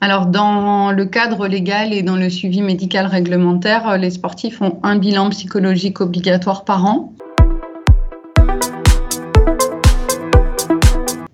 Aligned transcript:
Alors, 0.00 0.26
dans 0.26 0.92
le 0.92 1.06
cadre 1.06 1.48
légal 1.48 1.92
et 1.92 2.02
dans 2.02 2.14
le 2.14 2.30
suivi 2.30 2.62
médical 2.62 3.06
réglementaire, 3.06 3.98
les 3.98 4.10
sportifs 4.10 4.62
ont 4.62 4.78
un 4.84 4.96
bilan 4.96 5.28
psychologique 5.30 6.00
obligatoire 6.00 6.64
par 6.64 6.86
an. 6.86 7.12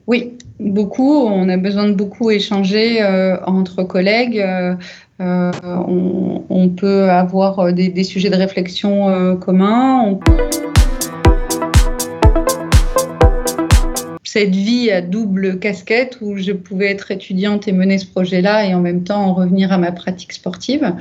Oui, 0.06 0.32
beaucoup. 0.58 1.26
On 1.26 1.50
a 1.50 1.58
besoin 1.58 1.88
de 1.88 1.92
beaucoup 1.92 2.30
échanger 2.30 3.02
euh, 3.02 3.36
entre 3.46 3.82
collègues. 3.82 4.40
Euh, 4.40 4.74
euh, 5.20 5.52
on, 6.48 6.68
peut 6.70 7.10
avoir 7.10 7.70
des, 7.72 8.02
sujets 8.02 8.30
de 8.30 8.36
réflexion 8.36 9.36
communs. 9.40 10.18
Cette 14.36 14.56
vie 14.56 14.90
à 14.90 15.00
double 15.00 15.60
casquette 15.60 16.18
où 16.20 16.36
je 16.36 16.50
pouvais 16.50 16.90
être 16.90 17.12
étudiante 17.12 17.68
et 17.68 17.72
mener 17.72 17.98
ce 17.98 18.06
projet-là 18.06 18.66
et 18.66 18.74
en 18.74 18.80
même 18.80 19.04
temps 19.04 19.26
en 19.26 19.32
revenir 19.32 19.70
à 19.70 19.78
ma 19.78 19.92
pratique 19.92 20.32
sportive. 20.32 20.92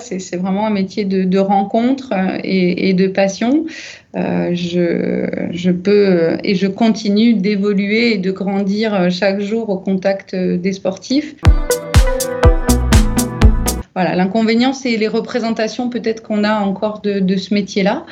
C'est 0.00 0.36
vraiment 0.36 0.66
un 0.66 0.70
métier 0.70 1.04
de, 1.04 1.38
rencontre 1.38 2.10
euh, 2.12 2.40
et, 2.42 2.92
de 2.92 3.06
passion. 3.06 3.66
Euh, 4.16 4.50
je, 4.52 5.70
peux 5.70 6.38
et 6.42 6.56
je 6.56 6.66
continue 6.66 7.34
d'évoluer 7.34 8.14
et 8.14 8.18
de 8.18 8.32
grandir 8.32 9.12
chaque 9.12 9.38
jour 9.38 9.68
au 9.68 9.78
contact 9.78 10.34
des 10.34 10.72
sportifs. 10.72 11.36
Voilà, 13.94 14.16
l'inconvénient, 14.16 14.72
c'est 14.72 14.96
les 14.96 15.06
représentations 15.06 15.88
peut-être 15.88 16.20
qu'on 16.20 16.42
a 16.42 16.58
encore 16.58 17.00
de, 17.00 17.36
ce 17.36 17.54
métier-là. 17.54 18.04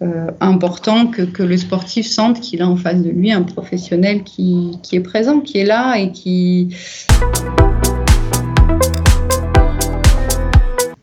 Euh, 0.00 0.30
important 0.40 1.08
que, 1.08 1.42
le 1.42 1.56
sportif 1.56 2.06
sente 2.06 2.40
qu'il 2.40 2.62
a 2.62 2.68
en 2.68 2.76
face 2.76 3.02
de 3.02 3.10
lui 3.10 3.32
un 3.32 3.42
professionnel 3.42 4.22
qui, 4.22 4.78
qui 4.84 4.94
est 4.94 5.00
présent, 5.00 5.40
qui 5.40 5.58
est 5.58 5.64
là 5.64 5.96
et 5.96 6.12
qui... 6.12 6.68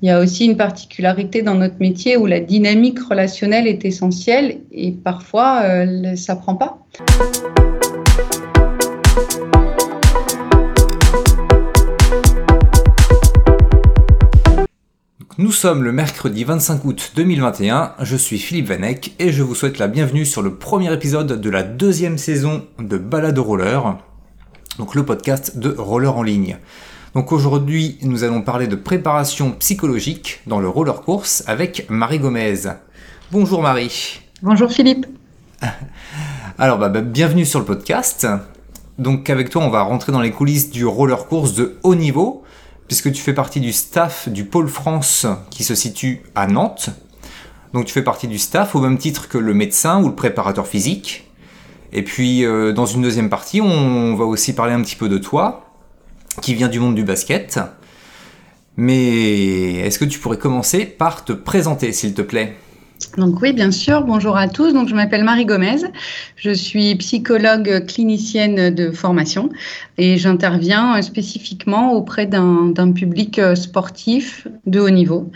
Il 0.02 0.08
y 0.08 0.12
a 0.12 0.20
aussi 0.20 0.46
une 0.46 0.56
particularité 0.56 1.42
dans 1.42 1.56
notre 1.56 1.80
métier 1.80 2.16
où 2.16 2.26
la 2.26 2.40
dynamique 2.40 3.00
relationnelle 3.00 3.68
est 3.68 3.84
essentielle 3.84 4.60
et 4.72 4.92
parfois 4.92 5.64
euh, 5.64 6.16
ça 6.16 6.36
prend 6.36 6.56
pas. 6.56 6.78
Nous 15.38 15.52
sommes 15.52 15.84
le 15.84 15.92
mercredi 15.92 16.46
25 16.46 16.86
août 16.86 17.12
2021, 17.18 17.96
je 18.00 18.16
suis 18.16 18.40
Philippe 18.40 18.68
Vanek 18.68 19.16
et 19.20 19.34
je 19.34 19.44
vous 19.44 19.54
souhaite 19.54 19.80
la 19.80 19.90
bienvenue 19.90 20.26
sur 20.26 20.42
le 20.42 20.56
premier 20.56 20.94
épisode 20.94 21.42
de 21.42 21.50
la 21.50 21.62
deuxième 21.62 22.18
saison 22.18 22.66
de 22.80 22.98
Balade 22.98 23.38
Roller, 23.38 23.98
donc 24.78 24.96
le 24.96 25.04
podcast 25.04 25.58
de 25.58 25.76
Roller 25.78 26.16
en 26.16 26.24
ligne. 26.24 26.58
Donc 27.16 27.34
aujourd'hui, 27.34 27.98
nous 28.02 28.24
allons 28.24 28.44
parler 28.44 28.68
de 28.68 28.78
préparation 28.78 29.52
psychologique 29.52 30.40
dans 30.48 30.62
le 30.62 30.70
roller 30.70 31.02
course 31.02 31.44
avec 31.48 31.86
Marie 31.90 32.20
Gomez. 32.20 32.70
Bonjour 33.34 33.62
Marie. 33.62 34.22
Bonjour 34.42 34.72
Philippe. 34.72 35.06
Alors 36.58 36.78
bah, 36.78 36.88
bah, 36.88 37.02
bienvenue 37.02 37.46
sur 37.46 37.60
le 37.60 37.66
podcast. 37.66 38.26
Donc 39.00 39.30
avec 39.30 39.50
toi, 39.50 39.64
on 39.64 39.70
va 39.70 39.82
rentrer 39.82 40.14
dans 40.14 40.22
les 40.22 40.32
coulisses 40.32 40.72
du 40.72 40.86
roller 40.86 41.28
course 41.28 41.56
de 41.56 41.76
haut 41.84 41.96
niveau 41.96 42.45
puisque 42.88 43.12
tu 43.12 43.22
fais 43.22 43.34
partie 43.34 43.60
du 43.60 43.74
staff 43.74 44.30
du 44.30 44.46
pôle 44.46 44.68
France 44.68 45.26
qui 45.50 45.64
se 45.64 45.76
situe 45.76 46.22
à 46.36 46.48
Nantes. 46.48 46.90
Donc 47.74 47.86
tu 47.86 47.94
fais 47.94 48.04
partie 48.04 48.28
du 48.28 48.38
staff 48.38 48.76
au 48.76 48.80
même 48.80 48.98
titre 48.98 49.28
que 49.28 49.38
le 49.38 49.54
médecin 49.54 50.02
ou 50.02 50.08
le 50.08 50.16
préparateur 50.16 50.68
physique. 50.68 51.30
Et 51.92 52.04
puis 52.04 52.46
euh, 52.46 52.74
dans 52.74 52.86
une 52.86 53.02
deuxième 53.02 53.30
partie, 53.30 53.62
on 53.62 54.16
va 54.16 54.26
aussi 54.26 54.54
parler 54.54 54.74
un 54.74 54.82
petit 54.82 54.96
peu 54.96 55.10
de 55.10 55.18
toi, 55.18 55.66
qui 56.42 56.54
vient 56.54 56.68
du 56.68 56.80
monde 56.80 56.96
du 56.96 57.04
basket. 57.04 57.60
Mais 58.78 59.76
est-ce 59.80 60.00
que 60.00 60.06
tu 60.06 60.20
pourrais 60.20 60.38
commencer 60.38 60.86
par 60.86 61.24
te 61.24 61.32
présenter, 61.32 61.94
s'il 61.94 62.14
te 62.14 62.22
plaît? 62.22 62.58
Donc 63.18 63.42
oui, 63.42 63.54
bien 63.54 63.72
sûr. 63.72 64.04
Bonjour 64.04 64.38
à 64.38 64.48
tous. 64.48 64.74
Donc 64.74 64.88
je 64.88 64.96
m'appelle 64.96 65.24
Marie 65.24 65.46
Gomez. 65.46 65.78
Je 66.36 66.52
suis 66.52 66.96
psychologue 66.96 67.86
clinicienne 67.88 68.74
de 68.74 68.92
formation 68.92 69.50
et 69.98 70.18
j'interviens 70.18 71.02
spécifiquement 71.02 71.94
auprès 71.94 72.26
d'un 72.26 72.92
public 72.94 73.40
sportif 73.56 74.48
de 74.66 74.80
haut 74.80 74.90
niveau. 74.90 75.32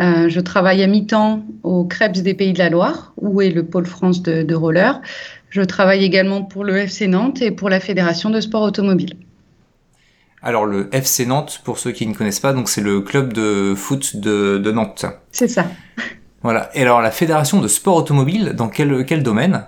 Euh, 0.00 0.28
je 0.28 0.40
travaille 0.40 0.82
à 0.82 0.86
mi-temps 0.86 1.42
au 1.62 1.84
Krebs 1.84 2.22
des 2.22 2.34
Pays 2.34 2.52
de 2.52 2.58
la 2.58 2.70
Loire, 2.70 3.12
où 3.16 3.40
est 3.40 3.50
le 3.50 3.64
pôle 3.64 3.86
France 3.86 4.22
de, 4.22 4.42
de 4.42 4.54
roller. 4.54 5.00
Je 5.48 5.62
travaille 5.62 6.04
également 6.04 6.42
pour 6.42 6.64
le 6.64 6.76
FC 6.76 7.06
Nantes 7.06 7.40
et 7.40 7.50
pour 7.50 7.70
la 7.70 7.80
Fédération 7.80 8.30
de 8.30 8.40
sport 8.40 8.62
automobile. 8.62 9.14
Alors 10.42 10.66
le 10.66 10.88
FC 10.92 11.26
Nantes, 11.26 11.60
pour 11.64 11.78
ceux 11.78 11.92
qui 11.92 12.06
ne 12.06 12.14
connaissent 12.14 12.40
pas, 12.40 12.52
donc 12.52 12.68
c'est 12.68 12.80
le 12.80 13.00
club 13.00 13.32
de 13.32 13.74
foot 13.74 14.16
de, 14.16 14.70
Nantes. 14.70 15.06
C'est 15.32 15.48
ça. 15.48 15.66
Voilà. 16.42 16.70
Et 16.74 16.82
alors 16.82 17.00
la 17.00 17.10
fédération 17.10 17.60
de 17.60 17.68
sport 17.68 17.96
automobile, 17.96 18.52
dans 18.54 18.68
quel, 18.68 19.04
quel 19.04 19.22
domaine? 19.22 19.64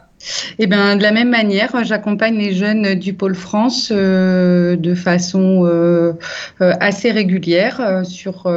Eh 0.58 0.66
bien, 0.66 0.96
de 0.96 1.02
la 1.02 1.12
même 1.12 1.30
manière, 1.30 1.84
j'accompagne 1.84 2.36
les 2.36 2.52
jeunes 2.52 2.94
du 2.94 3.14
pôle 3.14 3.34
France 3.34 3.90
euh, 3.92 4.76
de 4.76 4.94
façon 4.94 5.64
euh, 5.64 6.12
euh, 6.60 6.72
assez 6.80 7.10
régulière 7.10 8.02
sur, 8.04 8.52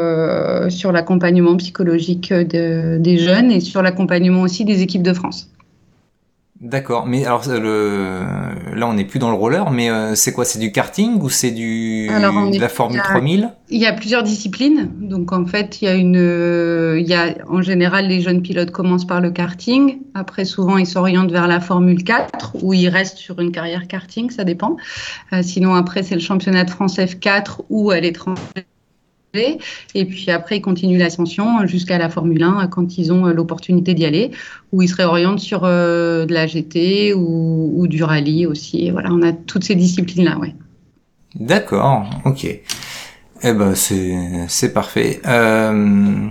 sur 0.70 0.92
l'accompagnement 0.92 1.56
psychologique 1.58 2.34
des 2.34 3.18
jeunes 3.18 3.52
et 3.52 3.60
sur 3.60 3.82
l'accompagnement 3.82 4.42
aussi 4.42 4.66
des 4.66 4.82
équipes 4.82 5.04
de 5.04 5.14
France. 5.14 5.50
D'accord, 6.62 7.08
mais 7.08 7.26
alors 7.26 7.42
le... 7.48 8.22
là 8.76 8.88
on 8.88 8.94
n'est 8.94 9.06
plus 9.06 9.18
dans 9.18 9.32
le 9.32 9.36
roller, 9.36 9.72
mais 9.72 9.90
euh, 9.90 10.14
c'est 10.14 10.32
quoi 10.32 10.46
C'est 10.46 10.60
du 10.60 10.72
karting 10.72 11.20
ou 11.20 11.28
c'est 11.28 11.50
du 11.50 12.08
de 12.08 12.60
la 12.60 12.70
Formule 12.70 13.02
3000 13.02 13.50
Il 13.70 13.82
y 13.82 13.88
a 13.88 13.94
plusieurs 13.94 14.22
disciplines, 14.22 14.92
donc 15.00 15.32
en 15.32 15.48
fait 15.48 15.82
il 15.82 15.86
y 15.86 15.88
a 15.88 15.96
une, 15.96 17.00
il 17.00 17.08
y 17.08 17.16
a 17.16 17.34
en 17.50 17.64
général 17.64 18.08
les 18.08 18.22
jeunes 18.22 18.44
pilotes 18.44 18.70
commencent 18.70 19.08
par 19.08 19.22
le 19.22 19.32
karting, 19.32 20.02
après 20.14 20.46
souvent 20.46 20.78
ils 20.78 20.86
s'orientent 20.86 21.32
vers 21.32 21.48
la 21.48 21.60
Formule 21.60 22.04
4 22.04 22.58
ou 22.62 22.76
ils 22.76 22.90
restent 22.90 23.18
sur 23.18 23.40
une 23.40 23.52
carrière 23.52 23.88
karting, 23.88 24.30
ça 24.30 24.44
dépend. 24.44 24.78
Euh, 25.34 25.42
sinon 25.42 25.74
après 25.74 26.04
c'est 26.04 26.16
le 26.16 26.22
championnat 26.22 26.64
de 26.64 26.70
France 26.70 27.00
F4 27.00 27.62
ou 27.70 27.90
à 27.90 28.00
l'étranger 28.00 28.68
et 29.34 30.06
puis 30.06 30.30
après, 30.30 30.58
ils 30.58 30.62
continuent 30.62 31.00
l'ascension 31.00 31.66
jusqu'à 31.66 31.98
la 31.98 32.10
Formule 32.10 32.44
1 32.44 32.68
quand 32.68 32.98
ils 32.98 33.14
ont 33.14 33.28
euh, 33.28 33.34
l'opportunité 33.34 33.94
d'y 33.94 34.06
aller, 34.06 34.32
où 34.72 34.82
ils 34.82 34.90
se 34.90 34.96
réorientent 34.96 35.40
sur 35.40 35.64
euh, 35.64 36.26
de 36.26 36.34
la 36.34 36.48
GT 36.48 37.14
ou, 37.14 37.88
du 37.88 38.04
rallye 38.04 38.46
aussi. 38.46 38.90
Voilà, 38.92 39.10
on 39.12 39.22
a 39.22 39.32
toutes 39.32 39.64
ces 39.64 39.76
disciplines-là, 39.76 40.38
ouais. 40.38 40.54
D'accord, 41.36 42.06
ok. 42.26 42.46
Eh 43.44 43.54
ben 43.54 43.74
c'est 43.76 44.74
parfait. 44.74 45.20
Euh, 45.26 46.28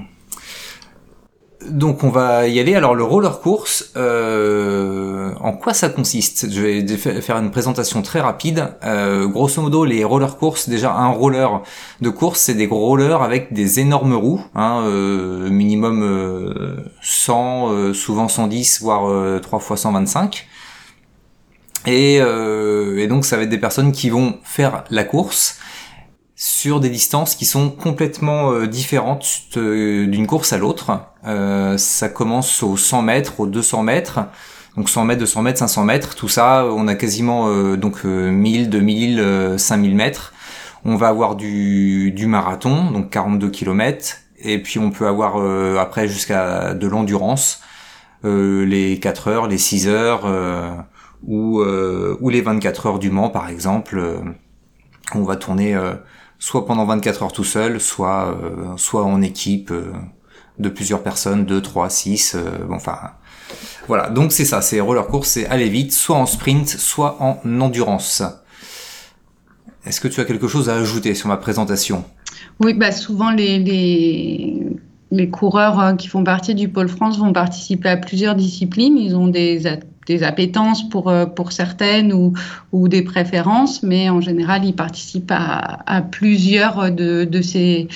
donc 1.69 2.05
on 2.05 2.11
va 2.11 2.49
y 2.49 2.59
aller. 2.59 2.75
Alors 2.75 2.95
le 2.95 3.05
roller 3.05 3.41
course, 3.41 3.91
euh, 3.97 5.33
en 5.41 5.53
quoi 5.53 5.75
ça 5.75 5.89
consiste? 5.89 6.51
Je 6.51 6.61
vais 6.61 6.97
faire 6.97 7.37
une 7.37 7.51
présentation 7.51 8.03
très 8.03 8.21
rapide. 8.21 8.75
Euh, 8.85 9.27
grosso 9.27 9.61
modo, 9.61 9.85
les 9.85 10.05
roller 10.05 10.37
courses, 10.37 10.69
déjà 10.69 10.93
un 10.93 11.09
roller 11.09 11.63
de 12.01 12.09
course, 12.09 12.41
c'est 12.41 12.55
des 12.55 12.67
gros 12.67 12.87
rollers 12.87 13.23
avec 13.23 13.53
des 13.53 13.81
énormes 13.81 14.15
roues, 14.15 14.43
hein, 14.55 14.83
euh, 14.87 15.51
minimum 15.51 16.81
100, 17.03 17.93
souvent 17.95 18.29
110, 18.29 18.83
voire 18.83 19.41
3 19.41 19.59
fois 19.59 19.77
125. 19.77 20.47
Et, 21.87 22.17
et 22.17 23.07
donc 23.07 23.25
ça 23.25 23.37
va 23.37 23.43
être 23.43 23.49
des 23.49 23.59
personnes 23.59 23.93
qui 23.93 24.11
vont 24.11 24.39
faire 24.45 24.85
la 24.91 25.05
course 25.05 25.59
sur 26.41 26.81
des 26.81 26.89
distances 26.89 27.35
qui 27.35 27.45
sont 27.45 27.69
complètement 27.69 28.53
euh, 28.53 28.67
différentes 28.67 29.27
euh, 29.59 30.07
d'une 30.07 30.27
course 30.27 30.55
à 30.55 30.57
l'autre. 30.57 31.03
Euh, 31.27 31.77
ça 31.77 32.09
commence 32.09 32.63
aux 32.63 32.79
100 32.79 33.03
mètres, 33.03 33.41
aux 33.41 33.47
200 33.47 33.83
mètres. 33.83 34.21
Donc 34.75 34.89
100 34.89 35.05
mètres, 35.05 35.21
200 35.21 35.43
mètres, 35.43 35.59
500 35.59 35.85
mètres, 35.85 36.15
tout 36.15 36.29
ça, 36.29 36.65
on 36.65 36.89
a 36.89 36.95
quasiment 36.95 37.53
donc 37.77 38.05
1000, 38.05 38.71
2000, 38.71 39.55
5000 39.59 39.95
mètres. 39.95 40.33
On 40.87 40.97
va 40.97 41.09
avoir 41.09 41.37
du, 41.37 42.13
du 42.13 42.27
marathon, 42.27 42.91
donc 42.91 43.11
42 43.11 43.51
km, 43.51 44.17
et 44.39 44.63
puis 44.63 44.79
on 44.79 44.91
peut 44.91 45.09
avoir 45.09 45.37
après 45.79 46.07
jusqu'à 46.07 46.73
de 46.73 46.87
l'endurance, 46.87 47.63
les 48.23 48.99
4 49.03 49.29
heures, 49.29 49.47
les 49.49 49.59
6 49.59 49.89
heures, 49.89 50.87
ou, 51.27 51.61
ou 51.63 52.29
les 52.29 52.41
24 52.41 52.87
heures 52.87 52.99
du 53.01 53.11
Mans 53.11 53.29
par 53.29 53.49
exemple. 53.49 54.01
on 55.17 55.25
va 55.25 55.35
tourner 55.35 55.77
soit 56.41 56.67
pendant 56.67 56.85
24 56.87 57.23
heures 57.23 57.33
tout 57.33 57.45
seul, 57.45 57.81
soit 57.81 58.35
euh, 58.35 58.77
soit 58.77 59.05
en 59.05 59.23
équipe 59.23 59.71
euh, 59.71 59.93
de 60.59 60.69
plusieurs 60.69 61.05
personnes, 61.05 61.45
2, 61.47 61.63
3, 61.63 61.89
6, 61.89 62.37
enfin 62.71 62.99
voilà. 63.87 64.11
Donc 64.11 64.33
c'est 64.33 64.45
ça, 64.45 64.61
c'est 64.61 64.81
roller 64.81 65.07
course, 65.07 65.29
c'est 65.29 65.47
aller 65.47 65.69
vite, 65.69 65.93
soit 65.93 66.17
en 66.17 66.27
sprint, 66.27 66.69
soit 66.69 67.17
en 67.23 67.39
endurance. 67.61 68.23
Est-ce 69.87 70.01
que 70.01 70.09
tu 70.09 70.21
as 70.21 70.25
quelque 70.25 70.49
chose 70.49 70.69
à 70.69 70.75
ajouter 70.77 71.15
sur 71.15 71.29
ma 71.29 71.37
présentation? 71.37 72.05
Oui, 72.59 72.75
bah 72.75 72.93
souvent 72.93 73.31
les, 73.31 73.59
les, 73.59 74.67
les 75.11 75.31
coureurs 75.31 75.81
euh, 75.81 75.95
qui 75.95 76.09
font 76.09 76.25
partie 76.25 76.55
du 76.55 76.69
pôle 76.69 76.89
France 76.89 77.19
vont 77.19 77.33
participer 77.33 77.89
à 77.89 77.97
plusieurs 77.97 78.35
disciplines. 78.35 78.97
Ils 78.99 79.17
ont 79.17 79.29
des 79.29 79.67
des 80.11 80.25
appétences 80.25 80.89
pour, 80.89 81.13
pour 81.37 81.53
certaines 81.53 82.13
ou, 82.13 82.89
des 82.89 83.03
préférences, 83.03 83.83
mais 83.83 84.11
en 84.11 84.21
général, 84.21 84.65
ils 84.65 84.75
participent 84.75 85.33
à, 85.33 86.03
plusieurs 86.11 86.91
de, 86.91 87.25
de, 87.25 87.43
ces, 87.43 87.89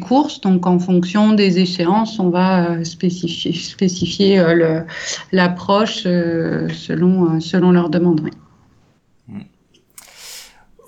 courses. 0.00 0.40
Donc, 0.40 0.66
en 0.66 0.78
fonction 0.78 1.32
des 1.32 1.60
échéances, 1.60 2.18
on 2.18 2.30
va 2.30 2.84
spécifier, 2.84 3.52
spécifier 3.52 4.42
l'approche 5.30 6.02
selon, 6.02 7.40
selon 7.40 7.70
leurs 7.70 7.90
demandes. 7.90 8.30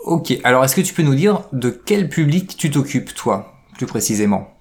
Ok, 0.04 0.38
alors 0.44 0.64
est-ce 0.64 0.76
que 0.76 0.82
tu 0.82 0.92
peux 0.92 1.02
nous 1.02 1.14
dire 1.14 1.44
de 1.52 1.70
quel 1.70 2.10
public 2.10 2.56
tu 2.58 2.70
t'occupes, 2.70 3.14
toi, 3.14 3.54
plus 3.76 3.86
précisément? 3.86 4.53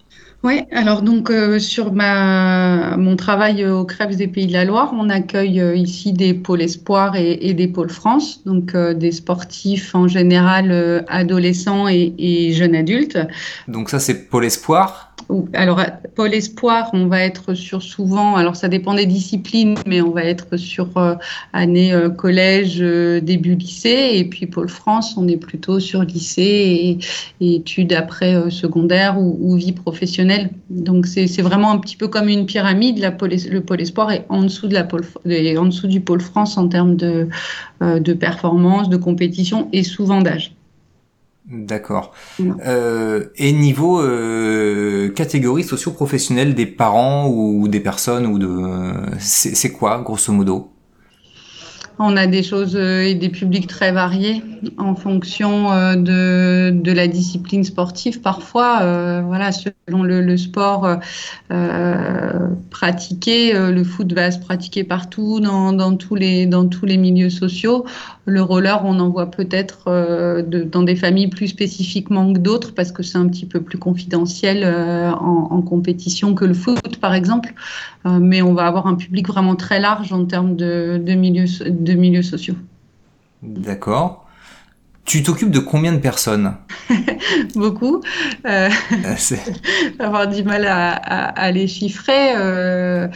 Oui, 0.44 0.62
alors 0.72 1.02
donc 1.02 1.30
euh, 1.30 1.58
sur 1.58 1.94
ma, 1.94 2.98
mon 2.98 3.16
travail 3.16 3.66
au 3.66 3.86
Crèves 3.86 4.18
des 4.18 4.28
Pays 4.28 4.46
de 4.46 4.52
la 4.52 4.66
Loire, 4.66 4.94
on 4.94 5.10
accueille 5.10 5.62
euh, 5.62 5.74
ici 5.74 6.12
des 6.12 6.34
pôles 6.34 6.62
espoirs 6.62 7.16
et, 7.16 7.54
des 7.54 7.68
pôles 7.70 7.90
France, 7.90 8.42
donc 8.46 8.76
euh, 8.76 8.94
des 8.94 9.14
sportifs 9.14 9.96
en 9.96 10.10
général 10.10 11.06
adolescents 11.08 11.88
et, 11.88 12.14
et, 12.18 12.52
jeunes 12.54 12.76
adultes. 12.76 13.18
Donc 13.70 13.90
ça 13.90 14.00
c'est 14.00 14.30
pôle 14.30 14.46
espoir 14.46 15.03
alors, 15.54 15.82
Pôle 16.16 16.34
Espoir, 16.34 16.90
on 16.94 17.08
va 17.08 17.22
être 17.22 17.54
sur 17.54 17.82
souvent, 17.82 18.36
alors 18.36 18.56
ça 18.56 18.68
dépend 18.68 18.94
des 18.94 19.06
disciplines, 19.06 19.76
mais 19.88 20.02
on 20.02 20.12
va 20.12 20.24
être 20.24 20.58
sur 20.58 20.98
euh, 20.98 21.16
année 21.54 21.94
euh, 21.94 22.10
collège, 22.10 22.78
euh, 22.82 23.20
début 23.22 23.56
lycée, 23.56 24.12
et 24.14 24.26
puis 24.26 24.46
Pôle 24.46 24.70
France, 24.70 25.16
on 25.18 25.28
est 25.28 25.38
plutôt 25.38 25.80
sur 25.80 26.04
lycée 26.04 27.00
et, 27.42 27.56
études 27.56 27.94
après 27.94 28.50
secondaire 28.50 29.18
ou, 29.20 29.56
vie 29.56 29.74
professionnelle. 29.74 30.50
Donc, 30.70 31.06
c'est 31.06 31.42
vraiment 31.42 31.72
un 31.72 31.78
petit 31.78 31.98
peu 31.98 32.08
comme 32.08 32.30
une 32.30 32.46
pyramide. 32.46 33.00
Le 33.00 33.60
Pôle 33.60 33.82
Espoir 33.82 34.12
est 34.12 34.26
en 34.30 34.44
dessous, 34.44 34.68
du 34.68 36.02
Pôle 36.02 36.22
France 36.22 36.58
en 36.58 36.68
termes 36.68 36.96
de 36.96 38.14
performance, 38.14 38.90
de 38.90 38.98
compétition 38.98 39.70
et 39.72 39.84
souvent 39.84 40.22
d'âge. 40.22 40.56
D'accord. 41.46 42.14
Euh, 42.66 43.26
et 43.36 43.52
niveau 43.52 44.02
euh, 44.02 45.10
catégorie 45.10 45.66
socio-professionnelle 45.66 46.56
des 46.56 46.66
parents 46.66 47.28
ou 47.28 47.68
des 47.68 47.82
personnes 47.82 48.26
ou 48.26 48.40
de, 48.40 48.50
c'est 49.20 49.72
quoi 49.74 50.02
grosso 50.02 50.32
modo? 50.32 50.70
On 52.00 52.18
a 52.18 52.26
des 52.26 52.42
choses 52.42 52.76
euh, 52.76 53.04
et 53.04 53.14
des 53.14 53.30
publics 53.30 53.68
très 53.68 53.92
variés 53.92 54.42
en 54.78 54.96
fonction 54.96 55.68
de, 55.96 56.72
de 56.72 56.92
la 56.92 57.08
discipline 57.08 57.64
sportive. 57.64 58.22
Parfois, 58.22 58.80
euh, 58.82 59.22
voilà, 59.22 59.52
selon 59.52 60.02
le, 60.02 60.22
le 60.22 60.38
sport 60.38 60.88
pratiqué, 62.72 63.54
le 63.54 63.84
foot 63.84 64.12
va 64.14 64.32
se 64.32 64.40
pratiquer 64.40 64.84
partout 64.86 65.40
dans, 65.42 65.74
dans, 65.74 65.96
tous 65.96 66.16
les, 66.16 66.46
dans 66.46 66.68
tous 66.68 66.86
les 66.86 66.98
milieux 66.98 67.30
sociaux. 67.30 67.86
Le 68.26 68.42
roller, 68.42 68.86
on 68.86 69.00
en 69.00 69.10
voit 69.10 69.30
peut-être 69.30 69.90
de, 70.42 70.64
dans 70.64 70.84
des 70.84 70.96
familles 70.96 71.28
plus 71.28 71.48
spécifiquement 71.48 72.32
que 72.32 72.40
d'autres 72.40 72.74
parce 72.74 72.94
que 72.94 73.04
c'est 73.04 73.18
un 73.18 73.28
petit 73.28 73.46
peu 73.46 73.60
plus 73.60 73.78
confidentiel 73.78 74.64
en, 74.66 75.48
en, 75.52 75.62
compétition 75.62 76.34
que 76.34 76.46
le 76.46 76.54
foot, 76.54 76.98
par 77.02 77.14
exemple. 77.14 77.54
mais 78.06 78.42
on 78.42 78.54
va 78.54 78.66
avoir 78.66 78.88
un 78.88 78.96
public 78.96 79.28
vraiment 79.28 79.58
très 79.58 79.82
large 79.82 80.14
en 80.14 80.24
termes 80.24 80.56
de, 80.56 81.02
de 81.06 81.14
milieux 81.16 81.48
de 81.70 81.94
milieux 81.96 82.24
sociaux. 82.24 82.56
D'accord. 83.44 84.24
Tu 85.06 85.22
t'occupes 85.22 85.52
de 85.52 85.60
combien 85.60 85.92
de 85.92 85.98
personnes? 85.98 86.56
Beaucoup. 87.56 88.02
Euh, 88.46 88.70
avoir 90.00 90.28
du 90.28 90.44
mal 90.44 90.66
à, 90.66 91.52
les 91.52 91.68
chiffrer. 91.68 92.36
Euh, 92.38 93.08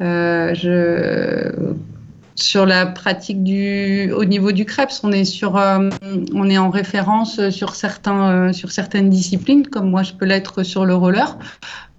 euh, 0.00 0.54
je 0.54 1.74
sur 2.40 2.66
la 2.66 2.86
pratique 2.86 3.42
du 3.42 4.12
au 4.12 4.24
niveau 4.24 4.52
du 4.52 4.64
Krebs, 4.64 5.00
on 5.02 5.12
est 5.12 5.24
sur 5.24 5.56
euh, 5.56 5.90
on 6.34 6.48
est 6.48 6.58
en 6.58 6.70
référence 6.70 7.50
sur 7.50 7.74
certains 7.74 8.52
sur 8.52 8.70
certaines 8.70 9.10
disciplines 9.10 9.66
comme 9.66 9.90
moi 9.90 10.02
je 10.02 10.12
peux 10.12 10.24
l'être 10.24 10.62
sur 10.62 10.84
le 10.84 10.94
roller. 10.94 11.36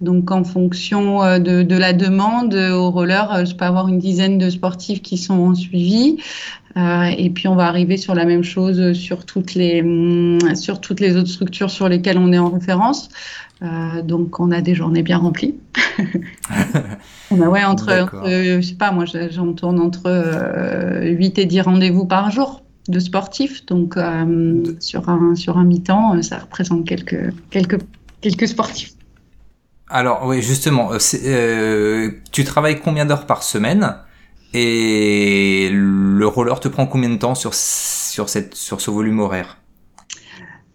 Donc 0.00 0.30
en 0.30 0.44
fonction 0.44 1.22
euh, 1.22 1.38
de, 1.38 1.62
de, 1.62 1.76
la 1.76 1.92
demande 1.92 2.54
au 2.54 2.90
roller, 2.90 3.32
euh, 3.32 3.44
je 3.44 3.54
peux 3.54 3.66
avoir 3.66 3.88
une 3.88 3.98
dizaine 3.98 4.38
de 4.38 4.48
sportifs 4.48 5.02
qui 5.02 5.18
sont 5.18 5.54
suivis. 5.54 6.16
Euh, 6.76 7.04
et 7.18 7.30
puis 7.30 7.48
on 7.48 7.56
va 7.56 7.66
arriver 7.66 7.96
sur 7.96 8.14
la 8.14 8.24
même 8.24 8.44
chose 8.44 8.92
sur 8.92 9.26
toutes 9.26 9.54
les 9.54 9.82
hum, 9.82 10.38
sur 10.54 10.80
toutes 10.80 11.00
les 11.00 11.16
autres 11.16 11.28
structures 11.28 11.70
sur 11.70 11.88
lesquelles 11.88 12.18
on 12.18 12.32
est 12.32 12.38
en 12.38 12.48
référence. 12.48 13.08
Euh, 13.62 14.02
donc 14.02 14.40
on 14.40 14.50
a 14.50 14.60
des 14.60 14.74
journées 14.74 15.02
bien 15.02 15.18
remplies. 15.18 15.56
on 17.30 17.40
a, 17.40 17.48
ouais, 17.48 17.64
entre, 17.64 17.92
entre, 17.92 18.22
je 18.26 18.60
sais 18.60 18.74
pas, 18.74 18.90
moi 18.90 19.04
j'en 19.04 19.52
tourne 19.52 19.78
entre 19.78 20.06
euh, 20.06 21.10
8 21.10 21.38
et 21.38 21.46
10 21.46 21.60
rendez-vous 21.62 22.06
par 22.06 22.30
jour 22.30 22.62
de 22.88 22.98
sportifs. 22.98 23.66
Donc 23.66 23.96
euh, 23.96 24.62
sur 24.80 25.08
un, 25.08 25.34
sur 25.34 25.58
un 25.58 25.64
mi-temps, 25.64 26.20
ça 26.22 26.38
représente 26.38 26.86
quelques, 26.86 27.32
quelques, 27.50 27.78
quelques 28.20 28.48
sportifs. 28.48 28.94
Alors 29.90 30.24
oui, 30.24 30.40
justement, 30.40 30.92
euh, 30.92 30.98
euh, 31.24 32.10
tu 32.30 32.44
travailles 32.44 32.80
combien 32.80 33.04
d'heures 33.04 33.26
par 33.26 33.42
semaine? 33.42 33.96
Et 34.52 35.68
le 35.72 36.26
roller 36.26 36.58
te 36.60 36.68
prend 36.68 36.86
combien 36.86 37.10
de 37.10 37.16
temps 37.16 37.34
sur, 37.34 37.54
sur, 37.54 38.28
cette, 38.28 38.54
sur 38.54 38.80
ce 38.80 38.90
volume 38.90 39.18
horaire? 39.18 39.58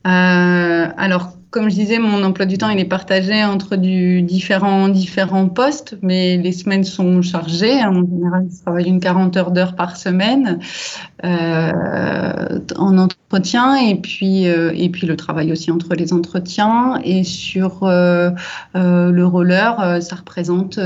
Euh, 0.05 0.87
Alors 0.97 1.33
comme 1.56 1.69
je 1.69 1.75
disais, 1.75 2.00
mon 2.00 2.22
emploi 2.25 2.46
du 2.46 2.57
temps, 2.57 2.68
il 2.68 2.78
est 2.80 2.84
partagé 2.84 3.42
entre 3.46 3.78
différents, 3.78 4.90
différents 4.90 5.48
postes, 5.48 5.98
mais 6.02 6.36
les 6.36 6.52
semaines 6.52 6.84
sont 6.84 7.22
chargées. 7.22 7.81
En 7.81 8.06
général, 8.06 8.48
je 8.52 8.62
travaille 8.62 8.90
une 8.90 9.00
40 9.00 9.38
heures 9.38 9.52
d'heures 9.52 9.75
par 9.78 9.96
semaine 9.96 10.60
euh, 11.24 12.60
en 12.75 12.98
entretien 12.98 13.78
et 13.78 13.96
puis, 13.96 14.50
euh, 14.50 14.74
et 14.75 14.90
puis 14.90 15.07
le 15.07 15.16
travail 15.16 15.54
aussi 15.54 15.72
entre 15.72 15.96
les 15.96 16.12
entretiens. 16.12 17.00
Et 17.06 17.24
sur 17.24 17.84
euh, 17.84 18.31
le 18.74 19.25
roller, 19.25 20.02
ça 20.02 20.18
représente 20.18 20.78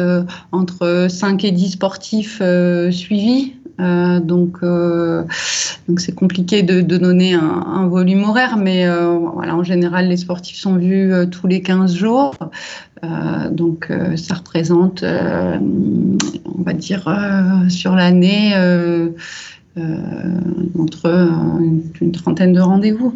entre 0.52 1.08
5 1.10 1.46
et 1.46 1.52
10 1.52 1.72
sportifs 1.72 2.44
suivis 2.92 3.56
donc, 3.80 4.58
euh, 4.64 5.24
donc 5.88 6.00
c'est 6.00 6.14
compliqué 6.14 6.64
de, 6.64 6.82
donner 6.82 7.34
un, 7.34 7.42
un, 7.42 7.88
volume 7.88 8.24
horaire, 8.24 8.58
mais 8.58 8.86
euh, 8.86 9.18
voilà, 9.34 9.56
en 9.56 9.64
général, 9.64 10.08
les 10.10 10.18
sportifs 10.18 10.58
sont 10.58 10.76
vus 10.76 11.14
tous 11.32 11.48
les 11.48 11.62
15 11.62 11.96
jours. 11.96 12.34
donc, 13.52 13.92
ça 14.16 14.36
représente, 14.36 15.04
on 15.04 16.64
va 16.64 16.74
dire, 16.74 17.08
sur 17.70 17.96
l'année, 17.96 18.54
entre 20.78 21.30
une 22.02 22.12
trentaine 22.12 22.54
de 22.54 22.62
rendez-vous. 22.62 23.14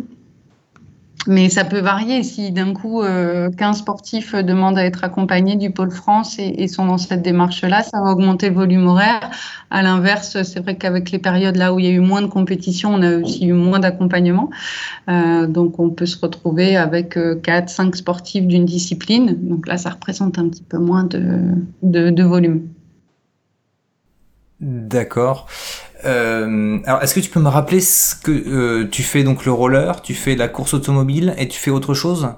Mais 1.25 1.49
ça 1.49 1.63
peut 1.63 1.79
varier. 1.79 2.21
Si 2.23 2.51
d'un 2.51 2.73
coup, 2.73 3.01
euh, 3.01 3.49
15 3.51 3.77
sportifs 3.77 4.35
demandent 4.35 4.77
à 4.77 4.85
être 4.85 5.03
accompagnés 5.03 5.55
du 5.55 5.71
pôle 5.71 5.91
France 5.91 6.37
et, 6.37 6.67
sont 6.67 6.85
dans 6.85 6.97
cette 6.97 7.21
démarche-là, 7.21 7.83
ça 7.83 8.01
va 8.01 8.11
augmenter 8.11 8.49
le 8.49 8.55
volume 8.55 8.87
horaire. 8.87 9.31
À 9.69 9.81
l'inverse, 9.81 10.41
c'est 10.43 10.59
vrai 10.59 10.75
qu'avec 10.75 11.11
les 11.11 11.19
périodes 11.19 11.55
là 11.55 11.73
où 11.73 11.79
il 11.79 11.85
y 11.85 11.87
a 11.87 11.91
eu 11.91 11.99
moins 11.99 12.21
de 12.21 12.27
compétition, 12.27 12.93
on 12.93 13.01
a 13.01 13.17
aussi 13.17 13.45
eu 13.45 13.53
moins 13.53 13.79
d'accompagnement. 13.79 14.49
Euh, 15.09 15.47
donc, 15.47 15.79
on 15.79 15.89
peut 15.89 16.05
se 16.05 16.19
retrouver 16.19 16.75
avec 16.75 17.15
euh, 17.17 17.35
4, 17.35 17.69
5 17.69 17.95
sportifs 17.95 18.45
d'une 18.45 18.65
discipline. 18.65 19.37
Donc 19.47 19.67
là, 19.67 19.77
ça 19.77 19.91
représente 19.91 20.37
un 20.37 20.49
petit 20.49 20.63
peu 20.63 20.77
moins 20.77 21.05
de, 21.05 21.55
de 21.81 22.23
volume. 22.23 22.67
D'accord. 24.59 25.47
Euh, 26.05 26.79
alors, 26.85 27.01
est-ce 27.01 27.13
que 27.13 27.19
tu 27.19 27.29
peux 27.29 27.39
me 27.39 27.49
rappeler 27.49 27.79
ce 27.79 28.15
que 28.15 28.31
euh, 28.31 28.89
tu 28.89 29.03
fais 29.03 29.23
donc 29.23 29.45
le 29.45 29.51
roller, 29.51 30.01
tu 30.01 30.13
fais 30.13 30.35
la 30.35 30.47
course 30.47 30.73
automobile 30.73 31.33
et 31.37 31.47
tu 31.47 31.59
fais 31.59 31.71
autre 31.71 31.93
chose? 31.93 32.29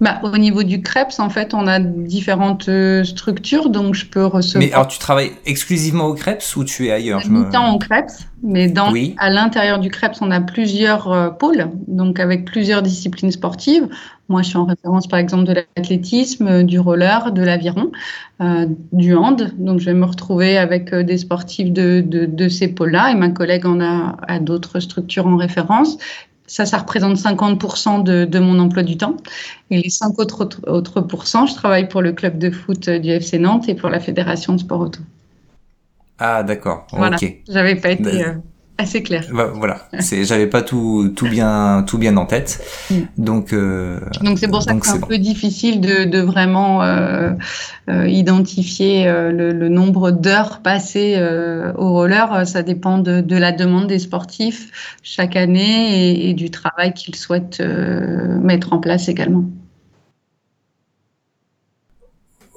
Bah, 0.00 0.20
au 0.22 0.36
niveau 0.38 0.62
du 0.62 0.82
CREPS, 0.82 1.18
en 1.18 1.30
fait, 1.30 1.54
on 1.54 1.66
a 1.66 1.78
différentes 1.78 2.68
euh, 2.68 3.04
structures, 3.04 3.70
donc 3.70 3.94
je 3.94 4.06
peux 4.06 4.26
recevoir. 4.26 4.64
Mais 4.64 4.72
alors, 4.72 4.88
tu 4.88 4.98
travailles 4.98 5.32
exclusivement 5.46 6.06
au 6.06 6.14
CREPS 6.14 6.56
ou 6.56 6.64
tu 6.64 6.86
es 6.86 6.90
ailleurs? 6.90 7.20
Je 7.20 7.30
me... 7.30 7.50
temps 7.50 7.74
au 7.74 7.78
CREPS, 7.78 8.26
mais 8.42 8.68
dans, 8.68 8.92
à 9.18 9.30
l'intérieur 9.30 9.78
du 9.78 9.90
CREPS, 9.90 10.20
on 10.20 10.30
a 10.30 10.40
plusieurs 10.40 11.36
pôles, 11.38 11.70
donc 11.86 12.20
avec 12.20 12.44
plusieurs 12.44 12.82
disciplines 12.82 13.30
sportives. 13.30 13.88
Moi, 14.28 14.40
je 14.40 14.48
suis 14.48 14.56
en 14.56 14.64
référence, 14.64 15.06
par 15.06 15.18
exemple, 15.18 15.44
de 15.44 15.52
l'athlétisme, 15.52 16.46
euh, 16.46 16.62
du 16.62 16.78
roller, 16.78 17.30
de 17.30 17.42
l'aviron, 17.42 17.92
euh, 18.40 18.66
du 18.92 19.14
hand. 19.14 19.52
Donc, 19.58 19.80
je 19.80 19.84
vais 19.84 19.94
me 19.94 20.06
retrouver 20.06 20.56
avec 20.56 20.94
euh, 20.94 21.02
des 21.02 21.18
sportifs 21.18 21.70
de, 21.70 22.00
de, 22.00 22.24
de 22.24 22.48
ces 22.48 22.68
pôles-là 22.68 23.10
et 23.10 23.14
ma 23.14 23.28
collègue 23.28 23.66
en 23.66 23.80
a, 23.82 24.16
a 24.26 24.38
d'autres 24.38 24.80
structures 24.80 25.26
en 25.26 25.36
référence. 25.36 25.98
Ça, 26.46 26.66
ça 26.66 26.78
représente 26.78 27.16
50% 27.16 28.02
de, 28.02 28.24
de, 28.26 28.38
mon 28.38 28.58
emploi 28.58 28.82
du 28.82 28.96
temps. 28.96 29.16
Et 29.70 29.80
les 29.80 29.88
5 29.88 30.18
autres, 30.18 30.48
autres 30.66 31.00
pourcents, 31.00 31.46
je 31.46 31.54
travaille 31.54 31.88
pour 31.88 32.02
le 32.02 32.12
club 32.12 32.38
de 32.38 32.50
foot 32.50 32.90
du 32.90 33.10
FC 33.10 33.38
Nantes 33.38 33.68
et 33.68 33.74
pour 33.74 33.88
la 33.88 33.98
Fédération 33.98 34.52
de 34.52 34.58
sport 34.58 34.80
auto. 34.80 35.00
Ah, 36.18 36.42
d'accord. 36.42 36.86
Voilà. 36.92 37.16
J'avais 37.48 37.76
pas 37.76 37.90
été 37.90 38.24
assez 38.78 39.02
clair. 39.02 39.24
Bah, 39.32 39.52
voilà, 39.54 39.88
c'est, 40.00 40.24
j'avais 40.24 40.48
pas 40.48 40.62
tout, 40.62 41.12
tout 41.14 41.28
bien, 41.28 41.84
tout 41.86 41.98
bien 41.98 42.16
en 42.16 42.26
tête, 42.26 42.60
mm. 42.90 42.94
donc. 43.18 43.52
Euh, 43.52 44.00
donc 44.22 44.38
c'est 44.38 44.48
pour 44.48 44.62
ça 44.62 44.74
que 44.74 44.86
c'est 44.86 44.94
un 44.94 45.00
peu 45.00 45.18
difficile 45.18 45.80
de, 45.80 46.04
de 46.04 46.20
vraiment 46.20 46.82
euh, 46.82 47.30
euh, 47.88 48.08
identifier 48.08 49.06
euh, 49.06 49.30
le, 49.30 49.52
le, 49.52 49.68
nombre 49.68 50.10
d'heures 50.10 50.60
passées 50.60 51.14
euh, 51.16 51.72
au 51.76 51.92
roller. 51.92 52.46
Ça 52.46 52.62
dépend 52.62 52.98
de, 52.98 53.20
de, 53.20 53.36
la 53.36 53.52
demande 53.52 53.86
des 53.86 53.98
sportifs 54.00 54.98
chaque 55.02 55.36
année 55.36 56.10
et, 56.10 56.30
et 56.30 56.34
du 56.34 56.50
travail 56.50 56.94
qu'ils 56.94 57.16
souhaitent 57.16 57.60
mettre 57.60 58.72
en 58.72 58.78
place 58.78 59.08
également. 59.08 59.44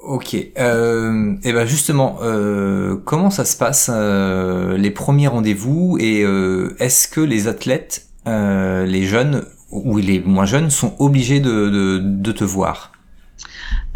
Ok. 0.08 0.34
Euh, 0.58 1.34
et 1.44 1.52
ben 1.52 1.66
justement, 1.66 2.16
euh, 2.22 2.96
comment 3.04 3.28
ça 3.28 3.44
se 3.44 3.58
passe 3.58 3.90
euh, 3.92 4.78
les 4.78 4.90
premiers 4.90 5.28
rendez-vous 5.28 5.98
et 6.00 6.22
euh, 6.24 6.74
est-ce 6.78 7.08
que 7.08 7.20
les 7.20 7.46
athlètes, 7.46 8.06
euh, 8.26 8.86
les 8.86 9.04
jeunes 9.04 9.44
ou 9.70 9.98
les 9.98 10.20
moins 10.20 10.46
jeunes, 10.46 10.70
sont 10.70 10.94
obligés 10.98 11.40
de 11.40 12.32
te 12.32 12.42
voir? 12.42 12.92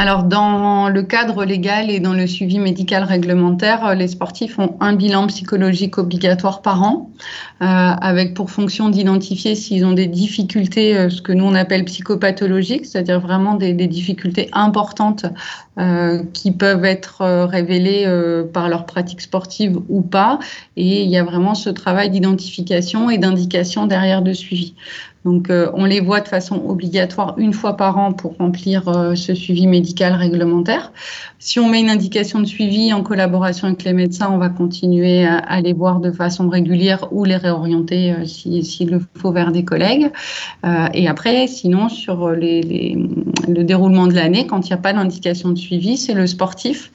Alors, 0.02 0.24
dans 0.24 0.88
le 0.88 1.04
cadre 1.04 1.44
légal 1.44 1.88
et 1.88 2.00
dans 2.00 2.12
le 2.12 2.26
suivi 2.26 2.58
médical 2.58 3.04
réglementaire, 3.04 3.94
les 3.94 4.08
sportifs 4.08 4.58
ont 4.58 4.74
un 4.80 4.94
bilan 4.94 5.28
psychologique 5.28 5.96
obligatoire 5.96 6.60
par 6.60 6.82
an, 6.82 7.08
euh, 7.60 7.64
avec 7.66 8.34
pour 8.34 8.50
fonction 8.50 8.88
d'identifier 8.88 9.54
s'ils 9.54 9.84
ont 9.84 9.92
des 9.92 10.08
difficultés, 10.08 10.98
euh, 10.98 11.08
ce 11.08 11.22
que 11.22 11.30
nous 11.30 11.44
on 11.44 11.54
appelle 11.54 11.84
psychopathologiques, 11.84 12.86
c'est-à-dire 12.86 13.20
vraiment 13.20 13.54
des, 13.54 13.74
difficultés 13.74 14.48
importantes 14.52 15.24
euh, 15.78 16.22
qui 16.34 16.50
peuvent 16.50 16.84
être 16.84 17.22
euh, 17.22 17.46
révélées 17.46 18.04
euh, 18.06 18.44
par 18.44 18.68
leur 18.68 18.84
pratique 18.84 19.22
sportive 19.22 19.78
ou 19.88 20.02
pas. 20.02 20.38
Et 20.76 21.02
il 21.02 21.08
y 21.08 21.16
a 21.16 21.24
vraiment 21.24 21.54
ce 21.54 21.70
travail 21.70 22.10
d'identification 22.10 23.08
et 23.08 23.16
d'indication 23.16 23.86
derrière 23.86 24.20
de 24.20 24.34
suivi. 24.34 24.74
Donc, 25.24 25.50
euh, 25.50 25.70
on 25.74 25.84
les 25.84 26.00
voit 26.00 26.20
de 26.20 26.28
façon 26.28 26.56
obligatoire 26.66 27.34
une 27.38 27.52
fois 27.52 27.76
par 27.76 27.96
an 27.98 28.12
pour 28.12 28.36
remplir 28.38 28.88
euh, 28.88 29.14
ce 29.14 29.34
suivi 29.34 29.66
médical 29.66 30.14
réglementaire. 30.14 30.92
Si 31.38 31.60
on 31.60 31.68
met 31.68 31.80
une 31.80 31.90
indication 31.90 32.40
de 32.40 32.44
suivi 32.44 32.92
en 32.92 33.02
collaboration 33.02 33.68
avec 33.68 33.84
les 33.84 33.92
médecins, 33.92 34.30
on 34.32 34.38
va 34.38 34.48
continuer 34.48 35.24
à, 35.24 35.60
les 35.60 35.72
voir 35.72 36.00
de 36.00 36.10
façon 36.10 36.48
régulière 36.48 37.08
ou 37.12 37.24
les 37.24 37.36
réorienter 37.36 38.12
euh, 38.12 38.24
s'il 38.24 38.64
si, 38.64 38.84
le 38.84 39.00
faut 39.16 39.32
vers 39.32 39.52
des 39.52 39.64
collègues. 39.64 40.10
Euh, 40.64 40.86
et 40.92 41.06
après, 41.06 41.46
sinon, 41.46 41.88
sur 41.88 42.30
les, 42.30 42.62
les, 42.62 42.98
le 43.48 43.64
déroulement 43.64 44.08
de 44.08 44.14
l'année, 44.14 44.46
quand 44.46 44.66
il 44.66 44.70
n'y 44.70 44.74
a 44.74 44.82
pas 44.82 44.92
d'indication 44.92 45.50
de 45.50 45.58
suivi, 45.58 45.96
c'est 45.96 46.14
le 46.14 46.26
sportif 46.26 46.90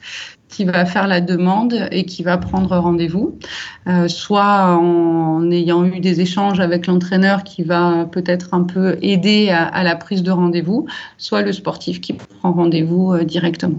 qui 0.48 0.64
va 0.64 0.84
faire 0.86 1.06
la 1.06 1.20
demande 1.20 1.88
et 1.90 2.04
qui 2.04 2.22
va 2.22 2.38
prendre 2.38 2.76
rendez-vous, 2.76 3.38
euh, 3.86 4.08
soit 4.08 4.76
en 4.76 5.50
ayant 5.50 5.84
eu 5.84 6.00
des 6.00 6.20
échanges 6.20 6.60
avec 6.60 6.86
l'entraîneur 6.86 7.44
qui 7.44 7.62
va 7.62 8.06
peut-être 8.10 8.54
un 8.54 8.62
peu 8.62 8.98
aider 9.02 9.50
à, 9.50 9.82
la 9.82 9.96
prise 9.96 10.22
de 10.22 10.30
rendez-vous, 10.30 10.86
soit 11.18 11.42
le 11.42 11.52
sportif 11.52 12.00
qui 12.00 12.14
prend 12.14 12.52
rendez-vous 12.52 13.12
euh, 13.12 13.24
directement. 13.24 13.78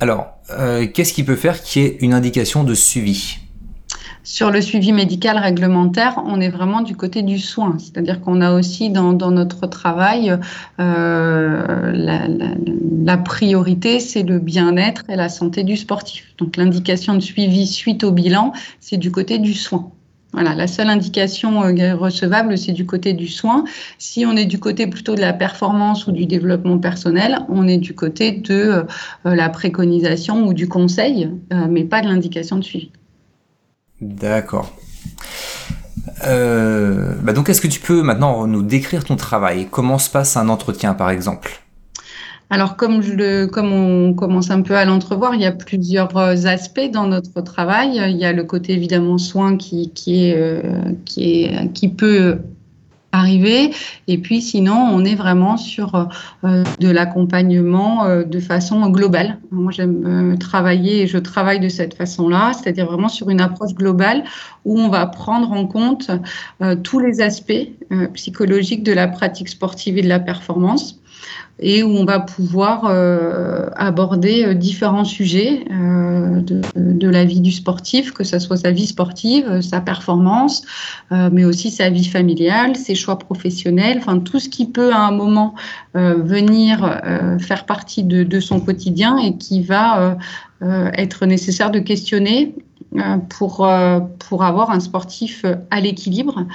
Alors, 0.00 0.26
euh, 0.50 0.86
qu'est-ce 0.86 1.12
qui 1.12 1.24
peut 1.24 1.36
faire 1.36 1.62
qu'il 1.62 1.82
y 1.82 1.86
ait 1.86 1.96
une 2.00 2.12
indication 2.12 2.64
de 2.64 2.74
suivi? 2.74 3.38
Sur 4.26 4.50
le 4.50 4.60
suivi 4.60 4.92
médical 4.92 5.38
réglementaire, 5.38 6.20
on 6.26 6.40
est 6.40 6.48
vraiment 6.48 6.80
du 6.80 6.96
côté 6.96 7.22
du 7.22 7.38
soin, 7.38 7.76
c'est-à-dire 7.78 8.20
qu'on 8.20 8.40
a 8.40 8.54
aussi 8.54 8.90
dans, 8.90 9.12
notre 9.12 9.68
travail 9.68 10.36
euh, 10.80 11.92
la, 11.94 12.26
la, 13.04 13.16
priorité, 13.18 14.00
c'est 14.00 14.24
le 14.24 14.40
bien-être 14.40 15.04
et 15.08 15.14
la 15.14 15.28
santé 15.28 15.62
du 15.62 15.76
sportif. 15.76 16.34
Donc 16.38 16.56
l'indication 16.56 17.14
de 17.14 17.20
suivi 17.20 17.68
suite 17.68 18.02
au 18.02 18.10
bilan, 18.10 18.52
c'est 18.80 18.96
du 18.96 19.12
côté 19.12 19.38
du 19.38 19.54
soin. 19.54 19.92
Voilà, 20.32 20.56
la 20.56 20.66
seule 20.66 20.88
indication 20.88 21.62
euh, 21.62 21.94
recevable, 21.94 22.58
c'est 22.58 22.72
du 22.72 22.84
côté 22.84 23.12
du 23.12 23.28
soin. 23.28 23.62
Si 23.98 24.26
on 24.26 24.36
est 24.36 24.44
du 24.44 24.58
côté 24.58 24.88
plutôt 24.88 25.14
de 25.14 25.20
la 25.20 25.34
performance 25.34 26.08
ou 26.08 26.10
du 26.10 26.26
développement 26.26 26.78
personnel, 26.78 27.38
on 27.48 27.68
est 27.68 27.78
du 27.78 27.94
côté 27.94 28.32
de 28.32 28.54
euh, 28.54 28.84
la 29.36 29.48
préconisation 29.50 30.48
ou 30.48 30.52
du 30.52 30.66
conseil, 30.66 31.30
mais 31.70 31.84
pas 31.84 32.02
de 32.02 32.08
l'indication 32.08 32.56
de 32.56 32.64
suivi. 32.64 32.90
D'accord. 34.00 34.72
Euh, 36.26 37.12
bah 37.22 37.32
donc, 37.32 37.48
est-ce 37.48 37.60
que 37.60 37.68
tu 37.68 37.80
peux 37.80 38.02
maintenant 38.02 38.46
nous 38.46 38.62
décrire 38.62 39.04
ton 39.04 39.16
travail? 39.16 39.68
Comment 39.70 39.98
se 39.98 40.10
passe 40.10 40.36
un 40.36 40.48
entretien, 40.48 40.94
par 40.94 41.10
exemple? 41.10 41.62
Alors, 42.48 42.76
comme, 42.76 43.02
on 43.56 44.14
commence 44.14 44.50
un 44.50 44.62
peu 44.62 44.76
à 44.76 44.84
l'entrevoir, 44.84 45.34
il 45.34 45.40
y 45.40 45.46
a 45.46 45.52
plusieurs 45.52 46.16
aspects 46.46 46.90
dans 46.92 47.08
notre 47.08 47.40
travail. 47.40 48.00
Il 48.08 48.16
y 48.16 48.24
a 48.24 48.32
le 48.32 48.44
côté 48.44 48.72
évidemment 48.74 49.18
soin 49.18 49.56
qui, 49.56 49.90
qui, 49.90 50.26
est, 50.26 50.36
euh, 50.36 50.62
qui, 51.04 51.44
est, 51.44 51.72
qui 51.72 51.88
peut 51.88 52.38
arriver. 53.18 53.72
Et 54.08 54.18
puis 54.18 54.40
sinon, 54.40 54.74
on 54.74 55.04
est 55.04 55.14
vraiment 55.14 55.56
sur 55.56 56.08
euh, 56.44 56.64
de 56.80 56.90
l'accompagnement 56.90 58.04
euh, 58.04 58.24
de 58.24 58.40
façon 58.40 58.88
globale. 58.90 59.38
Moi, 59.50 59.72
j'aime 59.72 60.04
euh, 60.06 60.36
travailler 60.36 61.02
et 61.02 61.06
je 61.06 61.18
travaille 61.18 61.60
de 61.60 61.68
cette 61.68 61.94
façon-là, 61.94 62.52
c'est-à-dire 62.52 62.86
vraiment 62.86 63.08
sur 63.08 63.30
une 63.30 63.40
approche 63.40 63.74
globale 63.74 64.24
où 64.64 64.78
on 64.78 64.88
va 64.88 65.06
prendre 65.06 65.52
en 65.52 65.66
compte 65.66 66.10
euh, 66.60 66.74
tous 66.74 66.98
les 66.98 67.20
aspects 67.20 67.52
euh, 67.92 68.08
psychologiques 68.08 68.82
de 68.82 68.92
la 68.92 69.08
pratique 69.08 69.48
sportive 69.48 69.96
et 69.96 70.02
de 70.02 70.08
la 70.08 70.20
performance 70.20 71.00
et 71.58 71.82
où 71.82 71.88
on 71.88 72.04
va 72.04 72.20
pouvoir 72.20 72.84
euh, 72.84 73.68
aborder 73.76 74.44
euh, 74.44 74.54
différents 74.54 75.04
sujets 75.04 75.64
euh, 75.70 76.40
de, 76.42 76.60
de, 76.74 77.08
la 77.08 77.24
vie 77.24 77.40
du 77.40 77.50
sportif, 77.50 78.12
que 78.12 78.24
ce 78.24 78.38
soit 78.38 78.58
sa 78.58 78.70
vie 78.70 78.86
sportive, 78.86 79.62
sa 79.62 79.80
performance, 79.80 80.62
euh, 81.12 81.30
mais 81.32 81.44
aussi 81.44 81.70
sa 81.70 81.88
vie 81.88 82.04
familiale, 82.04 82.76
ses 82.76 82.94
choix 82.94 83.18
professionnels, 83.18 83.98
enfin 83.98 84.18
tout 84.18 84.38
ce 84.38 84.48
qui 84.48 84.66
peut 84.66 84.92
à 84.92 85.00
un 85.00 85.12
moment 85.12 85.54
euh, 85.96 86.22
venir 86.22 86.84
euh, 86.84 87.38
faire 87.38 87.64
partie 87.64 88.04
de, 88.04 88.22
de, 88.22 88.40
son 88.40 88.60
quotidien 88.60 89.16
et 89.18 89.36
qui 89.36 89.62
va 89.62 90.16
être 90.62 91.26
nécessaire 91.26 91.70
de 91.70 91.78
questionner 91.78 92.54
pour, 93.28 93.68
pour 94.28 94.44
avoir 94.44 94.70
un 94.70 94.80
sportif 94.80 95.44
à 95.70 95.80
l'équilibre 95.80 96.46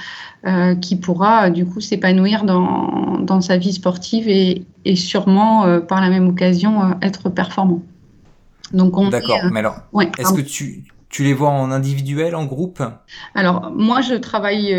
euh, 0.44 0.74
qui 0.74 0.96
pourra 0.96 1.50
du 1.50 1.64
coup 1.64 1.80
s'épanouir 1.80 2.44
dans, 2.44 3.18
dans 3.20 3.40
sa 3.40 3.58
vie 3.58 3.72
sportive 3.72 4.28
et, 4.28 4.64
et 4.84 4.96
sûrement 4.96 5.64
euh, 5.64 5.80
par 5.80 6.00
la 6.00 6.08
même 6.08 6.26
occasion 6.28 6.82
euh, 6.82 6.94
être 7.00 7.28
performant. 7.30 7.82
Donc 8.72 8.96
on 8.96 9.08
D'accord, 9.08 9.38
mais 9.52 9.60
alors 9.60 9.76
ouais, 9.92 10.10
est-ce 10.18 10.32
que 10.32 10.40
tu, 10.40 10.84
tu 11.10 11.22
les 11.22 11.34
vois 11.34 11.50
en 11.50 11.70
individuel, 11.70 12.34
en 12.34 12.46
groupe? 12.46 12.82
Alors 13.34 13.70
moi 13.70 14.00
je 14.00 14.14
travaille 14.14 14.74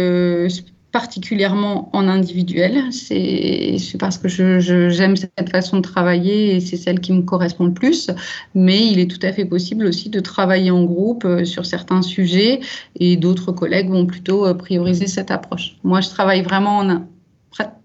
particulièrement 0.94 1.90
en 1.92 2.08
individuel. 2.08 2.84
C'est 2.92 3.78
parce 4.00 4.18
que 4.18 4.30
j'aime 4.30 5.18
je, 5.18 5.28
cette 5.38 5.50
façon 5.50 5.78
de 5.78 5.82
travailler 5.82 6.56
et 6.56 6.60
c'est 6.62 6.78
celle 6.78 7.02
qui 7.02 7.12
me 7.12 7.24
correspond 7.24 7.66
le 7.66 7.74
plus. 7.74 8.10
Mais 8.56 8.88
il 8.88 9.00
est 9.00 9.12
tout 9.12 9.20
à 9.26 9.34
fait 9.34 9.44
possible 9.44 9.86
aussi 9.86 10.10
de 10.10 10.22
travailler 10.22 10.72
en 10.72 10.84
groupe 10.86 11.26
euh, 11.26 11.44
sur 11.44 11.66
certains 11.66 12.02
sujets 12.02 12.62
et 13.00 13.18
d'autres 13.18 13.52
collègues 13.52 13.90
vont 13.90 14.06
plutôt 14.06 14.46
euh, 14.46 14.54
prioriser 14.54 15.08
cette 15.08 15.32
approche. 15.32 15.76
Moi, 15.84 16.00
je 16.00 16.10
travaille 16.10 16.44
vraiment 16.44 16.78
en, 16.78 17.02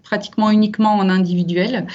pratiquement 0.03 0.49
uniquement 0.49 0.95
en 0.95 1.07
individuel 1.07 1.85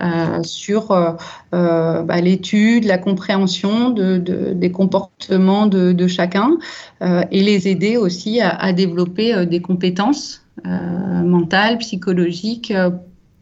euh, 0.00 0.42
sur 0.44 0.92
euh, 0.92 1.12
euh, 1.54 2.02
bah, 2.02 2.20
l'étude, 2.20 2.84
la 2.84 2.98
compréhension 2.98 3.90
de, 3.90 4.18
de, 4.18 4.52
des 4.52 4.70
comportements 4.70 5.66
de, 5.66 5.92
de 5.92 6.06
chacun 6.06 6.56
euh, 7.02 7.22
et 7.32 7.42
les 7.42 7.66
aider 7.66 7.96
aussi 7.96 8.40
à, 8.40 8.50
à 8.50 8.72
développer 8.72 9.44
des 9.46 9.60
compétences 9.60 10.43
mentales, 10.64 11.78
psychologiques, 11.78 12.70
euh, 12.70 12.90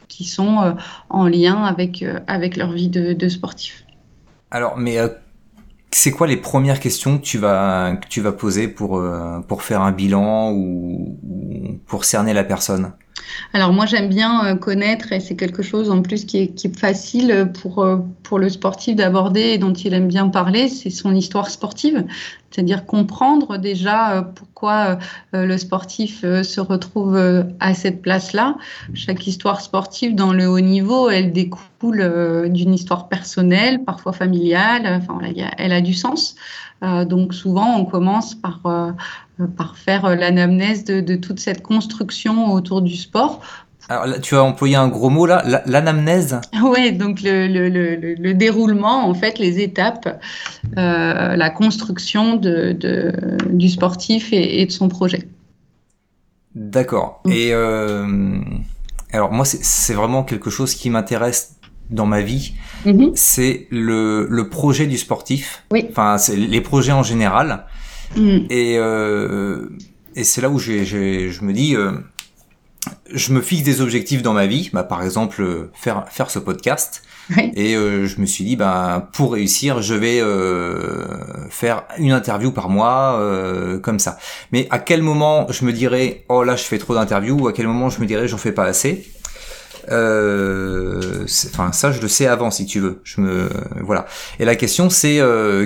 qui 0.08 0.24
sont 0.24 0.60
euh, 0.60 0.72
en 1.08 1.26
lien 1.26 1.64
avec, 1.64 2.04
avec 2.26 2.56
leur 2.56 2.72
vie 2.72 2.88
de, 2.88 3.28
sportif. 3.28 3.84
Alors, 4.50 4.76
mais 4.76 4.98
c'est 5.90 6.10
quoi 6.10 6.26
les 6.26 6.36
premières 6.36 6.80
questions 6.80 7.18
que 7.18 7.22
tu 7.22 7.38
vas, 7.38 7.96
que 7.96 8.08
tu 8.08 8.20
vas 8.20 8.32
poser 8.32 8.68
pour, 8.68 9.02
pour 9.48 9.62
faire 9.62 9.80
un 9.80 9.92
bilan 9.92 10.52
ou 10.52 11.18
pour 11.86 12.04
cerner 12.04 12.34
la 12.34 12.44
personne? 12.44 12.92
Alors 13.52 13.72
moi 13.72 13.86
j'aime 13.86 14.08
bien 14.08 14.56
connaître 14.56 15.12
et 15.12 15.20
c'est 15.20 15.36
quelque 15.36 15.62
chose 15.62 15.90
en 15.90 16.02
plus 16.02 16.24
qui 16.24 16.38
est, 16.38 16.76
facile 16.78 17.50
pour, 17.60 17.86
pour 18.22 18.38
le 18.38 18.48
sportif 18.48 18.96
d'aborder 18.96 19.40
et 19.40 19.58
dont 19.58 19.72
il 19.72 19.94
aime 19.94 20.08
bien 20.08 20.28
parler, 20.28 20.68
c'est 20.68 20.90
son 20.90 21.14
histoire 21.14 21.50
sportive 21.50 22.04
c'est-à-dire 22.52 22.84
comprendre 22.86 23.56
déjà 23.56 24.12
euh, 24.12 24.22
pourquoi 24.22 24.98
euh, 25.34 25.46
le 25.46 25.58
sportif 25.58 26.20
euh, 26.22 26.42
se 26.42 26.60
retrouve 26.60 27.16
à 27.60 27.74
cette 27.74 28.02
place-là. 28.02 28.56
Chaque 28.94 29.26
histoire 29.26 29.60
sportive 29.60 30.14
dans 30.14 30.32
le 30.32 30.46
haut 30.48 30.60
niveau, 30.60 31.08
elle 31.08 31.32
découle 31.32 32.50
d'une 32.50 32.74
histoire 32.74 33.08
personnelle, 33.08 33.82
parfois 33.84 34.12
familiale, 34.12 34.86
enfin, 34.86 35.18
elle 35.58 35.72
a 35.72 35.80
du 35.80 35.94
sens. 35.94 36.36
Donc 36.82 37.32
souvent, 37.32 37.76
on 37.76 37.84
commence 37.84 38.34
par, 38.34 38.60
par 39.56 39.76
faire 39.76 40.16
l'anamnèse 40.16 40.84
de, 40.84 41.00
de 41.00 41.16
toute 41.16 41.38
cette 41.38 41.62
construction 41.62 42.52
autour 42.52 42.82
du 42.82 42.96
sport 42.96 43.40
Alors 43.88 44.06
là, 44.06 44.18
tu 44.18 44.34
as 44.34 44.42
employé 44.42 44.76
un 44.76 44.88
gros 44.88 45.10
mot 45.10 45.26
là, 45.26 45.62
l'anamnèse. 45.66 46.40
Oui, 46.62 46.92
donc 46.92 47.22
le, 47.22 47.46
le, 47.46 47.68
le, 47.68 48.14
le, 48.14 48.34
déroulement, 48.34 49.08
en 49.08 49.14
fait, 49.14 49.38
les 49.38 49.60
étapes, 49.60 50.20
euh, 50.76 51.36
la 51.36 51.50
construction 51.50 52.36
de, 52.36 52.72
de, 52.72 53.12
du 53.50 53.68
sportif 53.68 54.32
et, 54.32 54.60
et, 54.60 54.66
de 54.66 54.72
son 54.72 54.88
projet. 54.88 55.28
D'accord. 56.54 57.20
Mm. 57.24 57.30
Et 57.32 57.52
euh, 57.52 58.40
alors 59.12 59.32
moi, 59.32 59.44
c'est 59.44 59.94
vraiment 59.94 60.24
quelque 60.24 60.50
chose 60.50 60.74
qui 60.74 60.90
m'intéresse 60.90 61.56
dans 61.92 62.06
ma 62.06 62.20
vie. 62.20 62.54
Mm-hmm. 62.84 63.12
C'est 63.14 63.66
le, 63.70 64.26
le 64.28 64.48
projet 64.48 64.86
du 64.86 64.98
sportif. 64.98 65.62
Oui. 65.70 65.86
Enfin, 65.90 66.18
c'est 66.18 66.36
les 66.36 66.60
projets 66.60 66.92
en 66.92 67.02
général. 67.02 67.66
Mm. 68.16 68.38
Et, 68.50 68.76
euh, 68.78 69.68
et 70.16 70.24
c'est 70.24 70.40
là 70.40 70.50
où 70.50 70.58
j'ai, 70.58 70.84
je 70.84 71.44
me 71.44 71.52
dis, 71.52 71.76
euh, 71.76 71.92
je 73.12 73.32
me 73.32 73.40
fixe 73.40 73.62
des 73.62 73.80
objectifs 73.80 74.22
dans 74.22 74.32
ma 74.32 74.46
vie, 74.46 74.70
bah, 74.72 74.82
par 74.82 75.02
exemple 75.02 75.40
euh, 75.42 75.70
faire 75.74 76.06
faire 76.08 76.30
ce 76.30 76.38
podcast. 76.38 77.02
Et 77.54 77.76
euh, 77.76 78.06
je 78.06 78.20
me 78.20 78.26
suis 78.26 78.44
dit, 78.44 78.56
bah, 78.56 79.08
pour 79.14 79.32
réussir, 79.32 79.80
je 79.80 79.94
vais 79.94 80.20
euh, 80.20 81.48
faire 81.48 81.84
une 81.96 82.12
interview 82.12 82.50
par 82.50 82.68
mois, 82.68 83.16
euh, 83.20 83.78
comme 83.78 83.98
ça. 83.98 84.18
Mais 84.50 84.66
à 84.68 84.78
quel 84.78 85.00
moment 85.00 85.46
je 85.48 85.64
me 85.64 85.72
dirais, 85.72 86.24
oh 86.28 86.42
là, 86.42 86.56
je 86.56 86.64
fais 86.64 86.76
trop 86.78 86.94
d'interviews, 86.94 87.44
ou 87.44 87.48
à 87.48 87.54
quel 87.54 87.66
moment 87.66 87.88
je 87.88 88.00
me 88.00 88.06
dirais, 88.06 88.28
j'en 88.28 88.36
fais 88.36 88.52
pas 88.52 88.64
assez 88.64 89.06
Enfin, 89.86 91.72
ça, 91.72 91.92
je 91.92 92.00
le 92.00 92.08
sais 92.08 92.26
avant, 92.26 92.50
si 92.50 92.66
tu 92.66 92.80
veux. 92.80 93.00
Je 93.04 93.20
me 93.20 93.48
voilà. 93.80 94.06
Et 94.38 94.44
la 94.44 94.56
question, 94.56 94.90
c'est 94.90 95.20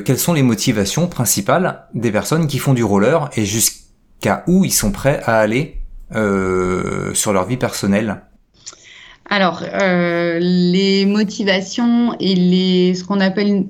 quelles 0.05 0.19
sont 0.19 0.33
les 0.33 0.43
motivations 0.43 1.07
principales 1.07 1.87
des 1.95 2.13
personnes 2.13 2.47
qui 2.47 2.59
font 2.59 2.75
du 2.75 2.85
roller 2.85 3.31
et 3.37 3.45
jusqu'à 3.45 4.45
où 4.47 4.65
ils 4.65 4.73
sont 4.73 4.93
prêts 4.93 5.21
à 5.25 5.39
aller 5.39 5.81
euh, 6.15 7.13
sur 7.15 7.33
leur 7.33 7.47
vie 7.47 7.57
personnelle? 7.57 8.23
Alors, 9.29 9.65
euh, 9.65 10.39
les 10.41 11.05
motivations 11.05 12.15
et 12.21 12.35
les, 12.37 12.95
ce 12.95 13.03
qu'on 13.03 13.19
appelle 13.19 13.67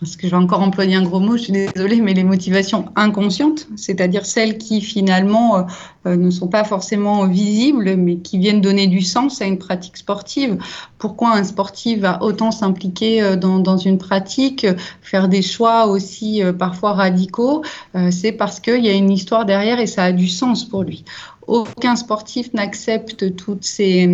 parce 0.00 0.16
que 0.16 0.26
je 0.26 0.30
vais 0.30 0.42
encore 0.42 0.62
employer 0.62 0.96
un 0.96 1.02
gros 1.02 1.20
mot, 1.20 1.36
je 1.36 1.44
suis 1.44 1.52
désolée, 1.52 2.00
mais 2.00 2.14
les 2.14 2.24
motivations 2.24 2.86
inconscientes, 2.96 3.66
c'est-à-dire 3.76 4.26
celles 4.26 4.58
qui 4.58 4.80
finalement 4.80 5.66
euh, 6.06 6.16
ne 6.16 6.30
sont 6.30 6.48
pas 6.48 6.64
forcément 6.64 7.26
visibles, 7.26 7.96
mais 7.96 8.18
qui 8.18 8.38
viennent 8.38 8.60
donner 8.60 8.86
du 8.86 9.02
sens 9.02 9.42
à 9.42 9.46
une 9.46 9.58
pratique 9.58 9.96
sportive. 9.96 10.58
Pourquoi 10.98 11.34
un 11.36 11.44
sportif 11.44 12.00
va 12.00 12.22
autant 12.22 12.50
s'impliquer 12.50 13.36
dans, 13.36 13.58
dans, 13.58 13.76
une 13.76 13.98
pratique, 13.98 14.66
faire 15.02 15.28
des 15.28 15.42
choix 15.42 15.86
aussi 15.86 16.42
parfois 16.58 16.94
radicaux 16.94 17.62
C'est 18.10 18.32
parce 18.32 18.60
qu'il 18.60 18.84
y 18.84 18.88
a 18.88 18.94
une 18.94 19.10
histoire 19.10 19.44
derrière 19.44 19.78
et 19.80 19.86
ça 19.86 20.04
a 20.04 20.12
du 20.12 20.28
sens 20.28 20.64
pour 20.64 20.82
lui 20.82 21.04
aucun 21.48 21.96
sportif 21.96 22.52
n'accepte 22.52 23.34
toutes 23.34 23.64
ces, 23.64 24.06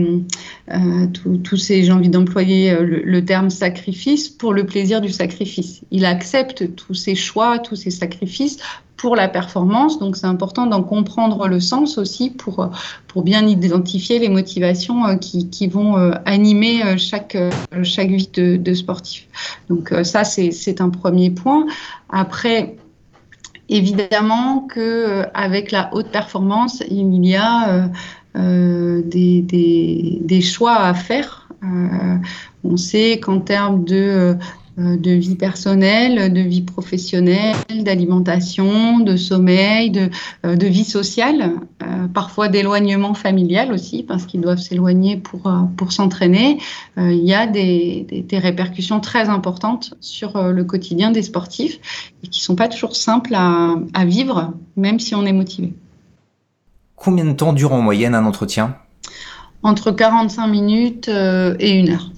euh, 0.73 1.07
tous 1.43 1.57
ces, 1.57 1.83
j'ai 1.83 1.93
envie 1.93 2.09
d'employer 2.09 2.71
euh, 2.71 3.03
le, 3.05 3.25
terme 3.25 3.51
sacrifice 3.51 4.29
pour 4.29 4.55
le 4.55 4.65
plaisir 4.65 5.01
du 5.01 5.11
sacrifice. 5.11 5.83
Il 5.91 6.05
accepte 6.05 6.77
tous 6.77 6.95
ces 6.95 7.17
choix, 7.17 7.59
tous 7.59 7.75
ces 7.75 7.91
sacrifices 7.91 8.59
pour 8.97 9.17
la 9.17 9.27
performance. 9.27 9.99
Donc 9.99 10.17
c'est 10.17 10.29
important 10.29 10.67
d'en 10.67 10.85
comprendre 10.85 11.49
le 11.49 11.59
sens 11.59 11.99
aussi 11.99 12.31
pour, 12.31 12.71
pour 13.09 13.23
bien 13.23 13.45
identifier 13.49 14.21
les 14.21 14.29
motivations 14.29 15.05
euh, 15.05 15.17
qui, 15.17 15.51
qui 15.51 15.67
vont 15.67 15.97
animer 16.25 16.97
chaque, 16.99 17.37
chaque 17.83 18.11
vie 18.11 18.31
de, 18.33 18.57
de 18.57 18.75
sportif. 18.75 19.27
Donc 19.69 19.93
ça, 20.05 20.23
c'est 20.23 20.81
un 20.81 20.91
premier 20.91 21.31
point. 21.31 21.67
Après, 22.11 22.77
Évidemment 23.69 24.61
que 24.61 24.81
euh, 24.81 25.27
avec 25.33 25.71
la 25.71 25.89
haute 25.95 26.11
performance, 26.11 26.83
il 26.91 27.25
y 27.27 27.35
a 27.35 27.69
euh, 27.69 27.89
euh, 28.37 29.03
des, 29.05 30.41
choix 30.43 30.77
à 30.77 30.93
faire. 30.93 31.49
on 32.63 32.77
sait 32.77 33.21
qu'en 33.21 33.41
termes 33.41 33.85
de 33.85 34.37
de 34.77 35.13
vie 35.13 35.37
personnelle, 35.37 36.33
de 36.33 36.41
vie 36.41 36.63
professionnelle, 36.63 37.55
d'alimentation, 37.83 38.99
de 39.01 39.17
sommeil, 39.17 39.91
de, 39.91 40.11
euh, 40.45 40.57
de 40.57 40.67
vie 40.67 40.85
sociale, 40.85 41.53
euh, 41.83 42.09
parfois 42.09 42.49
d'éloignement 42.49 43.15
familial 43.15 43.73
aussi, 43.73 44.03
parce 44.03 44.27
qu'ils 44.27 44.41
doivent 44.41 44.59
s'éloigner 44.59 45.17
pour, 45.17 45.53
pour 45.77 45.93
s'entraîner. 45.93 46.59
il 46.97 47.25
y 47.25 47.35
a 47.35 47.47
des, 47.47 48.07
des, 48.09 48.23
des, 48.23 48.39
répercussions 48.39 49.01
très 49.01 49.29
importantes 49.29 49.95
sur 50.01 50.43
le 50.43 50.65
quotidien 50.65 51.11
des 51.11 51.23
sportifs 51.23 51.79
et 52.23 52.27
qui 52.27 52.41
ne 52.41 52.45
sont 52.45 52.57
pas 52.57 52.69
toujours 52.69 52.97
simples 52.97 53.35
à, 53.35 53.75
à 53.95 54.05
vivre, 54.05 54.55
même 54.77 54.99
si 54.99 55.15
on 55.15 55.25
est 55.25 55.33
motivé. 55.33 55.73
Combien 56.97 57.25
de 57.25 57.33
temps 57.33 57.53
dure 57.53 57.73
en 57.73 57.81
moyenne 57.81 58.15
un 58.15 58.25
entretien? 58.25 58.77
Entre 59.63 59.93
45 59.93 60.47
minutes 60.47 61.09
et 61.09 61.79
une 61.79 61.91
heure 61.91 62.14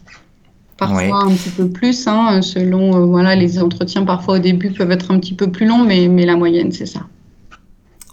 parfois 0.77 1.25
un 1.25 1.31
petit 1.31 1.51
peu 1.51 1.69
plus, 1.69 2.07
hein, 2.07 2.43
selon 2.43 2.97
euh, 2.97 3.07
voilà, 3.07 3.35
les 3.35 3.63
entretiens 3.63 4.05
parfois 4.05 4.37
au 4.37 4.39
début 4.39 4.71
peuvent 4.71 4.91
être 4.91 5.11
un 5.11 5.19
petit 5.19 5.35
peu 5.35 5.51
plus 5.51 5.67
longs, 5.67 5.85
mais, 5.85 6.09
mais 6.09 6.27
la 6.27 6.37
moyenne 6.37 6.73
c'est 6.73 6.87
ça. 6.87 7.01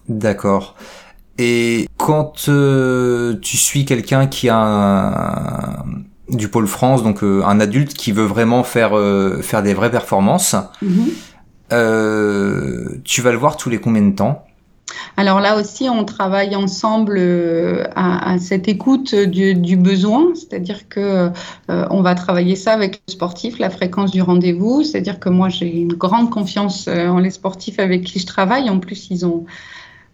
D'accord. 0.08 0.76
Et 1.38 1.88
quand 1.98 2.46
euh, 2.48 3.36
tu 3.42 3.58
suis 3.58 3.86
quelqu'un 3.86 4.28
qui 4.28 4.50
a 4.50 5.84
du 6.30 6.48
pôle 6.48 6.68
France, 6.68 7.04
donc 7.04 7.24
euh, 7.24 7.44
un 7.46 7.60
adulte 7.60 7.94
qui 7.94 8.12
veut 8.12 8.26
vraiment 8.26 8.64
faire 8.64 8.92
faire 9.42 9.64
des 9.64 9.74
vraies 9.74 9.92
performances, 9.92 10.56
mm-hmm. 10.84 11.10
tu 13.04 13.22
vas 13.22 13.32
le 13.32 13.38
voir 13.38 13.58
tous 13.58 13.70
les 13.70 13.80
combien 13.80 14.04
de 14.04 14.16
temps? 14.16 14.46
Alors 15.16 15.40
là 15.40 15.60
aussi, 15.60 15.90
on 15.90 16.06
travaille 16.06 16.56
ensemble 16.56 17.16
euh, 17.18 17.84
à, 17.96 18.38
cette 18.40 18.68
écoute 18.68 19.14
du, 19.16 19.76
besoin, 19.78 20.34
c'est-à-dire 20.34 20.88
que 20.90 21.30
euh, 21.70 21.86
on 21.90 22.02
va 22.02 22.16
travailler 22.16 22.56
ça 22.56 22.74
avec 22.74 23.02
le 23.08 23.12
sportif, 23.12 23.60
la 23.60 23.70
fréquence 23.70 24.12
du 24.12 24.22
rendez-vous, 24.22 24.84
c'est-à-dire 24.84 25.20
que 25.20 25.30
moi 25.30 25.50
j'ai 25.50 25.72
une 25.72 25.94
grande 25.94 26.30
confiance 26.30 26.88
euh, 26.88 27.08
en 27.08 27.20
les 27.20 27.30
sportifs 27.30 27.80
avec 27.80 28.04
qui 28.04 28.20
je 28.20 28.26
travaille. 28.26 28.70
En 28.70 28.80
plus, 28.80 29.08
ils 29.10 29.26
ont 29.26 29.46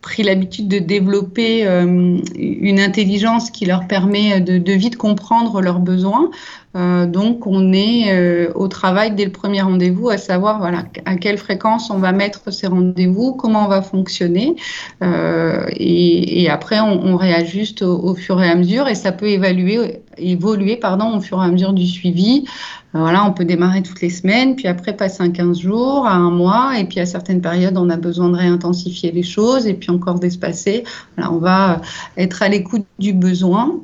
pris 0.02 0.24
l'habitude 0.24 0.70
de 0.70 0.80
développer 0.80 1.65
une 1.65 2.80
intelligence 2.80 3.52
qui 3.52 3.65
leur 3.65 3.86
permet 3.86 4.39
de 4.39 4.72
vite 4.72 4.96
comprendre 4.96 5.60
leurs 5.60 5.80
besoins. 5.80 6.32
Euh, 6.75 7.08
donc, 7.08 7.47
on 7.47 7.73
est 7.73 8.12
euh, 8.12 8.51
au 8.53 8.67
travail 8.67 9.15
dès 9.15 9.25
le 9.25 9.32
premier 9.32 9.62
rendez-vous, 9.62 10.10
à 10.10 10.17
savoir 10.17 10.60
voilà 10.60 10.84
à 11.05 11.15
quelle 11.15 11.38
fréquence 11.38 11.89
on 11.89 11.97
va 11.97 12.12
mettre 12.12 12.51
ces 12.51 12.67
rendez-vous, 12.67 13.34
comment 13.34 13.65
on 13.65 13.67
va 13.67 13.82
fonctionner, 13.82 14.55
et, 15.01 16.43
et, 16.43 16.49
après 16.49 16.79
on, 16.79 17.17
réajuste 17.17 17.82
au, 17.82 17.97
au, 17.97 18.13
fur 18.13 18.41
et 18.41 18.49
à 18.49 18.55
mesure, 18.55 18.88
et 18.88 18.93
ça 18.93 19.12
peut 19.12 19.27
évaluer, 19.27 20.01
évoluer 20.17 20.77
pardon 20.77 21.17
au 21.17 21.21
fur 21.21 21.41
et 21.41 21.45
à 21.45 21.49
mesure 21.49 21.73
du 21.73 21.88
suivi. 21.88 22.45
Voilà, 22.93 23.23
on 23.23 23.34
peut 23.34 23.45
démarrer 23.45 23.84
toutes 23.84 24.01
les 24.01 24.10
semaines, 24.10 24.55
puis 24.55 24.67
après 24.67 24.93
passer 24.93 25.21
un 25.21 25.29
15 25.29 25.60
jours, 25.60 26.08
à 26.08 26.13
un 26.13 26.32
mois, 26.32 26.79
et 26.79 26.86
puis 26.86 26.99
à 26.99 27.05
certaines 27.05 27.39
périodes, 27.39 27.77
on 27.77 27.89
a 27.89 27.97
besoin 27.97 28.29
de 28.29 28.36
réintensifier 28.36 29.12
les 29.12 29.21
choses, 29.21 29.67
et 29.67 29.75
puis 29.75 29.91
encore 29.91 30.19
d'espacer. 30.19 30.84
Voilà, 31.15 31.32
on 31.32 31.38
va 31.38 31.82
être 32.17 32.41
à 32.41 32.49
l'écoute 32.49 32.86
du 32.97 33.13
besoin 33.13 33.79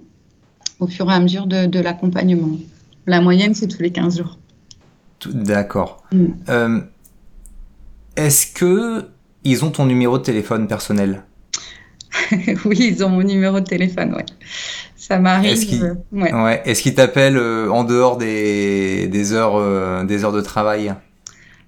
au 0.80 0.88
fur 0.88 1.10
et 1.12 1.13
à 1.13 1.19
mesure 1.19 1.45
de, 1.45 1.80
l'accompagnement. 1.80 2.50
La 3.08 3.22
moyenne, 3.22 3.54
c'est 3.54 3.68
tous 3.68 3.82
les 3.82 3.91
15 3.91 4.18
jours. 4.18 4.38
D'accord. 5.26 6.04
Mm. 6.12 6.26
Euh, 6.50 6.80
est-ce 8.15 8.48
que 8.48 9.06
ils 9.44 9.63
ont 9.63 9.72
ton 9.72 9.86
numéro 9.86 10.18
de 10.18 10.24
téléphone 10.24 10.68
personnel? 10.68 11.24
Oui, 12.65 12.78
ils 12.80 13.04
ont 13.04 13.10
mon 13.10 13.24
numéro 13.24 13.60
de 13.60 13.65
téléphone, 13.65 14.13
oui. 14.15 14.24
Ça 14.96 15.20
m'arrive. 15.20 15.52
Est-ce 15.52 15.65
qu'ils 15.65 15.98
ouais. 16.13 16.62
Est 16.65 16.96
t'appellent 16.96 17.38
euh, 17.38 17.70
en 17.70 17.84
dehors 17.84 18.18
des, 18.18 19.08
des 19.08 19.34
heures, 19.34 19.56
euh, 19.56 20.04
des 20.04 20.24
heures 20.24 20.32
de 20.32 20.41
travail? 20.41 20.96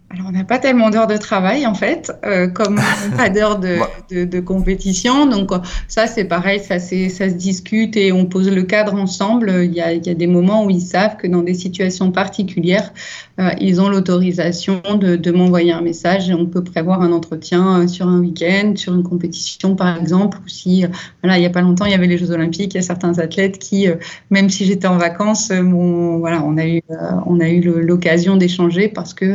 Alors, 0.09 0.27
on 0.29 0.31
n'a 0.31 0.45
pas 0.45 0.57
tellement 0.57 0.89
d'heures 0.89 1.07
de 1.07 1.17
travail, 1.17 1.67
en 1.67 1.73
fait, 1.73 2.13
euh, 2.25 2.47
comme 2.47 2.79
pas 3.17 3.29
d'heures 3.29 3.59
de, 3.59 3.75
de, 4.09 4.23
de, 4.23 4.39
compétition. 4.39 5.25
Donc, 5.25 5.51
ça, 5.89 6.07
c'est 6.07 6.23
pareil, 6.23 6.61
ça, 6.61 6.79
ça 6.79 7.29
se 7.29 7.33
discute 7.33 7.97
et 7.97 8.13
on 8.13 8.25
pose 8.25 8.49
le 8.49 8.63
cadre 8.63 8.93
ensemble. 8.93 9.51
Il 9.65 9.73
y, 9.73 9.81
a, 9.81 9.91
il 9.91 10.07
y 10.07 10.09
a 10.09 10.13
des 10.13 10.27
moments 10.27 10.63
où 10.63 10.69
ils 10.69 10.79
savent 10.79 11.17
que 11.17 11.27
dans 11.27 11.41
des 11.41 11.53
situations 11.53 12.11
particulières, 12.11 12.93
euh, 13.39 13.49
ils 13.59 13.79
ont 13.81 13.89
l'autorisation 13.89 14.81
de, 14.99 15.15
de 15.15 15.31
m'envoyer 15.31 15.71
un 15.71 15.81
message 15.81 16.29
et 16.29 16.33
on 16.33 16.47
peut 16.47 16.63
prévoir 16.63 17.01
un 17.01 17.11
entretien 17.11 17.81
euh, 17.81 17.87
sur 17.87 18.07
un 18.07 18.19
week-end, 18.19 18.73
sur 18.75 18.95
une 18.95 19.03
compétition, 19.03 19.75
par 19.75 19.97
exemple. 19.97 20.39
Ou 20.43 20.47
si, 20.47 20.85
euh, 20.85 20.87
voilà, 21.21 21.37
il 21.37 21.41
n'y 21.41 21.47
a 21.47 21.51
pas 21.51 21.61
longtemps, 21.61 21.85
il 21.85 21.91
y 21.91 21.95
avait 21.95 22.07
les 22.07 22.17
Jeux 22.17 22.31
Olympiques. 22.31 22.73
Il 22.73 22.77
y 22.77 22.79
a 22.79 22.83
certains 22.83 23.19
athlètes 23.19 23.59
qui, 23.59 23.87
même 24.31 24.49
si 24.49 24.65
j'étais 24.65 24.87
en 24.87 24.97
vacances, 24.97 25.51
bon, 25.51 26.17
voilà, 26.17 26.43
on 26.43 26.57
a 26.57 26.65
eu, 26.65 26.81
on 27.25 27.39
a 27.39 27.49
eu 27.49 27.61
l'occasion 27.61 28.37
d'échanger 28.37 28.87
parce 28.87 29.13
que 29.13 29.25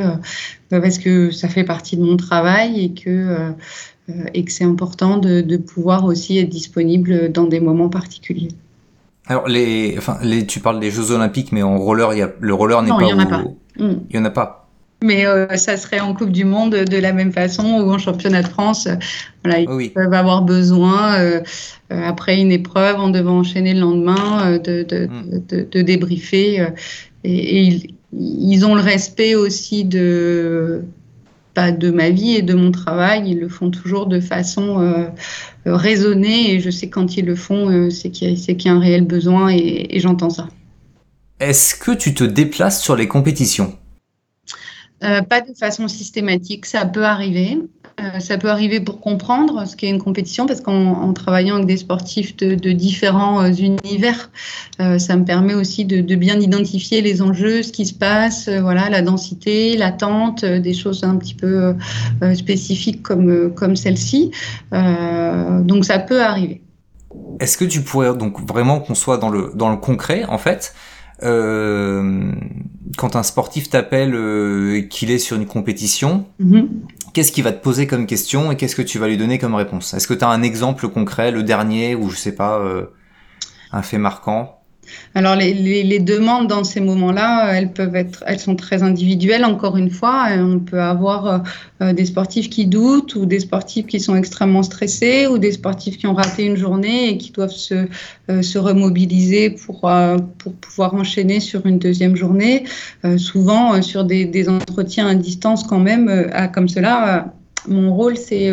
parce 0.81 0.99
que 0.99 1.31
ça 1.31 1.49
fait 1.49 1.65
partie 1.65 1.97
de 1.97 2.03
mon 2.03 2.17
travail 2.17 2.85
et 2.85 2.93
que, 2.93 3.09
euh, 3.09 3.51
et 4.35 4.45
que 4.45 4.53
c'est 4.53 4.65
important 4.65 5.19
de, 5.19 5.41
de, 5.41 5.57
pouvoir 5.57 6.05
aussi 6.05 6.39
être 6.39 6.49
disponible 6.49 7.31
dans 7.31 7.45
des 7.45 7.61
moments 7.61 7.89
particuliers. 7.89 8.49
Alors, 9.27 9.49
les, 9.49 9.95
enfin, 9.99 10.19
les, 10.23 10.47
tu 10.47 10.61
parles 10.61 10.81
des 10.81 10.91
Jeux 10.91 11.13
Olympiques, 11.13 11.53
mais 11.53 11.63
en 11.63 11.79
roller, 11.79 12.15
y 12.15 12.23
a, 12.23 12.33
le 12.41 12.55
roller 12.55 12.83
n'est 12.83 12.91
pas. 12.91 12.99
Il 13.01 13.07
n'y 13.07 13.13
en 13.13 13.19
a 13.19 13.27
pas. 13.27 13.45
Il 13.79 14.01
n'y 14.13 14.19
en 14.19 14.25
a 14.25 14.31
pas. 14.31 14.69
mais 15.03 15.25
ça 15.57 15.77
serait 15.77 16.01
en 16.01 16.15
Coupe 16.15 16.33
du 16.33 16.45
Monde 16.45 16.73
de 16.73 16.97
la 16.97 17.13
même 17.13 17.33
façon 17.33 17.65
ou 17.81 17.93
en 17.93 17.99
Championnat 17.99 18.43
de 18.43 18.49
France. 18.49 18.89
Voilà, 19.45 19.61
ils 19.61 19.93
peuvent 19.93 20.13
avoir 20.13 20.43
besoin, 20.43 21.17
après 21.89 22.41
une 22.41 22.51
épreuve, 22.51 22.97
en 22.97 23.11
devant 23.11 23.39
enchaîner 23.39 23.75
le 23.75 23.81
lendemain, 23.81 24.59
de, 24.59 24.83
de, 24.83 25.07
mm. 25.07 25.47
de, 25.49 25.69
de, 25.71 25.83
débriefer. 25.83 26.67
et, 27.25 27.63
ils, 27.63 27.95
ils, 28.13 28.65
ont 28.65 28.75
le 28.75 28.81
respect 28.81 29.35
aussi 29.35 29.85
de, 29.85 30.83
pas 31.55 31.73
de 31.73 31.91
ma 31.91 32.11
vie 32.11 32.37
et 32.37 32.43
de 32.43 32.55
mon 32.55 32.71
travail. 32.71 33.31
Ils 33.31 33.41
le 33.41 33.49
font 33.49 33.71
toujours 33.71 34.07
de 34.07 34.21
façon 34.21 35.13
raisonnée 35.65 36.53
et 36.53 36.61
je 36.61 36.71
sais 36.71 36.89
quand 36.89 37.17
ils 37.17 37.25
le 37.25 37.37
font, 37.37 37.91
c'est 37.91 38.11
qu'il 38.11 38.31
y, 38.31 38.65
y, 38.65 38.69
a 38.69 38.73
un 38.73 38.81
réel 38.81 39.07
besoin 39.07 39.51
et, 39.51 39.87
et 39.91 40.01
j'entends 40.01 40.31
ça. 40.31 40.49
Est-ce 41.41 41.75
que 41.75 41.91
tu 41.91 42.15
te 42.15 42.23
déplaces 42.23 42.81
sur 42.81 42.95
les 42.95 43.09
compétitions? 43.09 43.77
Euh, 45.03 45.23
Pas 45.23 45.41
de 45.41 45.53
façon 45.55 45.89
systématique, 45.89 46.67
ça 46.67 46.87
peut 46.87 47.05
arriver. 47.05 47.59
Euh, 48.01 48.21
ça 48.21 48.39
peut 48.39 48.49
arriver 48.49 48.81
pour 48.81 49.01
comprendre 49.01 49.67
ce 49.67 49.77
qu'est 49.77 49.89
une 49.89 50.01
compétition, 50.01 50.47
parce 50.47 50.61
qu'en 50.61 51.13
travaillant 51.13 51.57
avec 51.57 51.67
des 51.67 51.77
sportifs 51.77 52.37
de, 52.37 52.73
différents 52.73 53.43
euh, 53.43 53.53
univers, 53.53 54.31
ça 54.79 55.17
me 55.17 55.25
permet 55.25 55.55
aussi 55.55 55.85
de, 55.85 56.15
bien 56.15 56.41
identifier 56.41 57.03
les 57.03 57.23
enjeux, 57.23 57.63
ce 57.63 57.73
qui 57.73 57.87
se 57.87 57.95
passe, 57.95 58.49
voilà, 58.49 58.91
la 58.91 59.03
densité, 59.03 59.77
l'attente, 59.77 60.45
des 60.45 60.75
choses 60.75 61.05
un 61.05 61.17
petit 61.17 61.35
peu 61.35 61.75
spécifiques 62.35 63.03
comme, 63.03 63.53
comme 63.55 63.77
celle-ci. 63.77 64.33
donc 64.73 65.85
ça 65.85 65.99
peut 65.99 66.23
arriver. 66.23 66.63
Est-ce 67.41 67.57
que 67.57 67.65
tu 67.65 67.83
pourrais 67.83 68.15
donc 68.17 68.41
vraiment 68.47 68.81
qu'on 68.81 68.95
soit 68.95 69.19
dans 69.19 69.31
le, 69.31 69.53
dans 69.55 69.71
le 69.71 69.77
concret, 69.77 70.25
en 70.25 70.39
fait 70.39 70.75
euh, 71.23 72.33
quand 72.99 73.17
un 73.17 73.23
sportif 73.23 73.71
t'appelle 73.71 74.15
euh, 74.15 74.83
qu'il 74.83 75.11
est 75.11 75.19
sur 75.19 75.37
une 75.37 75.47
compétition, 75.47 76.27
mhm. 76.41 76.69
Qu'est-ce 77.13 77.33
qu'il 77.33 77.45
va 77.45 77.53
te 77.53 77.63
poser 77.63 77.87
comme 77.87 78.07
question 78.07 78.53
et 78.53 78.57
qu'est-ce 78.57 78.77
que 78.77 78.83
tu 78.83 78.99
vas 78.99 79.09
lui 79.09 79.17
donner 79.17 79.39
comme 79.39 79.55
réponse? 79.55 79.95
Est-ce 79.95 80.09
que 80.09 80.15
tu 80.15 80.25
as 80.25 80.29
un 80.29 80.43
exemple 80.43 80.89
concret, 80.89 81.31
le 81.31 81.43
dernier, 81.43 81.95
ou 81.95 82.11
je 82.11 82.17
sais 82.17 82.35
pas, 82.35 82.59
euh, 82.59 82.87
un 83.73 83.83
fait 83.83 83.99
marquant? 83.99 84.62
Alors 85.15 85.37
les, 85.37 85.99
demandes 85.99 86.49
dans 86.49 86.65
ces 86.65 86.81
moments-là, 86.81 87.53
elles 87.53 87.73
peuvent 87.73 87.95
être, 87.95 88.25
elles 88.27 88.39
sont 88.39 88.57
très 88.57 88.83
individuelles. 88.83 89.45
Encore 89.45 89.77
une 89.77 89.91
fois, 89.91 90.29
on 90.39 90.59
peut 90.59 90.81
avoir 90.81 91.45
euh, 91.81 91.93
des 91.93 92.07
sportifs 92.07 92.49
qui 92.51 92.67
doutent 92.67 93.15
ou 93.15 93.27
des 93.27 93.41
sportifs 93.41 93.87
qui 93.87 94.01
sont 94.01 94.17
extrêmement 94.17 94.63
stressés 94.63 95.27
ou 95.27 95.39
des 95.39 95.53
sportifs 95.53 95.99
qui 95.99 96.07
ont 96.07 96.15
raté 96.15 96.45
une 96.45 96.57
journée 96.57 97.11
et 97.11 97.19
qui 97.19 97.31
doivent 97.31 97.51
se, 97.51 97.87
euh, 98.31 98.43
se 98.43 98.59
remobiliser 98.59 99.51
pour, 99.51 99.89
euh, 99.89 100.17
pour 100.39 100.55
pouvoir 100.55 100.95
enchaîner 100.95 101.41
sur 101.41 101.67
une 101.67 101.79
deuxième 101.79 102.17
journée. 102.17 102.65
souvent 103.17 103.81
sur 103.83 104.05
des, 104.05 104.49
entretiens 104.49 105.07
à 105.07 105.15
distance 105.15 105.65
quand 105.65 105.79
même, 105.79 106.31
comme 106.53 106.69
cela. 106.69 107.33
mon 107.69 107.95
rôle, 107.95 108.17
c'est 108.17 108.51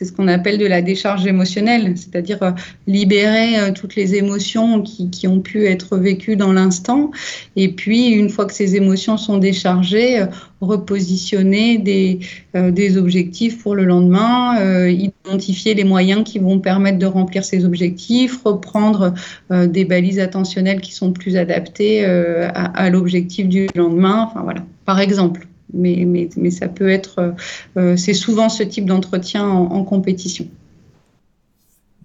c'est 0.00 0.06
ce 0.06 0.12
qu'on 0.12 0.28
appelle 0.28 0.56
de 0.56 0.64
la 0.64 0.80
décharge 0.80 1.26
émotionnelle, 1.26 1.92
c'est-à-dire 1.94 2.42
euh, 2.42 2.52
libérer 2.86 3.58
euh, 3.58 3.70
toutes 3.70 3.96
les 3.96 4.14
émotions 4.14 4.80
qui, 4.80 5.28
ont 5.28 5.40
pu 5.40 5.66
être 5.66 5.98
vécues 5.98 6.36
dans 6.36 6.54
l'instant. 6.54 7.10
Et 7.54 7.68
puis, 7.68 8.08
une 8.08 8.30
fois 8.30 8.46
que 8.46 8.54
ces 8.54 8.76
émotions 8.76 9.18
sont 9.18 9.36
déchargées, 9.36 10.20
euh, 10.20 10.26
repositionner 10.62 11.76
des, 11.78 12.20
des 12.54 12.98
objectifs 12.98 13.62
pour 13.62 13.74
le 13.74 13.84
lendemain, 13.84 14.86
identifier 14.88 15.72
les 15.72 15.84
moyens 15.84 16.22
qui 16.22 16.38
vont 16.38 16.58
permettre 16.58 16.98
de 16.98 17.06
remplir 17.06 17.46
ces 17.46 17.64
objectifs, 17.64 18.42
reprendre 18.44 19.14
des 19.48 19.86
balises 19.86 20.18
attentionnelles 20.18 20.82
qui 20.82 20.92
sont 20.92 21.12
plus 21.12 21.38
adaptées 21.38 22.04
à, 22.04 22.50
à 22.50 22.90
l'objectif 22.90 23.48
du 23.48 23.68
lendemain. 23.74 24.28
Enfin 24.28 24.42
voilà, 24.42 24.62
par 24.84 25.00
exemple 25.00 25.46
mais, 25.74 26.04
mais, 26.06 26.28
mais 26.36 26.50
ça 26.50 26.68
peut 26.68 26.88
être, 26.88 27.18
euh, 27.18 27.32
euh, 27.76 27.96
c'est 27.96 28.14
souvent 28.14 28.48
ce 28.48 28.62
type 28.62 28.86
d'entretien 28.86 29.48
en, 29.48 29.84
compétition. 29.84 30.46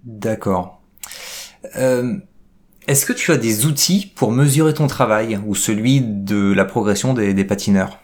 D'accord. 0.04 0.82
Euh, 1.75 2.15
est-ce 2.88 3.06
que 3.06 3.13
tu 3.13 3.32
as 3.32 3.38
des 3.38 3.65
outils 3.65 4.12
pour 4.15 4.32
mesurer 4.32 4.73
ton 4.73 4.88
travail 4.88 5.39
ou 5.45 5.56
celui 5.56 6.01
de 6.01 6.54
la 6.54 6.65
progression 6.65 7.13
des, 7.13 7.34
des 7.34 7.43
patineurs? 7.43 7.99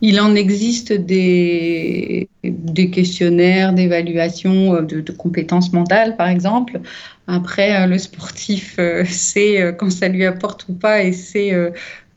Il 0.00 0.20
en 0.20 0.34
existe 0.34 0.92
des, 0.92 2.28
des 2.42 2.90
questionnaires 2.90 3.72
d'évaluation 3.72 4.82
de, 4.82 5.00
de, 5.00 5.12
compétences 5.12 5.72
mentales, 5.72 6.16
par 6.16 6.28
exemple. 6.28 6.80
Après, 7.26 7.86
le 7.86 7.98
sportif 7.98 8.78
sait 9.06 9.74
quand 9.78 9.90
ça 9.90 10.08
lui 10.08 10.24
apporte 10.26 10.66
ou 10.68 10.74
pas 10.74 11.02
et 11.02 11.12
sait 11.12 11.54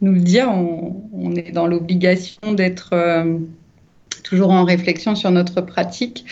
nous 0.02 0.14
le 0.14 0.22
dire. 0.22 0.50
On, 0.50 1.36
est 1.36 1.52
dans 1.52 1.68
l'obligation 1.68 2.54
d'être 2.54 2.90
euh, 2.94 3.38
toujours 4.24 4.52
en 4.52 4.64
réflexion 4.64 5.16
sur 5.16 5.32
notre 5.32 5.62
pratique 5.62 6.26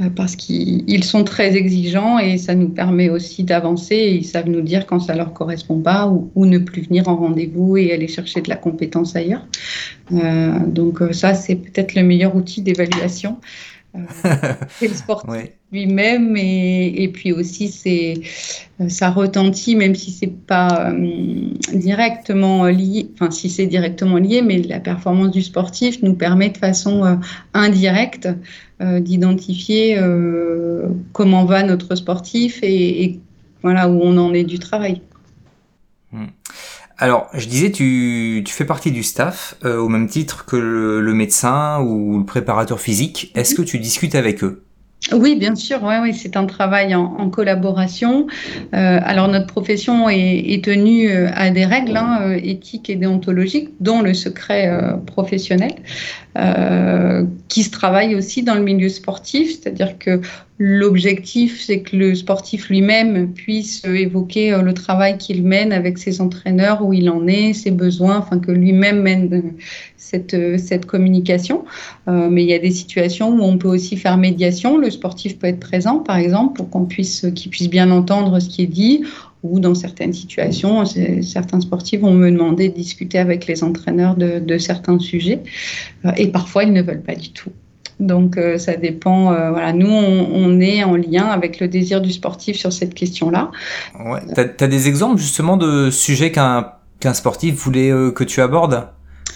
euh, 0.00 0.10
parce 0.14 0.36
qu'ils 0.36 1.04
sont 1.04 1.24
très 1.24 1.56
exigeants 1.56 2.18
et 2.18 2.38
ça 2.38 2.54
nous 2.54 2.68
permet 2.68 3.08
aussi 3.08 3.42
d'avancer. 3.42 3.96
Ils 3.96 4.24
savent 4.24 4.48
nous 4.48 4.60
dire 4.60 4.86
quand 4.86 5.00
ça 5.00 5.14
leur 5.14 5.32
correspond 5.32 5.80
pas 5.80 6.08
ou, 6.08 6.46
ne 6.46 6.58
plus 6.58 6.82
venir 6.82 7.08
en 7.08 7.16
rendez-vous 7.16 7.76
et 7.76 7.92
aller 7.92 8.08
chercher 8.08 8.40
de 8.40 8.48
la 8.48 8.56
compétence 8.56 9.16
ailleurs. 9.16 9.46
Euh, 10.12 10.58
donc 10.66 11.00
ça, 11.12 11.34
c'est 11.34 11.56
peut-être 11.56 11.94
le 11.94 12.02
meilleur 12.02 12.36
outil 12.36 12.62
d'évaluation. 12.62 13.38
c'est 14.78 14.88
le 14.88 14.94
sportif 14.94 15.50
lui-même 15.74 16.36
et, 16.36 17.10
puis 17.12 17.32
aussi 17.32 17.68
c'est 17.68 18.14
euh, 18.80 18.88
ça 18.88 19.10
retentit 19.10 19.76
même 19.76 19.94
si 19.94 20.10
c'est 20.10 20.32
pas 20.32 20.90
euh, 20.90 21.48
directement 21.72 22.66
lié 22.66 23.10
enfin 23.14 23.30
si 23.30 23.50
c'est 23.50 23.66
directement 23.66 24.16
lié 24.18 24.42
mais 24.42 24.62
la 24.62 24.80
performance 24.80 25.30
du 25.30 25.42
sportif 25.42 26.02
nous 26.02 26.14
permet 26.14 26.50
de 26.50 26.58
façon 26.58 27.04
euh, 27.04 27.16
indirecte 27.54 28.28
d'identifier 28.80 29.98
comment 31.12 31.44
va 31.44 31.62
notre 31.62 31.94
sportif 31.94 32.58
et, 32.62 33.20
voilà 33.62 33.88
où 33.88 34.00
on 34.02 34.18
en 34.18 34.34
est 34.34 34.44
du 34.44 34.58
travail. 34.58 35.00
Alors, 37.04 37.28
je 37.34 37.46
disais, 37.46 37.70
tu, 37.70 38.42
tu 38.46 38.54
fais 38.54 38.64
partie 38.64 38.90
du 38.90 39.02
staff 39.02 39.56
au 39.62 39.90
même 39.90 40.08
titre 40.08 40.46
que 40.46 40.56
le 40.56 41.12
médecin 41.12 41.82
ou 41.82 42.16
le 42.20 42.24
préparateur 42.24 42.80
physique. 42.80 43.30
Est-ce 43.34 43.54
que 43.54 43.60
tu 43.60 43.78
discutes 43.78 44.14
avec 44.14 44.42
eux? 44.42 44.64
Oui, 45.12 45.36
bien 45.36 45.54
sûr, 45.54 45.82
ouais, 45.82 45.98
oui, 46.00 46.14
c'est 46.14 46.36
un 46.36 46.46
travail 46.46 46.94
en, 46.94 47.28
collaboration. 47.28 48.26
Euh, 48.74 48.98
alors 49.02 49.28
notre 49.28 49.46
profession 49.46 50.08
est, 50.08 50.64
tenue 50.64 51.10
euh, 51.10 51.28
à 51.34 51.50
des 51.50 51.66
règles 51.66 51.96
hein, 51.96 52.20
euh, 52.22 52.40
éthiques 52.42 52.88
et 52.88 52.96
déontologiques, 52.96 53.70
dont 53.80 54.00
le 54.00 54.14
secret 54.14 54.70
professionnel, 55.06 55.72
qui 57.48 57.62
se 57.62 57.70
travaille 57.70 58.14
aussi 58.14 58.42
dans 58.42 58.54
le 58.54 58.62
milieu 58.62 58.88
sportif, 58.88 59.52
c'est-à-dire 59.52 59.98
que 59.98 60.20
L'objectif, 60.58 61.60
c'est 61.64 61.80
que 61.80 61.96
le 61.96 62.14
sportif 62.14 62.68
lui-même 62.68 63.32
puisse 63.32 63.84
évoquer 63.84 64.56
le 64.62 64.72
travail 64.72 65.18
qu'il 65.18 65.42
mène 65.42 65.72
avec 65.72 65.98
ses 65.98 66.20
entraîneurs, 66.20 66.84
où 66.86 66.92
il 66.92 67.10
en 67.10 67.26
est, 67.26 67.52
ses 67.54 67.72
besoins, 67.72 68.18
enfin 68.18 68.38
que 68.38 68.52
lui-même 68.52 69.02
mène 69.02 69.54
cette, 69.96 70.36
cette 70.60 70.86
communication. 70.86 71.64
Euh, 72.06 72.28
mais 72.30 72.44
il 72.44 72.50
y 72.50 72.54
a 72.54 72.60
des 72.60 72.70
situations 72.70 73.30
où 73.30 73.42
on 73.42 73.58
peut 73.58 73.68
aussi 73.68 73.96
faire 73.96 74.16
médiation. 74.16 74.78
Le 74.78 74.90
sportif 74.90 75.40
peut 75.40 75.48
être 75.48 75.58
présent, 75.58 75.98
par 75.98 76.18
exemple, 76.18 76.56
pour 76.56 76.70
qu'on 76.70 76.84
puisse, 76.84 77.26
qu'il 77.34 77.50
puisse 77.50 77.68
bien 77.68 77.90
entendre 77.90 78.38
ce 78.38 78.48
qui 78.48 78.62
est 78.62 78.66
dit. 78.66 79.02
Ou 79.42 79.60
dans 79.60 79.74
certaines 79.74 80.14
situations, 80.14 80.84
certains 81.20 81.60
sportifs 81.60 82.00
vont 82.00 82.14
me 82.14 82.30
demander 82.30 82.70
de 82.70 82.74
discuter 82.74 83.18
avec 83.18 83.46
les 83.46 83.62
entraîneurs 83.62 84.16
de, 84.16 84.38
de 84.38 84.56
certains 84.56 84.98
sujets. 84.98 85.40
Euh, 86.04 86.12
et 86.16 86.28
parfois, 86.28 86.62
ils 86.62 86.72
ne 86.72 86.80
veulent 86.80 87.02
pas 87.02 87.16
du 87.16 87.30
tout. 87.30 87.50
Donc 88.00 88.36
euh, 88.36 88.58
ça 88.58 88.76
dépend. 88.76 89.32
Euh, 89.32 89.50
voilà, 89.50 89.72
nous 89.72 89.90
on, 89.90 90.60
est 90.60 90.82
en 90.84 90.96
lien 90.96 91.26
avec 91.26 91.60
le 91.60 91.68
désir 91.68 92.00
du 92.00 92.12
sportif 92.12 92.56
sur 92.56 92.72
cette 92.72 92.94
question-là. 92.94 93.50
Ouais. 94.04 94.20
T'as 94.34 94.64
as 94.64 94.68
des 94.68 94.88
exemples 94.88 95.18
justement 95.18 95.56
de 95.56 95.90
sujets 95.90 96.32
qu'un 96.32 96.72
qu'un 97.00 97.14
sportif 97.14 97.54
voulait 97.54 97.90
euh, 97.90 98.10
que 98.10 98.24
tu 98.24 98.40
abordes? 98.40 98.88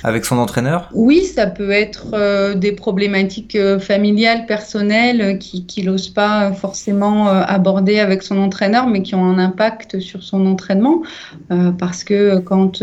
Avec 0.05 0.25
son 0.25 0.39
entraîneur 0.39 0.89
Oui, 0.95 1.25
ça 1.25 1.47
peut 1.47 1.71
être 1.71 2.09
euh, 2.13 2.55
des 2.55 2.73
problématiques 2.73 3.57
euh, 3.57 3.79
familiales, 3.79 4.47
personnelles, 4.47 5.21
euh, 5.21 5.35
qui, 5.35 5.67
qui 5.67 5.83
n'ose 5.83 6.09
pas 6.09 6.53
forcément 6.53 7.29
aborder 7.29 7.99
avec 7.99 8.23
son 8.23 8.39
entraîneur, 8.39 8.87
mais 8.87 9.03
qui 9.03 9.15
ont 9.15 9.25
un 9.25 9.39
impact 9.39 10.01
sur 10.01 10.23
son 10.23 10.47
entraînement. 10.47 11.03
parce 11.79 12.05
que 12.05 12.39
quand 12.39 12.83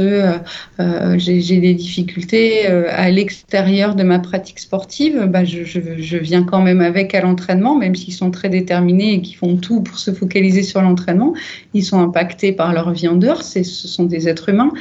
j'ai 1.17 1.59
des 1.59 1.73
difficultés 1.73 2.67
à 2.67 3.09
l'extérieur 3.09 3.95
de 3.95 4.03
ma 4.03 4.19
pratique 4.19 4.59
sportive, 4.59 5.25
bah, 5.27 5.43
je, 5.43 6.17
viens 6.17 6.43
quand 6.43 6.61
même 6.61 6.81
avec 6.81 7.13
à 7.15 7.21
l'entraînement, 7.21 7.75
même 7.75 7.95
s'ils 7.95 8.13
sont 8.13 8.31
très 8.31 8.49
déterminés 8.49 9.13
et 9.13 9.21
qui 9.21 9.33
font 9.33 9.57
tout 9.57 9.81
pour 9.81 9.97
se 9.99 10.11
focaliser 10.11 10.63
sur 10.63 10.81
l'entraînement. 10.81 11.33
Ils 11.73 11.83
sont 11.83 11.99
impactés 11.99 12.51
par 12.51 12.73
leur 12.73 12.91
vie 12.91 13.07
en 13.07 13.15
dehors, 13.15 13.43
ce 13.43 13.63
sont 13.63 14.05
des 14.05 14.27
êtres 14.27 14.49
humains, 14.49 14.71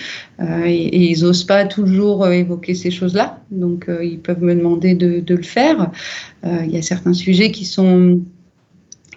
et 0.41 1.11
ils 1.11 1.23
n'osent 1.23 1.45
pas 1.45 1.65
toujours 1.65 2.24
euh, 2.25 2.33
évoquer 2.33 2.75
ces 2.75 2.91
choses-là. 2.91 3.39
Donc, 3.51 3.89
euh, 3.89 4.05
ils 4.05 4.19
peuvent 4.19 4.43
me 4.43 4.55
demander 4.55 4.95
de, 4.95 5.35
le 5.35 5.43
faire. 5.43 5.91
Euh, 6.45 6.59
il 6.65 6.71
y 6.71 6.77
a 6.77 6.83
certains 6.83 7.15
sujets 7.15 7.51
qui 7.51 7.65
sont 7.65 8.21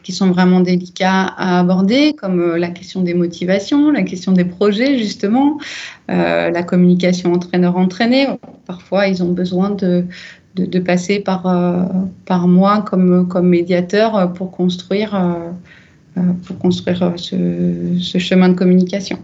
qui 0.03 0.13
sont 0.13 0.31
vraiment 0.31 0.61
délicats 0.61 1.33
à 1.37 1.59
aborder, 1.59 2.13
comme 2.13 2.55
la 2.55 2.69
question 2.69 3.01
des 3.01 3.13
motivations, 3.13 3.91
la 3.91 4.03
question 4.03 4.31
des 4.31 4.45
projets, 4.45 4.97
justement, 4.97 5.57
la 6.07 6.63
communication 6.63 7.33
entraîneur-entraîné. 7.33 8.27
Parfois, 8.65 9.07
ils 9.07 9.21
ont 9.21 9.33
besoin 9.33 9.69
de, 9.69 10.05
de, 10.55 10.79
passer 10.79 11.19
par, 11.19 11.43
par 12.23 12.47
moi 12.47 12.85
comme, 12.89 13.27
comme 13.27 13.49
médiateur 13.49 14.31
pour 14.31 14.51
construire, 14.51 15.11
pour 16.45 16.57
construire 16.57 17.15
ce 17.17 18.17
chemin 18.17 18.47
de 18.47 18.55
communication. 18.55 19.19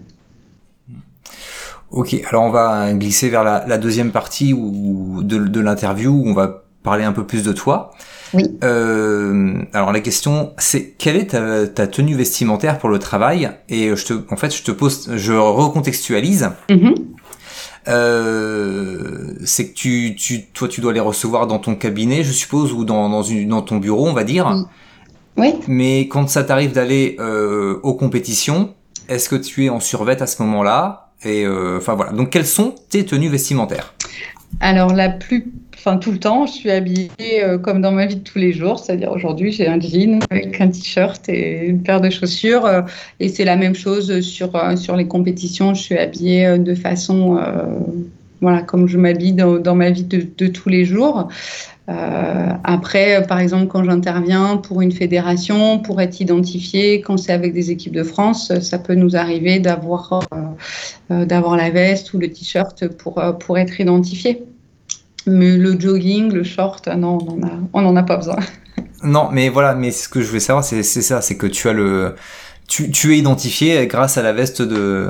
Ok, 1.94 2.16
alors 2.28 2.42
on 2.44 2.50
va 2.50 2.92
glisser 2.94 3.30
vers 3.30 3.44
la, 3.44 3.78
deuxième 3.78 4.12
partie 4.12 4.52
ou 4.52 5.22
de, 5.22 5.60
l'interview 5.60 6.12
où 6.12 6.28
on 6.28 6.34
va 6.34 6.64
parler 6.82 7.04
un 7.04 7.14
peu 7.14 7.24
plus 7.24 7.44
de 7.44 7.54
toi. 7.54 7.92
Oui. 8.34 8.46
Euh, 8.64 9.62
alors 9.74 9.92
la 9.92 10.00
question, 10.00 10.54
c'est 10.58 10.96
quelle 10.98 11.16
est 11.16 11.28
ta, 11.76 11.88
tenue 11.88 12.16
vestimentaire 12.16 12.80
pour 12.80 12.90
le 12.90 12.98
travail 12.98 13.52
Et 13.70 13.96
je 13.96 14.06
te, 14.06 14.14
en 14.32 14.38
fait, 14.38 14.56
je 14.56 14.64
te 14.64 14.72
pose, 14.72 15.12
je 15.16 15.34
recontextualise. 15.34 16.50
Mm-hmm. 16.70 16.96
Euh, 17.90 19.34
c'est 19.46 19.70
que 19.70 19.74
tu, 19.74 20.16
tu, 20.16 20.48
toi, 20.48 20.68
tu 20.68 20.82
dois 20.82 20.94
les 20.94 21.00
recevoir 21.00 21.46
dans 21.46 21.60
ton 21.60 21.76
cabinet, 21.76 22.24
je 22.24 22.32
suppose, 22.32 22.74
ou 22.74 22.86
dans, 22.86 23.08
dans, 23.08 23.22
une, 23.22 23.50
dans 23.50 23.62
ton 23.62 23.78
bureau, 23.78 24.08
on 24.08 24.14
va 24.14 24.24
dire. 24.24 24.66
Oui. 25.38 25.54
Mais 25.68 26.08
quand 26.08 26.28
ça 26.28 26.44
t'arrive 26.44 26.72
d'aller 26.72 27.18
euh, 27.20 27.80
aux 27.84 27.94
compétitions, 27.94 28.74
est-ce 29.10 29.30
que 29.30 29.36
tu 29.36 29.66
es 29.66 29.70
en 29.70 29.80
survette 29.80 30.24
à 30.24 30.28
ce 30.28 30.42
moment-là? 30.42 31.12
Et 31.26 31.46
euh, 31.46 31.78
enfin 31.78 31.96
voilà. 31.96 32.12
Donc 32.12 32.30
quelles 32.32 32.46
sont 32.46 32.76
tes 32.90 33.06
tenues 33.06 33.30
vestimentaires? 33.30 33.94
Alors 34.60 34.94
la 34.94 35.10
plus, 35.10 35.52
enfin 35.76 35.98
tout 35.98 36.12
le 36.12 36.20
temps, 36.20 36.46
je 36.46 36.54
suis 36.54 36.72
habillée 36.72 37.10
euh, 37.44 37.58
comme 37.58 37.82
dans 37.82 37.92
ma 37.92 38.06
vie 38.06 38.18
de 38.18 38.24
tous 38.24 38.38
les 38.38 38.54
jours, 38.54 38.80
c'est-à-dire 38.80 39.12
aujourd'hui 39.12 39.52
j'ai 39.52 39.68
un 39.68 39.80
jean 39.80 40.20
avec 40.30 40.60
un 40.62 40.70
t-shirt 40.70 41.28
et 41.30 41.66
une 41.66 41.82
paire 41.82 42.02
de 42.02 42.10
chaussures, 42.10 42.66
euh, 42.66 42.82
et 43.20 43.30
c'est 43.30 43.46
la 43.46 43.56
même 43.56 43.76
chose 43.76 44.22
sur 44.22 44.52
sur 44.78 44.96
les 44.96 45.08
compétitions. 45.08 45.74
Je 45.74 45.82
suis 45.82 45.98
habillée 45.98 46.58
de 46.60 46.76
façon 46.76 47.40
voilà, 48.42 48.62
comme 48.62 48.88
je 48.88 48.98
m'habille 48.98 49.34
dans, 49.34 49.76
ma 49.76 49.90
vie 49.90 50.04
de 50.04 50.48
tous 50.48 50.70
les 50.70 50.84
jours. 50.84 51.30
Euh, 51.90 52.50
après, 52.64 53.26
par 53.28 53.40
exemple, 53.40 53.68
quand 53.68 53.84
j'interviens 53.84 54.58
pour 54.58 54.82
une 54.82 54.92
fédération, 54.92 55.80
pour 55.80 56.00
être 56.00 56.22
identifié, 56.22 57.02
quand 57.02 57.18
c'est 57.18 57.34
avec 57.34 57.54
des 57.54 57.72
équipes 57.72 57.94
de 57.94 58.04
France, 58.04 58.58
ça 58.62 58.80
peut 58.80 58.96
nous 58.96 59.16
arriver 59.16 59.60
d'avoir 59.60 60.14
euh, 60.14 60.38
euh 61.12 61.26
d'avoir 61.26 61.58
la 61.58 61.70
veste 61.72 62.14
ou 62.14 62.20
le 62.20 62.32
t-shirt 62.32 62.88
pour, 62.88 63.18
euh, 63.18 63.34
pour 63.34 63.58
être 63.58 63.82
identifié. 63.82 64.44
Mais 65.26 65.58
le 65.58 65.80
jogging, 65.80 66.32
le 66.32 66.44
short, 66.44 66.88
non, 66.88 67.18
on 67.74 67.82
n'en 67.82 67.96
a 67.96 68.04
pas 68.04 68.18
besoin. 68.18 68.38
Non, 69.04 69.30
mais 69.32 69.50
voilà, 69.50 69.76
mais 69.76 69.92
ce 69.92 70.08
que 70.08 70.22
je 70.22 70.28
voulais 70.28 70.40
savoir, 70.40 70.64
c'est 70.64 70.84
ça, 70.84 71.22
c'est 71.22 71.36
que 71.36 71.48
tu 71.48 71.68
as 71.68 71.74
le, 71.74 72.16
tu, 72.92 73.14
es 73.14 73.18
identifié 73.18 73.86
grâce 73.88 74.18
à 74.18 74.24
la 74.24 74.34
veste 74.34 74.62
de 74.62 75.10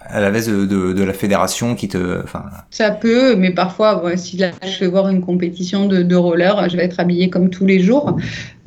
à 0.00 0.20
la 0.20 0.30
veste 0.30 0.50
de, 0.50 1.02
la 1.02 1.12
fédération 1.12 1.74
qui 1.74 1.88
te 1.88 2.22
ça 2.70 2.90
peut 2.90 3.36
mais 3.36 3.52
parfois 3.52 4.16
si 4.16 4.38
je 4.38 4.80
vais 4.80 4.86
voir 4.88 5.08
une 5.08 5.20
compétition 5.20 5.86
de, 5.86 6.02
de 6.02 6.16
roller 6.16 6.68
je 6.68 6.76
vais 6.76 6.84
être 6.84 7.00
habillée 7.00 7.30
comme 7.30 7.50
tous 7.50 7.66
les 7.66 7.80
jours. 7.80 8.16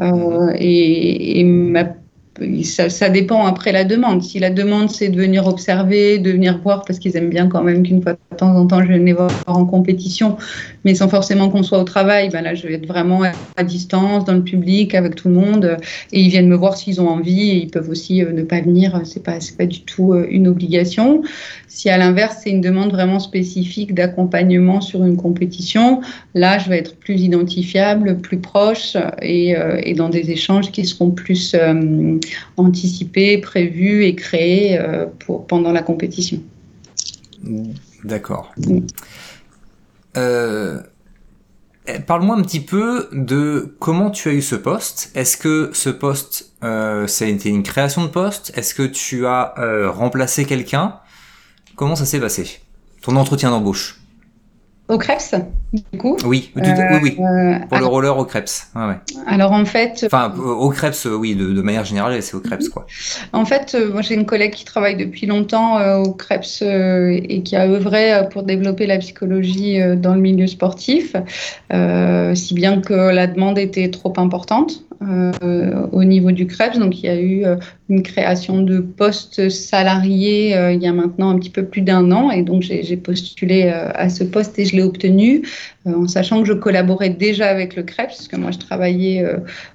Euh, 0.01 0.51
et, 0.55 1.39
et 1.39 1.43
ma 1.43 1.83
ça, 2.63 3.09
dépend 3.09 3.45
après 3.45 3.71
la 3.71 3.83
demande. 3.83 4.23
Si 4.23 4.39
la 4.39 4.49
demande, 4.49 4.89
c'est 4.89 5.09
de 5.09 5.17
venir 5.19 5.47
observer, 5.47 6.19
de 6.19 6.31
venir 6.31 6.59
voir, 6.63 6.83
parce 6.85 6.99
qu'ils 6.99 7.15
aiment 7.17 7.29
bien 7.29 7.47
quand 7.47 7.63
même 7.63 7.83
qu'une 7.83 8.01
fois 8.01 8.13
de 8.13 8.37
temps 8.37 8.55
en 8.55 8.65
temps, 8.67 8.83
je 8.83 8.91
les 8.91 9.13
voir 9.13 9.31
en 9.47 9.65
compétition, 9.65 10.37
mais 10.85 10.95
sans 10.95 11.09
forcément 11.09 11.49
qu'on 11.49 11.63
soit 11.63 11.79
au 11.79 11.83
travail, 11.83 12.29
ben 12.29 12.41
là, 12.41 12.55
je 12.55 12.67
vais 12.67 12.75
être 12.75 12.87
vraiment 12.87 13.21
à 13.57 13.63
distance, 13.63 14.25
dans 14.25 14.33
le 14.33 14.43
public, 14.43 14.95
avec 14.95 15.15
tout 15.15 15.29
le 15.29 15.35
monde, 15.35 15.77
et 16.11 16.21
ils 16.21 16.29
viennent 16.29 16.47
me 16.47 16.55
voir 16.55 16.77
s'ils 16.77 17.01
ont 17.01 17.09
envie, 17.09 17.49
et 17.51 17.55
ils 17.55 17.69
peuvent 17.69 17.89
aussi 17.89 18.23
euh, 18.23 18.31
ne 18.31 18.43
pas 18.43 18.61
venir, 18.61 19.01
c'est 19.05 19.23
pas, 19.23 19.37
pas 19.57 19.65
du 19.65 19.81
tout 19.81 20.13
euh, 20.13 20.27
une 20.29 20.47
obligation. 20.47 21.21
Si 21.67 21.89
à 21.89 21.97
l'inverse, 21.97 22.37
c'est 22.43 22.49
une 22.49 22.61
demande 22.61 22.91
vraiment 22.91 23.19
spécifique 23.19 23.93
d'accompagnement 23.93 24.81
sur 24.81 25.03
une 25.05 25.17
compétition, 25.17 26.01
là, 26.33 26.57
je 26.57 26.69
vais 26.69 26.77
être 26.77 26.95
plus 26.95 27.21
identifiable, 27.21 28.17
plus 28.17 28.39
proche, 28.39 28.95
euh, 28.95 29.81
et 29.83 29.93
dans 29.93 30.09
des 30.09 30.31
échanges 30.31 30.71
qui 30.71 30.85
seront 30.85 31.11
plus 31.11 31.55
anticipé, 32.57 33.37
prévu 33.37 34.05
et 34.05 34.15
créé 34.15 34.77
euh, 34.77 35.05
pour, 35.19 35.47
pendant 35.47 35.71
la 35.71 35.81
compétition. 35.81 36.41
D'accord. 38.03 38.53
Euh, 40.17 40.81
parle-moi 42.07 42.35
un 42.37 42.41
petit 42.41 42.59
peu 42.59 43.09
de 43.11 43.75
comment 43.79 44.11
tu 44.11 44.29
as 44.29 44.33
eu 44.33 44.41
ce 44.41 44.55
poste. 44.55 45.11
Est-ce 45.15 45.37
que 45.37 45.71
ce 45.73 45.89
poste, 45.89 46.51
euh, 46.63 47.07
ça 47.07 47.25
a 47.25 47.27
été 47.27 47.49
une 47.49 47.63
création 47.63 48.03
de 48.03 48.09
poste? 48.09 48.51
Est-ce 48.55 48.73
que 48.73 48.83
tu 48.83 49.25
as 49.25 49.53
remplacé 49.91 50.45
quelqu'un? 50.45 50.99
Comment 51.75 51.95
ça 51.95 52.05
s'est 52.05 52.19
passé? 52.19 52.59
Ton 53.01 53.15
entretien 53.15 53.49
d'embauche? 53.51 53.98
Au 54.89 54.97
Krebs, 54.97 55.35
du 55.71 55.99
coup 55.99 56.17
Oui, 56.25 56.51
oui, 56.55 56.61
oui. 57.03 57.17
Euh, 57.19 57.59
pour 57.69 57.77
le 57.77 57.85
roller 57.85 58.17
au 58.17 58.25
Krebs. 58.25 58.67
ouais. 58.75 58.95
Alors 59.27 59.51
en 59.51 59.65
fait. 59.65 60.03
Enfin, 60.05 60.33
au 60.37 60.69
Krebs, 60.69 61.05
oui, 61.05 61.35
de, 61.35 61.53
de 61.53 61.61
manière 61.61 61.85
générale, 61.85 62.21
c'est 62.23 62.35
au 62.35 62.39
Krebs, 62.39 62.67
quoi. 62.69 62.87
En 63.31 63.45
fait, 63.45 63.75
euh, 63.75 63.91
moi 63.93 64.01
j'ai 64.01 64.15
une 64.15 64.25
collègue 64.25 64.53
qui 64.53 64.65
travaille 64.65 64.97
depuis 64.97 65.27
longtemps 65.27 65.77
euh, 65.77 65.97
au 65.97 66.13
Krebs 66.13 66.61
et 66.61 67.43
qui 67.43 67.55
a 67.55 67.67
œuvré 67.67 68.27
pour 68.31 68.43
développer 68.43 68.87
la 68.87 68.97
psychologie 68.97 69.79
dans 69.95 70.15
le 70.15 70.21
milieu 70.21 70.47
sportif, 70.47 71.15
si 71.71 72.53
bien 72.53 72.81
que 72.81 72.93
la 72.93 73.27
demande 73.27 73.59
était 73.59 73.89
trop 73.91 74.13
importante. 74.17 74.83
Euh, 75.01 75.87
au 75.93 76.03
niveau 76.03 76.31
du 76.31 76.45
CREPS. 76.45 76.77
Donc, 76.77 77.01
il 77.01 77.05
y 77.05 77.09
a 77.09 77.17
eu 77.17 77.45
euh, 77.45 77.55
une 77.87 78.03
création 78.03 78.61
de 78.61 78.79
postes 78.79 79.47
salariés 79.47 80.57
euh, 80.57 80.73
il 80.73 80.83
y 80.83 80.87
a 80.87 80.91
maintenant 80.91 81.29
un 81.29 81.39
petit 81.39 81.49
peu 81.49 81.63
plus 81.63 81.81
d'un 81.81 82.11
an. 82.11 82.31
Et 82.31 82.43
donc, 82.43 82.63
j'ai 82.63 82.97
postulé 82.97 83.69
à 83.69 84.09
ce 84.09 84.25
poste 84.25 84.59
et 84.59 84.65
je 84.65 84.75
l'ai 84.75 84.83
obtenu 84.83 85.47
en 85.85 86.07
sachant 86.07 86.41
que 86.41 86.47
je 86.49 86.53
collaborais 86.53 87.09
déjà 87.09 87.47
avec 87.47 87.77
le 87.77 87.83
CREPS, 87.83 88.15
parce 88.17 88.27
que 88.27 88.35
moi, 88.35 88.51
je 88.51 88.57
travaillais 88.57 89.25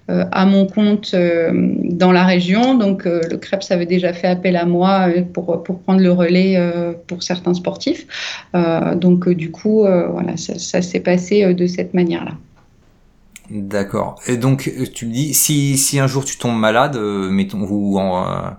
à 0.08 0.46
mon 0.46 0.66
compte 0.66 1.14
dans 1.14 2.12
la 2.12 2.24
région. 2.24 2.76
Donc, 2.76 3.04
le 3.06 3.36
CREPS 3.36 3.70
avait 3.70 3.86
déjà 3.86 4.12
fait 4.12 4.28
appel 4.28 4.56
à 4.56 4.66
moi 4.66 5.08
pour, 5.32 5.62
pour 5.62 5.80
prendre 5.80 6.00
le 6.00 6.12
relais 6.12 6.58
pour 7.06 7.22
certains 7.22 7.54
sportifs. 7.54 8.06
donc, 8.96 9.28
du 9.30 9.50
coup, 9.50 9.80
voilà, 9.80 10.36
ça 10.36 10.82
s'est 10.82 11.00
passé 11.00 11.54
de 11.54 11.66
cette 11.66 11.94
manière-là. 11.94 12.32
D'accord. 13.50 14.20
Et 14.26 14.36
donc, 14.38 14.70
tu 14.94 15.06
me 15.06 15.12
dis, 15.12 15.34
si, 15.34 15.76
si 15.76 15.98
un 16.00 16.06
jour 16.06 16.24
tu 16.24 16.38
tombes 16.38 16.58
malade, 16.58 16.96
euh, 16.96 17.28
mettons, 17.30 17.66
ou, 17.68 17.98
en, 17.98 18.26
euh, 18.26 18.50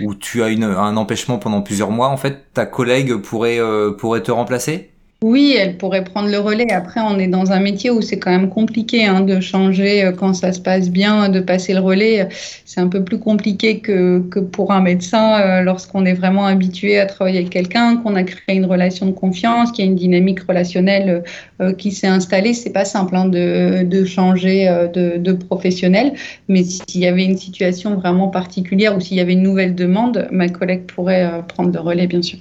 ou 0.00 0.14
tu 0.14 0.42
as 0.42 0.48
une, 0.48 0.64
un 0.64 0.96
empêchement 0.96 1.38
pendant 1.38 1.62
plusieurs 1.62 1.90
mois, 1.90 2.08
en 2.08 2.16
fait, 2.18 2.52
ta 2.54 2.66
collègue 2.66 3.16
pourrait, 3.16 3.60
euh, 3.60 3.92
pourrait 3.92 4.22
te 4.22 4.30
remplacer? 4.32 4.89
Oui, 5.22 5.54
elle 5.58 5.76
pourrait 5.76 6.02
prendre 6.02 6.30
le 6.30 6.38
relais. 6.38 6.72
Après, 6.72 6.98
on 7.00 7.18
est 7.18 7.26
dans 7.26 7.52
un 7.52 7.60
métier 7.60 7.90
où 7.90 8.00
c'est 8.00 8.18
quand 8.18 8.30
même 8.30 8.48
compliqué 8.48 9.04
hein, 9.04 9.20
de 9.20 9.38
changer 9.40 10.02
euh, 10.02 10.12
quand 10.12 10.32
ça 10.32 10.50
se 10.54 10.60
passe 10.60 10.88
bien, 10.88 11.28
de 11.28 11.40
passer 11.40 11.74
le 11.74 11.80
relais. 11.80 12.26
C'est 12.64 12.80
un 12.80 12.88
peu 12.88 13.04
plus 13.04 13.18
compliqué 13.18 13.80
que, 13.80 14.20
que 14.30 14.40
pour 14.40 14.72
un 14.72 14.80
médecin 14.80 15.38
euh, 15.38 15.60
lorsqu'on 15.60 16.06
est 16.06 16.14
vraiment 16.14 16.46
habitué 16.46 16.98
à 16.98 17.04
travailler 17.04 17.40
avec 17.40 17.50
quelqu'un, 17.50 17.98
qu'on 17.98 18.16
a 18.16 18.22
créé 18.22 18.56
une 18.56 18.64
relation 18.64 19.04
de 19.04 19.12
confiance, 19.12 19.72
qu'il 19.72 19.84
y 19.84 19.88
a 19.88 19.90
une 19.90 19.96
dynamique 19.96 20.40
relationnelle 20.40 21.22
euh, 21.60 21.74
qui 21.74 21.92
s'est 21.92 22.06
installée. 22.06 22.54
C'est 22.54 22.72
pas 22.72 22.86
simple 22.86 23.14
hein, 23.14 23.26
de, 23.26 24.04
changer 24.06 24.88
de, 24.94 25.32
professionnel. 25.32 26.14
Mais 26.48 26.64
s'il 26.64 27.02
y 27.02 27.06
avait 27.06 27.26
une 27.26 27.36
situation 27.36 27.94
vraiment 27.94 28.28
particulière 28.28 28.96
ou 28.96 29.00
s'il 29.00 29.18
y 29.18 29.20
avait 29.20 29.34
une 29.34 29.42
nouvelle 29.42 29.74
demande, 29.74 30.28
ma 30.30 30.48
collègue 30.48 30.86
pourrait 30.86 31.30
prendre 31.46 31.70
le 31.72 31.80
relais, 31.80 32.06
bien 32.06 32.22
sûr. 32.22 32.38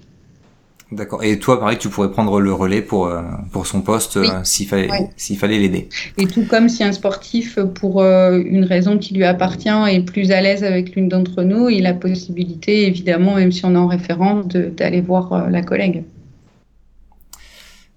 D'accord. 0.91 1.23
Et 1.23 1.37
toi, 1.37 1.59
pareil, 1.59 1.77
tu 1.77 1.87
pourrais 1.87 2.09
prendre 2.09 2.39
le 2.39 2.51
relais 2.51 2.81
pour 2.81 3.05
euh, 3.05 3.21
pour 3.51 3.67
son 3.67 3.81
poste 3.81 4.17
euh, 4.17 4.25
s'il 4.43 4.67
fallait 4.67 4.89
s'il 5.17 5.37
fallait 5.37 5.59
l'aider. 5.59 5.87
Et 6.17 6.25
tout 6.25 6.45
comme 6.49 6.67
si 6.67 6.83
un 6.83 6.93
sportif, 6.93 7.59
pour 7.75 8.01
euh, 8.01 8.41
une 8.43 8.63
raison 8.63 8.97
qui 8.97 9.13
lui 9.13 9.23
appartient, 9.23 9.69
est 9.69 10.03
plus 10.03 10.31
à 10.31 10.41
l'aise 10.41 10.63
avec 10.63 10.95
l'une 10.95 11.07
d'entre 11.07 11.43
nous, 11.43 11.69
il 11.69 11.85
a 11.85 11.93
possibilité, 11.93 12.87
évidemment, 12.87 13.35
même 13.35 13.51
si 13.51 13.65
on 13.65 13.75
est 13.75 13.77
en 13.77 13.85
référence, 13.85 14.47
d'aller 14.47 15.01
voir 15.01 15.47
la 15.51 15.61
collègue. 15.61 16.05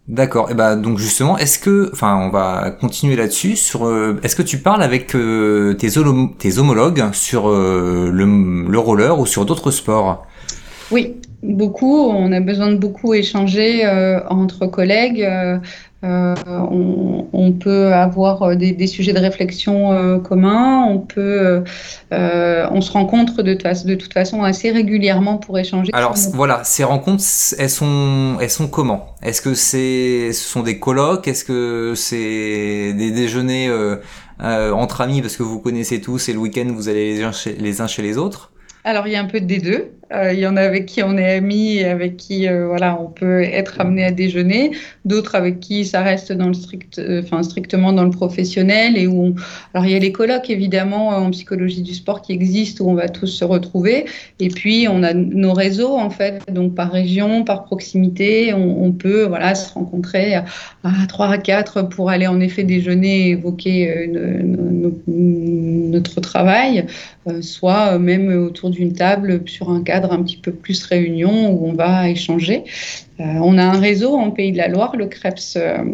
D'accord. 0.07 0.51
Et 0.51 0.55
ben 0.55 0.77
donc 0.77 0.99
justement, 0.99 1.39
est-ce 1.39 1.59
que, 1.59 1.89
enfin, 1.95 2.15
on 2.17 2.29
va 2.29 2.77
continuer 2.79 3.17
là-dessus. 3.17 3.57
Sur, 3.57 3.91
est-ce 4.23 4.37
que 4.37 4.43
tu 4.43 4.59
parles 4.59 4.83
avec 4.83 5.07
tes, 5.07 5.77
tes 6.39 6.59
homologues 6.59 7.05
sur 7.15 7.49
le, 7.49 8.11
le 8.69 8.79
roller 8.79 9.19
ou 9.19 9.25
sur 9.25 9.47
d'autres 9.47 9.71
sports? 9.71 10.27
Oui, 10.91 11.15
beaucoup. 11.43 12.09
On 12.09 12.33
a 12.33 12.41
besoin 12.41 12.71
de 12.71 12.77
beaucoup 12.77 13.15
échanger 13.15 13.85
euh, 13.85 14.21
entre 14.29 14.67
collègues. 14.67 15.23
Euh, 15.23 15.59
euh, 16.05 16.35
on, 17.33 17.53
peut 17.53 17.93
avoir 17.93 18.57
des, 18.57 18.87
sujets 18.89 19.13
de 19.13 19.21
réflexion 19.21 20.21
communs. 20.25 20.85
On 20.89 20.99
peut, 20.99 21.63
on 22.11 22.81
se 22.81 22.91
rencontre 22.91 23.43
de, 23.43 23.55
de, 23.55 23.95
toute 23.95 24.13
façon 24.13 24.43
assez 24.43 24.73
régulièrement 24.73 25.37
pour 25.37 25.61
échanger. 25.61 25.93
Alors 25.93 26.17
voilà, 26.35 26.65
ces 26.65 26.83
rencontres, 26.83 27.23
elles 27.57 27.71
sont, 27.71 28.37
elles 28.41 28.51
sont 28.51 28.67
comment? 28.67 29.15
Est-ce 29.23 29.41
que 29.41 29.55
c'est, 29.55 30.33
ce 30.33 30.43
sont 30.43 30.65
des 30.65 30.81
colloques? 30.81 31.29
Est-ce 31.29 31.45
que 31.45 31.93
c'est 31.95 32.93
des 32.95 33.13
déjeuners 33.13 33.71
entre 34.41 35.03
amis 35.03 35.21
parce 35.21 35.37
que 35.37 35.45
vous 35.45 35.61
connaissez 35.61 36.01
tous 36.01 36.29
et 36.29 36.33
le 36.33 36.41
week-end 36.41 36.67
vous 36.75 36.89
allez 36.89 37.15
les 37.15 37.23
uns 37.23 37.31
les, 37.61 37.81
uns 37.81 37.87
chez 37.87 38.03
les 38.03 38.19
autres? 38.19 38.52
Alors, 38.85 39.07
il 39.07 39.13
y 39.13 39.17
a 39.17 39.21
un 39.21 39.27
peu 39.27 39.41
des 39.41 39.59
deux. 39.59 39.93
Euh, 40.13 40.33
il 40.33 40.41
y 40.41 40.47
en 40.47 40.57
a 40.57 40.61
avec 40.61 40.87
qui 40.87 41.03
on 41.03 41.17
est 41.17 41.37
amis 41.37 41.77
et 41.77 41.87
avec 41.87 42.17
qui 42.17 42.47
euh, 42.47 42.67
voilà, 42.67 43.01
on 43.01 43.07
peut 43.07 43.43
être 43.43 43.81
amené 43.81 44.05
à 44.05 44.11
déjeuner. 44.11 44.73
D'autres 45.05 45.35
avec 45.35 45.61
qui 45.61 45.85
ça 45.87 46.03
reste 46.03 46.33
dans 46.33 46.49
le 46.49 46.55
strict, 46.55 46.99
euh, 46.99 47.23
strictement 47.43 47.93
dans 47.93 48.05
le 48.05 48.11
professionnel. 48.11 48.99
Et 48.99 49.07
où 49.07 49.35
Alors, 49.73 49.87
il 49.87 49.93
y 49.93 49.95
a 49.95 49.99
les 49.99 50.13
colloques, 50.13 50.51
évidemment, 50.51 51.09
en 51.09 51.31
psychologie 51.31 51.83
du 51.83 51.95
sport 51.95 52.23
qui 52.23 52.33
existent, 52.33 52.85
où 52.85 52.91
on 52.91 52.95
va 52.95 53.09
tous 53.09 53.29
se 53.29 53.45
retrouver. 53.45 54.05
Et 54.41 54.49
puis, 54.49 54.87
on 54.91 55.03
a 55.03 55.15
nos 55.15 55.53
réseaux, 55.53 55.97
en 55.97 56.11
fait, 56.11 56.43
donc 56.51 56.75
par 56.75 56.91
région, 56.91 57.45
par 57.45 57.65
proximité. 57.65 58.53
On, 58.53 58.93
peut 58.93 59.25
voilà, 59.25 59.55
se 59.55 59.73
rencontrer 59.73 60.35
à, 60.35 60.45
à 60.85 61.07
3 61.09 61.29
à 61.29 61.39
4 61.39 61.89
pour 61.89 62.11
aller 62.11 62.27
en 62.27 62.41
effet 62.41 62.65
déjeuner 62.65 63.29
et 63.29 63.31
évoquer 63.31 64.11
notre 65.07 66.21
travail. 66.21 66.87
Soit 67.41 67.99
même 67.99 68.29
autour 68.45 68.72
d'une 68.73 68.93
table 68.93 69.43
sur 69.47 69.71
un 69.71 69.83
cadre 69.83 70.13
un 70.13 70.23
petit 70.23 70.37
peu 70.37 70.53
plus 70.53 70.85
réunion 70.85 71.53
où 71.53 71.69
on 71.69 71.73
va 71.73 72.09
échanger. 72.09 72.65
Euh, 73.21 73.25
on 73.25 73.59
a 73.59 73.65
un 73.65 73.79
réseau 73.79 74.17
en 74.17 74.31
Pays 74.31 74.53
de 74.53 74.59
la 74.59 74.69
Loire, 74.69 74.97
le 74.97 75.07
CREPS 75.07 75.55
euh, 75.57 75.85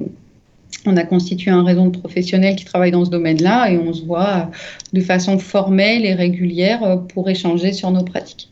on 0.86 0.96
a 0.96 1.04
constitué 1.04 1.50
un 1.50 1.64
réseau 1.64 1.88
de 1.88 1.98
professionnels 1.98 2.56
qui 2.56 2.64
travaillent 2.64 2.90
dans 2.90 3.04
ce 3.04 3.10
domaine-là 3.10 3.70
et 3.70 3.78
on 3.78 3.92
se 3.92 4.04
voit 4.04 4.50
de 4.92 5.00
façon 5.00 5.38
formelle 5.38 6.04
et 6.04 6.14
régulière 6.14 7.02
pour 7.08 7.28
échanger 7.28 7.72
sur 7.72 7.90
nos 7.90 8.04
pratiques. 8.04 8.50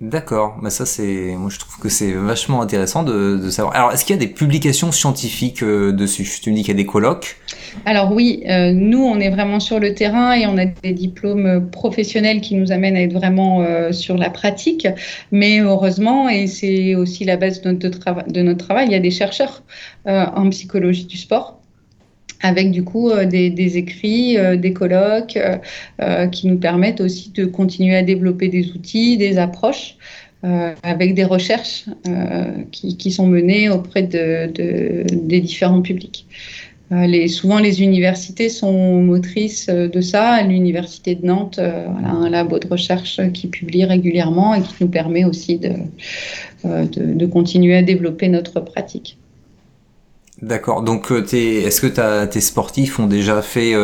D'accord, 0.00 0.58
mais 0.62 0.70
ça 0.70 0.86
c'est, 0.86 1.34
moi 1.36 1.50
je 1.50 1.58
trouve 1.58 1.76
que 1.80 1.88
c'est 1.88 2.12
vachement 2.12 2.62
intéressant 2.62 3.02
de, 3.02 3.36
de 3.36 3.50
savoir. 3.50 3.74
Alors, 3.74 3.92
est-ce 3.92 4.04
qu'il 4.04 4.14
y 4.14 4.18
a 4.18 4.20
des 4.20 4.32
publications 4.32 4.92
scientifiques 4.92 5.64
euh, 5.64 5.90
dessus? 5.90 6.24
Tu 6.40 6.52
me 6.52 6.54
dis 6.54 6.62
qu'il 6.62 6.72
y 6.72 6.76
a 6.76 6.80
des 6.80 6.86
colloques. 6.86 7.36
Alors 7.84 8.12
oui, 8.12 8.44
euh, 8.48 8.70
nous 8.72 9.02
on 9.02 9.18
est 9.18 9.30
vraiment 9.30 9.58
sur 9.58 9.80
le 9.80 9.94
terrain 9.94 10.34
et 10.34 10.46
on 10.46 10.56
a 10.56 10.66
des 10.66 10.92
diplômes 10.92 11.68
professionnels 11.70 12.40
qui 12.40 12.54
nous 12.54 12.70
amènent 12.70 12.94
à 12.94 13.02
être 13.02 13.12
vraiment 13.12 13.62
euh, 13.62 13.90
sur 13.90 14.16
la 14.16 14.30
pratique. 14.30 14.86
Mais 15.32 15.58
heureusement, 15.58 16.28
et 16.28 16.46
c'est 16.46 16.94
aussi 16.94 17.24
la 17.24 17.36
base 17.36 17.60
de 17.60 17.72
notre, 17.72 18.30
de 18.30 18.42
notre 18.42 18.64
travail, 18.64 18.86
il 18.86 18.92
y 18.92 18.96
a 18.96 19.00
des 19.00 19.10
chercheurs 19.10 19.64
en 20.06 20.48
psychologie 20.50 21.06
du 21.06 21.16
sport 21.16 21.58
avec 22.40 22.70
du 22.70 22.84
coup 22.84 23.10
euh, 23.10 23.24
des, 23.24 23.76
écrits, 23.76 24.38
euh, 24.38 24.56
des 24.56 24.72
colloques 24.72 25.38
euh, 26.00 26.26
qui 26.26 26.46
nous 26.46 26.58
permettent 26.58 27.00
aussi 27.00 27.30
de 27.30 27.44
continuer 27.44 27.96
à 27.96 28.02
développer 28.02 28.48
des 28.48 28.70
outils, 28.72 29.16
des 29.16 29.38
approches. 29.38 29.96
avec 30.84 31.14
des 31.14 31.24
recherches 31.24 31.86
qui, 32.70 33.10
sont 33.10 33.26
menées 33.26 33.68
auprès 33.70 34.04
de, 34.04 34.46
des 35.32 35.40
différents 35.40 35.82
publics. 35.82 36.26
Souvent, 37.26 37.58
les 37.58 37.82
universités 37.82 38.48
sont 38.48 39.02
motrices 39.02 39.66
de 39.68 40.00
ça. 40.00 40.40
L'université 40.44 41.16
de 41.16 41.26
Nantes 41.26 41.58
a 41.58 42.12
un 42.24 42.30
labo 42.30 42.60
de 42.60 42.68
recherche 42.68 43.20
qui 43.32 43.48
publie 43.48 43.84
régulièrement 43.84 44.54
et 44.54 44.62
qui 44.62 44.74
nous 44.80 44.88
permet 44.88 45.24
aussi 45.24 45.58
de, 45.58 45.72
de 46.64 47.26
continuer 47.26 47.74
à 47.74 47.82
développer 47.82 48.28
notre 48.28 48.60
pratique. 48.60 49.18
D'accord. 50.40 50.82
Donc, 50.82 51.10
euh, 51.10 51.24
est-ce 51.32 51.80
que 51.80 52.24
tes 52.26 52.40
sportifs 52.40 52.98
ont 52.98 53.06
déjà 53.06 53.42
fait 53.42 53.74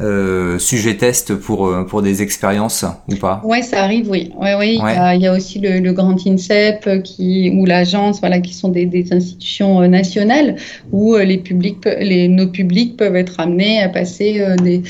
euh, 0.00 0.54
euh, 0.54 0.58
sujet 0.58 0.96
test 0.96 1.34
pour 1.34 1.72
pour 1.88 2.02
des 2.02 2.22
expériences 2.22 2.84
ou 3.08 3.16
pas 3.16 3.40
Ouais, 3.44 3.62
ça 3.62 3.82
arrive, 3.82 4.10
oui. 4.10 4.32
Ouais, 4.40 4.54
oui. 4.58 4.78
Il, 5.14 5.20
y 5.20 5.26
a, 5.26 5.32
aussi 5.32 5.58
le, 5.58 5.92
Grand 5.92 6.16
INSEP 6.26 7.02
qui 7.02 7.52
ou 7.56 7.66
l'agence, 7.66 8.20
voilà, 8.20 8.40
qui 8.40 8.54
sont 8.54 8.68
des, 8.68 8.86
des 8.86 9.12
institutions 9.12 9.86
nationales 9.88 10.56
où 10.92 11.16
les 11.16 11.38
publics, 11.38 11.84
les 11.84 12.28
nos 12.28 12.46
publics 12.46 12.96
peuvent 12.96 13.16
être 13.16 13.40
amenés 13.40 13.80
à 13.80 13.88
passer 13.88 14.44
des, 14.62 14.82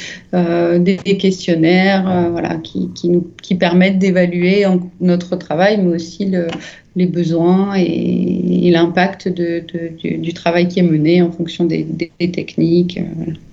des 0.79 1.17
questionnaires, 1.17 2.29
voilà, 2.33 2.57
qui 2.57 2.91
qui 2.95 3.09
nous 3.09 3.27
qui 3.43 3.55
permettent 3.55 3.99
d'évaluer 3.99 4.67
notre 5.01 5.37
travail, 5.37 5.79
mais 5.83 5.95
aussi 5.95 6.27
le 6.27 6.49
les 6.97 7.07
besoins 7.07 7.75
et, 7.77 8.71
l'impact 8.71 9.29
de, 9.29 9.65
du, 9.99 10.33
travail 10.35 10.69
qui 10.69 10.79
est 10.79 10.85
mené 10.85 11.23
en 11.23 11.33
fonction 11.33 11.65
des, 11.65 11.87
techniques. 12.19 13.01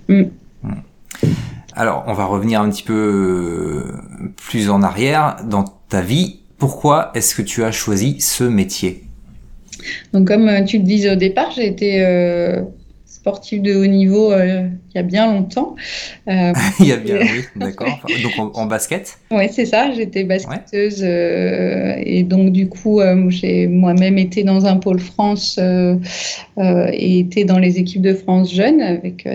Euh, 0.09 0.21
mm. 0.23 0.29
Alors, 1.75 2.03
on 2.07 2.13
va 2.13 2.25
revenir 2.25 2.61
un 2.61 2.69
petit 2.69 2.83
peu 2.83 2.93
euh, 2.93 4.31
plus 4.35 4.69
en 4.69 4.81
arrière 4.81 5.37
dans 5.43 5.65
ta 5.89 6.01
vie. 6.01 6.39
Pourquoi 6.57 7.11
est-ce 7.13 7.35
que 7.35 7.43
tu 7.43 7.63
as 7.63 7.71
choisi 7.71 8.19
ce 8.19 8.43
métier? 8.43 9.03
Donc, 10.11 10.27
comme 10.27 10.47
euh, 10.47 10.63
tu 10.63 10.79
le 10.79 10.83
disais 10.83 11.11
au 11.11 11.15
départ, 11.15 11.51
j'ai 11.51 11.67
été 11.67 12.03
sportive 13.27 13.61
de 13.61 13.75
haut 13.75 13.85
niveau 13.85 14.31
euh, 14.31 14.69
il 14.93 14.97
y 14.97 14.99
a 14.99 15.03
bien 15.03 15.29
longtemps. 15.33 15.75
Euh, 16.29 16.53
il 16.79 16.87
y 16.87 16.93
a 16.93 16.95
bien, 16.95 17.17
oui, 17.19 17.43
d'accord. 17.57 17.99
Donc 18.23 18.55
en, 18.55 18.65
basket 18.67 19.17
Oui, 19.31 19.49
c'est 19.51 19.65
ça. 19.65 19.91
J'étais 19.91 20.23
basketteuse 20.23 21.03
euh, 21.03 21.95
et 21.97 22.23
donc 22.23 22.53
du 22.53 22.69
coup, 22.69 23.01
j'ai 23.27 23.67
moi-même 23.67 24.17
été 24.17 24.43
dans 24.43 24.65
un 24.65 24.77
pôle 24.77 24.99
France 24.99 25.59
et 25.59 27.19
été 27.19 27.43
dans 27.43 27.59
les 27.59 27.79
équipes 27.79 28.01
de 28.01 28.13
France 28.13 28.53
jeunes 28.53 28.81
avec 28.81 29.27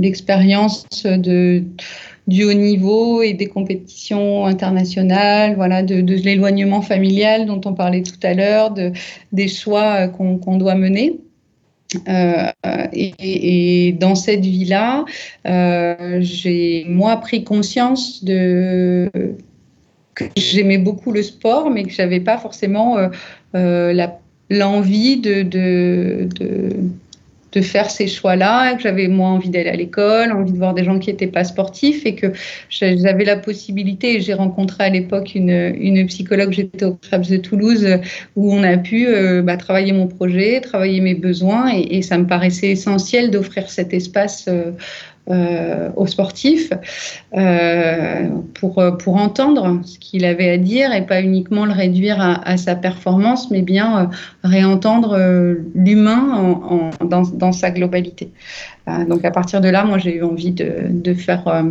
l'expérience 0.00 0.86
de 1.04 1.62
du 2.26 2.44
haut 2.44 2.54
niveau 2.54 3.20
et 3.20 3.34
des 3.34 3.48
compétitions 3.48 4.46
internationales, 4.46 5.56
voilà, 5.56 5.82
de, 5.82 5.96
l'éloignement 5.96 6.80
familial 6.80 7.44
dont 7.44 7.60
on 7.66 7.74
parlait 7.74 8.02
tout 8.02 8.18
à 8.22 8.32
l'heure, 8.32 8.70
de, 8.70 8.92
des 9.32 9.46
choix 9.46 10.08
qu'on 10.08 10.56
doit 10.56 10.74
mener. 10.74 11.20
Euh, 12.08 12.50
et, 12.92 13.96
dans 13.98 14.14
cette 14.14 14.44
vie-là, 14.44 15.04
euh, 15.46 16.18
j'ai 16.20 16.84
moi 16.88 17.16
pris 17.18 17.44
conscience 17.44 18.24
de 18.24 19.10
que 20.14 20.24
j'aimais 20.36 20.78
beaucoup 20.78 21.10
le 21.10 21.22
sport, 21.22 21.70
mais 21.70 21.82
que 21.84 21.90
j'avais 21.90 22.20
pas 22.20 22.38
forcément 22.38 22.96
euh, 23.54 24.06
l'envie 24.48 25.20
de, 25.20 25.42
faire 27.60 27.90
ces 27.90 28.06
choix-là, 28.06 28.74
que 28.74 28.82
j'avais 28.82 29.08
moins 29.08 29.32
envie 29.32 29.50
d'aller 29.50 29.70
à 29.70 29.76
l'école, 29.76 30.32
envie 30.32 30.52
de 30.52 30.58
voir 30.58 30.74
des 30.74 30.84
gens 30.84 30.98
qui 30.98 31.10
n'étaient 31.10 31.26
pas 31.26 31.44
sportifs 31.44 32.04
et 32.06 32.14
que 32.14 32.32
j'avais 32.68 33.24
la 33.24 33.36
possibilité, 33.36 34.20
j'ai 34.20 34.34
rencontré 34.34 34.84
à 34.84 34.88
l'époque 34.88 35.34
une, 35.34 35.50
une, 35.50 36.06
psychologue, 36.06 36.52
j'étais 36.52 36.84
au 36.84 36.94
Krebs 36.94 37.28
de 37.28 37.36
Toulouse, 37.36 37.86
où 38.36 38.52
on 38.52 38.62
a 38.62 38.76
pu 38.76 39.06
euh, 39.06 39.42
bah, 39.42 39.56
travailler 39.56 39.92
mon 39.92 40.06
projet, 40.06 40.60
travailler 40.60 41.00
mes 41.00 41.14
besoins 41.14 41.70
et, 41.72 42.02
ça 42.02 42.18
me 42.18 42.26
paraissait 42.26 42.68
essentiel 42.68 43.30
d'offrir 43.30 43.70
cet 43.70 43.94
espace. 43.94 44.46
Euh, 44.48 44.72
euh, 45.30 45.88
aux 45.96 46.06
sportifs 46.06 46.70
euh, 47.34 48.28
pour, 48.52 48.82
pour 48.98 49.16
entendre 49.16 49.80
ce 49.82 49.98
qu'il 49.98 50.26
avait 50.26 50.50
à 50.50 50.58
dire 50.58 50.92
et 50.92 51.06
pas 51.06 51.22
uniquement 51.22 51.64
le 51.64 51.72
réduire 51.72 52.20
à, 52.20 52.56
sa 52.58 52.74
performance, 52.74 53.50
mais 53.50 53.62
bien 53.62 53.98
euh, 53.98 54.06
réentendre 54.42 55.18
l'humain 55.74 56.60
dans, 57.00 57.22
dans, 57.22 57.52
sa 57.52 57.70
globalité. 57.70 58.32
Donc 58.86 59.24
à 59.24 59.30
partir 59.30 59.60
de 59.60 59.68
là, 59.68 59.84
moi 59.84 59.98
j'ai 59.98 60.16
eu 60.16 60.22
envie 60.22 60.52
de, 60.52 60.72
de 60.90 61.14
faire 61.14 61.64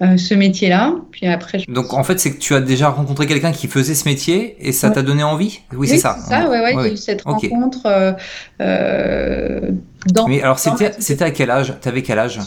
ce 0.00 0.34
métier-là. 0.34 0.94
Puis 1.10 1.26
après, 1.26 1.62
donc 1.68 1.92
en 1.92 2.04
fait, 2.04 2.18
c'est 2.18 2.32
que 2.32 2.38
tu 2.38 2.54
as 2.54 2.60
déjà 2.60 2.88
rencontré 2.88 3.26
quelqu'un 3.26 3.52
qui 3.52 3.66
faisait 3.66 3.94
ce 3.94 4.08
métier 4.08 4.56
et 4.60 4.72
ça 4.72 4.90
t'a 4.90 5.02
donné 5.02 5.22
envie? 5.22 5.60
Oui, 5.74 5.88
c'est 5.88 5.98
ça. 5.98 6.16
ça, 6.18 6.48
ouais, 6.48 6.60
ouais, 6.60 6.72
Il 6.72 6.80
y 6.80 6.90
a 6.90 6.92
eu 6.92 6.96
cette 6.96 7.22
rencontre. 7.22 8.16
dans, 8.58 10.28
Mais 10.28 10.42
alors 10.42 10.58
c'était, 10.58 10.92
c'était 10.98 11.24
à 11.24 11.30
quel 11.30 11.50
âge? 11.50 11.74
T'avais 11.80 12.02
quel 12.02 12.18
âge? 12.18 12.40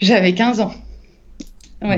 J'avais 0.00 0.34
15 0.34 0.60
ans. 0.60 0.72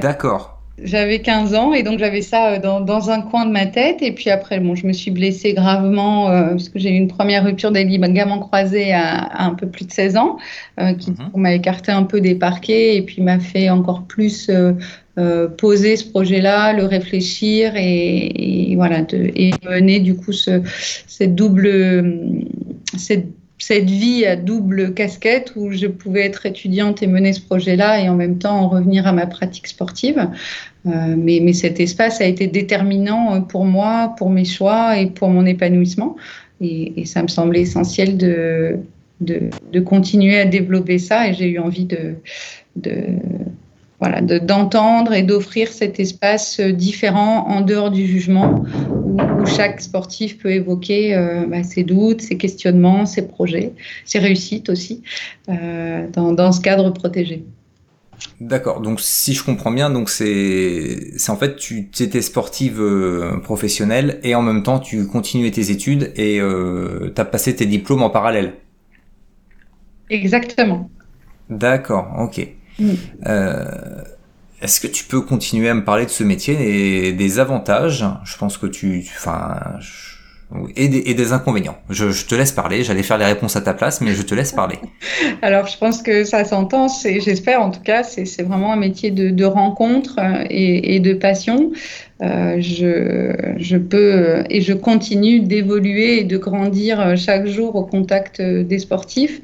D'accord. 0.00 0.53
J'avais 0.82 1.20
15 1.20 1.54
ans 1.54 1.72
et 1.72 1.84
donc 1.84 2.00
j'avais 2.00 2.20
ça 2.20 2.54
euh, 2.54 2.58
dans, 2.58 2.80
dans, 2.80 3.08
un 3.08 3.20
coin 3.20 3.46
de 3.46 3.52
ma 3.52 3.66
tête. 3.66 4.02
Et 4.02 4.10
puis 4.12 4.30
après, 4.30 4.58
bon, 4.58 4.74
je 4.74 4.86
me 4.86 4.92
suis 4.92 5.12
blessée 5.12 5.52
gravement 5.52 6.30
euh, 6.30 6.50
parce 6.50 6.68
que 6.68 6.80
j'ai 6.80 6.90
eu 6.90 6.96
une 6.96 7.06
première 7.06 7.44
rupture 7.44 7.70
des 7.70 7.84
ligaments 7.84 8.40
croisés 8.40 8.92
à, 8.92 9.40
un 9.40 9.54
peu 9.54 9.68
plus 9.68 9.86
de 9.86 9.92
16 9.92 10.16
ans, 10.16 10.36
euh, 10.80 10.92
qui 10.94 11.12
mhm. 11.12 11.30
m'a 11.36 11.54
écarté 11.54 11.92
un 11.92 12.02
peu 12.02 12.20
des 12.20 12.34
parquets 12.34 12.96
et 12.96 13.02
puis 13.02 13.22
m'a 13.22 13.38
fait 13.38 13.70
encore 13.70 14.02
plus 14.04 14.50
poser 15.58 15.96
ce 15.96 16.10
projet-là, 16.10 16.72
le 16.72 16.86
réfléchir 16.86 17.74
et, 17.76 18.72
voilà, 18.74 19.02
de, 19.02 19.30
et 19.36 19.52
mener 19.64 20.00
du 20.00 20.16
coup 20.16 20.32
ce, 20.32 20.60
cette 21.06 21.36
double, 21.36 22.18
cette 22.96 23.28
cette 23.58 23.88
vie 23.88 24.26
à 24.26 24.36
double 24.36 24.94
casquette 24.94 25.52
où 25.56 25.70
je 25.72 25.86
pouvais 25.86 26.22
être 26.22 26.46
étudiante 26.46 27.02
et 27.02 27.06
mener 27.06 27.32
ce 27.32 27.40
projet-là 27.40 28.00
et 28.00 28.08
en 28.08 28.14
même 28.14 28.38
temps 28.38 28.58
en 28.58 28.68
revenir 28.68 29.06
à 29.06 29.12
ma 29.12 29.26
pratique 29.26 29.68
sportive. 29.68 30.28
Euh, 30.86 31.14
mais, 31.16 31.52
cet 31.52 31.80
espace 31.80 32.20
a 32.20 32.24
été 32.24 32.46
déterminant 32.46 33.40
pour 33.42 33.64
moi, 33.64 34.14
pour 34.18 34.28
mes 34.28 34.44
choix 34.44 34.98
et 34.98 35.06
pour 35.06 35.28
mon 35.28 35.46
épanouissement. 35.46 36.16
Et, 36.60 37.04
ça 37.06 37.22
me 37.22 37.28
semblait 37.28 37.62
essentiel 37.62 38.16
de, 38.16 38.78
de, 39.20 39.80
continuer 39.80 40.38
à 40.38 40.44
développer 40.44 40.98
ça 40.98 41.28
et 41.28 41.34
j'ai 41.34 41.48
eu 41.48 41.58
envie 41.58 41.86
de, 41.86 42.16
voilà, 44.00 44.20
d'entendre 44.20 45.14
et 45.14 45.22
d'offrir 45.22 45.68
cet 45.68 46.00
espace 46.00 46.60
différent 46.60 47.46
en 47.48 47.60
dehors 47.60 47.90
du 47.90 48.06
jugement 48.06 48.64
où 49.44 49.46
chaque 49.46 49.80
sportif 49.80 50.38
peut 50.38 50.50
évoquer 50.50 51.14
bah, 51.48 51.62
ses 51.62 51.84
doutes, 51.84 52.22
ses 52.22 52.36
questionnements, 52.36 53.06
ses 53.06 53.28
projets, 53.28 53.72
ses 54.04 54.18
réussites 54.18 54.68
aussi, 54.70 55.02
dans, 55.48 56.32
dans 56.32 56.52
ce 56.52 56.60
cadre 56.60 56.90
protégé. 56.90 57.44
D'accord. 58.40 58.80
Donc 58.80 59.00
si 59.00 59.34
je 59.34 59.44
comprends 59.44 59.70
bien, 59.70 59.90
donc 59.90 60.10
c'est 60.10 61.12
en 61.28 61.36
fait 61.36 61.56
tu 61.56 61.90
étais 62.00 62.22
sportive 62.22 62.80
euh, 62.80 63.38
professionnelle 63.38 64.20
et 64.22 64.34
en 64.34 64.42
même 64.42 64.62
temps 64.62 64.78
tu 64.78 65.06
continuais 65.06 65.50
tes 65.50 65.70
études 65.70 66.12
et 66.16 66.40
euh, 66.40 67.12
tu 67.14 67.20
as 67.20 67.24
passé 67.24 67.54
tes 67.54 67.66
diplômes 67.66 68.02
en 68.02 68.10
parallèle. 68.10 68.54
Exactement. 70.10 70.90
D'accord. 71.50 72.08
Ok. 72.18 72.46
Mm. 72.78 72.92
Est-ce 74.64 74.80
que 74.80 74.86
tu 74.86 75.04
peux 75.04 75.20
continuer 75.20 75.68
à 75.68 75.74
me 75.74 75.84
parler 75.84 76.06
de 76.06 76.10
ce 76.10 76.24
métier 76.24 77.06
et 77.06 77.12
des 77.12 77.38
avantages 77.38 78.02
Je 78.24 78.38
pense 78.38 78.56
que 78.56 78.66
tu, 78.66 79.04
enfin, 79.14 79.58
et 80.74 80.88
des, 80.88 81.32
inconvénients. 81.32 81.76
Je, 81.90 82.24
te 82.24 82.34
laisse 82.34 82.52
parler, 82.52 82.82
j'allais 82.82 83.02
faire 83.02 83.18
les 83.18 83.26
réponses 83.26 83.56
à 83.56 83.60
ta 83.60 83.74
place, 83.74 84.00
mais 84.00 84.14
je 84.14 84.22
te 84.22 84.34
laisse 84.34 84.52
parler. 84.52 84.78
Alors, 85.42 85.66
je 85.66 85.76
pense 85.76 86.00
que 86.00 86.24
ça 86.24 86.44
s'entend, 86.46 86.86
j'espère 86.88 87.60
en 87.60 87.70
tout 87.70 87.82
cas, 87.82 88.02
c'est 88.04 88.42
vraiment 88.42 88.72
un 88.72 88.76
métier 88.76 89.10
de, 89.10 89.44
rencontre 89.44 90.16
euh, 90.18 90.44
et, 90.48 90.98
de 91.00 91.12
passion. 91.12 91.72
Euh, 92.22 92.60
je, 92.60 93.76
peux 93.76 94.44
et 94.48 94.60
je 94.60 94.72
continue 94.72 95.40
d'évoluer 95.40 96.20
et 96.20 96.24
de 96.24 96.36
grandir 96.36 97.16
chaque 97.16 97.46
jour 97.46 97.74
au 97.74 97.84
contact 97.84 98.40
des 98.40 98.78
sportifs. 98.78 99.42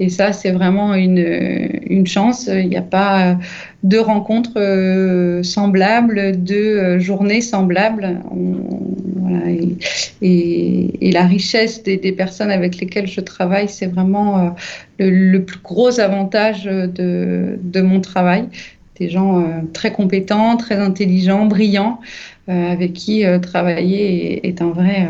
Et 0.00 0.08
ça, 0.08 0.32
c'est 0.32 0.50
vraiment 0.50 0.94
une, 0.94 2.06
chance. 2.06 2.48
Il 2.52 2.68
n'y 2.68 2.76
a 2.76 2.82
pas 2.82 3.38
de 3.84 3.98
rencontres 3.98 4.52
euh, 4.56 5.42
semblables, 5.42 6.42
de 6.42 6.98
journées 6.98 7.40
semblables. 7.40 8.20
et, 10.22 11.10
la 11.12 11.26
richesse 11.26 11.82
des, 11.84 12.12
personnes 12.12 12.50
avec 12.50 12.80
lesquelles 12.80 13.06
je 13.06 13.20
travaille, 13.20 13.68
c'est 13.68 13.86
vraiment 13.86 14.38
euh, 14.38 14.50
le, 14.98 15.38
plus 15.38 15.60
gros 15.60 16.00
avantage 16.00 16.64
de, 16.64 17.80
mon 17.80 18.00
travail. 18.00 18.48
Des 18.98 19.10
gens 19.10 19.40
euh, 19.40 19.60
très 19.72 19.92
compétents, 19.92 20.56
très 20.56 20.76
intelligents, 20.76 21.46
brillants, 21.46 22.00
avec 22.46 22.92
qui 22.92 23.24
travailler 23.40 24.46
est, 24.46 24.60
un 24.60 24.68
vrai, 24.68 25.08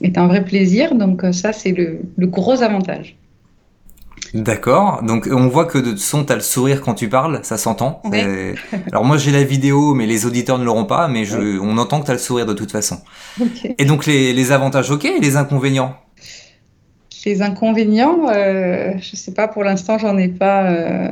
est 0.00 0.16
un 0.16 0.26
vrai 0.26 0.42
plaisir. 0.44 0.94
Donc 0.94 1.22
ça, 1.32 1.52
c'est 1.52 1.72
le 1.72 2.26
gros 2.26 2.62
avantage. 2.62 3.16
D'accord. 4.34 5.02
Donc 5.02 5.28
on 5.30 5.48
voit 5.48 5.64
que 5.64 5.78
de 5.78 5.90
toute 5.90 6.00
façon 6.00 6.24
t'as 6.24 6.36
le 6.36 6.40
sourire 6.40 6.80
quand 6.82 6.94
tu 6.94 7.08
parles, 7.08 7.40
ça 7.42 7.56
s'entend. 7.56 8.00
Alors 8.92 9.04
moi 9.04 9.16
j'ai 9.16 9.32
la 9.32 9.42
vidéo, 9.42 9.94
mais 9.94 10.06
les 10.06 10.26
auditeurs 10.26 10.58
ne 10.58 10.64
l'auront 10.64 10.84
pas, 10.84 11.08
mais 11.08 11.24
je... 11.24 11.58
on 11.58 11.76
entend 11.78 12.00
que 12.00 12.06
t'as 12.06 12.12
le 12.12 12.18
sourire 12.18 12.46
de 12.46 12.52
toute 12.52 12.70
façon. 12.70 12.98
Et 13.78 13.84
donc 13.84 14.06
les, 14.06 14.52
avantages, 14.52 14.90
ok, 14.90 15.04
et 15.04 15.18
les 15.20 15.36
inconvénients? 15.36 15.96
Les 17.26 17.42
inconvénients, 17.42 18.28
euh, 18.28 18.92
je 18.98 19.16
sais 19.16 19.34
pas 19.34 19.48
pour 19.48 19.64
l'instant, 19.64 19.98
j'en 19.98 20.16
ai 20.16 20.28
pas, 20.28 20.70
euh, 20.70 21.08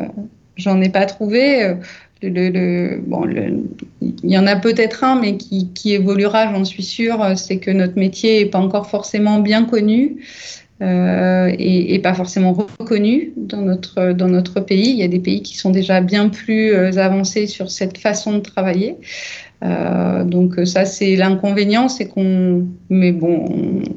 j'en 0.57 0.81
ai 0.81 0.89
pas 0.89 1.05
trouvé. 1.05 1.75
Le, 2.23 2.99
bon, 3.07 3.29
il 4.01 4.17
y 4.31 4.37
en 4.37 4.47
a 4.47 4.57
peut-être 4.57 5.05
un, 5.05 5.21
mais 5.21 5.37
qui, 5.37 5.69
qui 5.73 5.95
évoluera, 5.95 6.53
j'en 6.53 6.65
suis 6.65 6.83
sûre. 6.83 7.25
C'est 7.37 7.59
que 7.59 7.71
notre 7.71 7.97
métier 7.97 8.41
est 8.41 8.47
pas 8.47 8.59
encore 8.59 8.91
forcément 8.91 9.39
bien 9.41 9.65
connu. 9.65 10.19
Euh, 10.81 11.53
et, 11.59 11.99
pas 11.99 12.15
forcément 12.15 12.53
reconnu 12.53 13.33
dans 13.37 13.63
notre, 13.63 14.13
dans 14.13 14.29
notre 14.29 14.61
pays. 14.61 14.91
Il 14.91 14.97
y 14.97 15.03
a 15.03 15.09
des 15.09 15.19
pays 15.19 15.43
qui 15.43 15.57
sont 15.57 15.71
déjà 15.71 16.01
bien 16.01 16.29
plus 16.29 16.73
euh, 16.73 16.97
avancés 16.99 17.49
sur 17.49 17.69
cette 17.71 17.99
façon 17.99 18.35
de 18.35 18.39
travailler. 18.39 18.97
Euh, 19.65 20.23
donc 20.23 20.55
ça, 20.65 20.85
c'est 20.85 21.17
l'inconvénient, 21.17 21.89
c'est 21.89 22.07
qu'on, 22.07 22.69
mais 22.91 23.11
bon, 23.11 23.45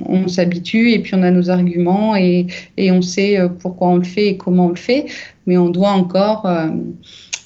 on, 0.08 0.28
s'habitue 0.28 0.90
et 0.90 1.00
puis 1.00 1.14
on 1.14 1.22
a 1.22 1.30
nos 1.30 1.52
arguments 1.52 2.16
et, 2.16 2.48
et, 2.78 2.92
on 2.92 3.04
sait 3.04 3.38
pourquoi 3.60 3.90
on 3.90 3.98
le 3.98 4.04
fait 4.04 4.30
et 4.30 4.38
comment 4.38 4.66
on 4.66 4.70
le 4.70 4.76
fait, 4.76 5.06
mais 5.46 5.58
on 5.58 5.70
doit 5.70 5.92
encore 5.92 6.48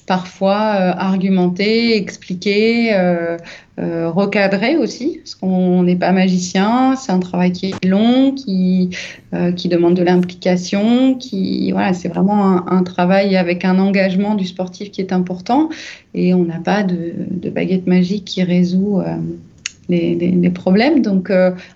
parfois 0.06 0.76
euh, 0.80 0.92
argumenter, 0.96 1.96
expliquer, 1.96 2.94
euh, 2.94 3.36
euh, 3.78 4.08
recadrer 4.08 4.76
aussi, 4.76 5.18
parce 5.18 5.34
qu'on 5.34 5.82
n'est 5.82 5.96
pas 5.96 6.12
magicien, 6.12 6.94
c'est 6.96 7.12
un 7.12 7.18
travail 7.18 7.52
qui 7.52 7.66
est 7.66 7.84
long, 7.84 8.32
qui, 8.32 8.90
qui 9.56 9.68
demande 9.68 9.94
de 9.94 10.02
l'implication, 10.02 11.14
qui 11.14 11.72
voilà, 11.72 11.92
c'est 11.92 12.08
vraiment 12.08 12.66
un, 12.70 12.82
travail 12.84 13.36
avec 13.36 13.64
un 13.66 13.78
engagement 13.78 14.34
du 14.34 14.46
sportif 14.46 14.90
qui 14.90 15.02
est 15.02 15.12
important, 15.12 15.68
et 16.14 16.32
on 16.32 16.44
n'a 16.44 16.58
pas 16.58 16.84
de, 16.84 17.12
baguette 17.50 17.86
magique 17.86 18.24
qui 18.24 18.42
résout. 18.42 19.02
Les, 19.88 20.50
problèmes. 20.52 21.00
Donc 21.00 21.30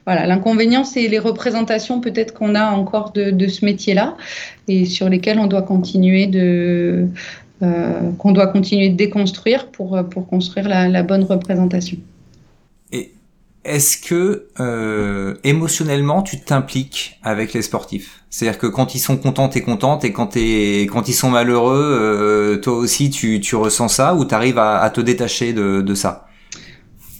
voilà, 0.04 0.26
l'inconvénient, 0.26 0.82
c'est 0.82 1.06
les 1.06 1.20
représentations 1.20 2.00
peut-être 2.00 2.34
qu'on 2.34 2.56
a 2.56 2.72
encore 2.72 3.12
de, 3.12 3.30
de 3.30 3.46
ce 3.46 3.64
métier-là 3.64 4.16
et 4.66 4.84
sur 4.84 5.08
lesquelles 5.08 5.38
on 5.38 5.46
doit 5.46 5.62
continuer 5.62 6.26
de, 6.26 7.08
euh, 7.62 8.10
qu'on 8.18 8.32
doit 8.32 8.46
continuer 8.46 8.88
de 8.88 8.96
déconstruire 8.96 9.68
pour, 9.68 9.96
euh, 9.96 10.02
pour 10.02 10.26
construire 10.26 10.66
la, 10.66 11.02
bonne 11.02 11.24
représentation. 11.24 11.98
Et 12.90 13.12
est-ce 13.64 13.98
que 13.98 14.48
euh, 14.60 15.34
émotionnellement 15.44 16.22
tu 16.22 16.40
t'impliques 16.40 17.18
avec 17.22 17.52
les 17.52 17.62
sportifs? 17.62 18.22
C'est-à-dire 18.30 18.58
que 18.58 18.66
quand 18.66 18.94
ils 18.94 18.98
sont 18.98 19.18
contents, 19.18 19.48
t'es 19.48 19.60
contente 19.60 20.04
et 20.04 20.12
quand, 20.12 20.36
ils 20.36 21.12
sont 21.12 21.30
malheureux, 21.30 22.60
toi 22.62 22.74
aussi 22.74 23.10
tu, 23.10 23.54
ressens 23.56 23.88
ça 23.88 24.14
ou 24.14 24.24
tu 24.24 24.34
arrives 24.34 24.58
à, 24.58 24.88
te 24.90 25.00
détacher 25.00 25.52
de 25.52 25.94
ça? 25.94 26.29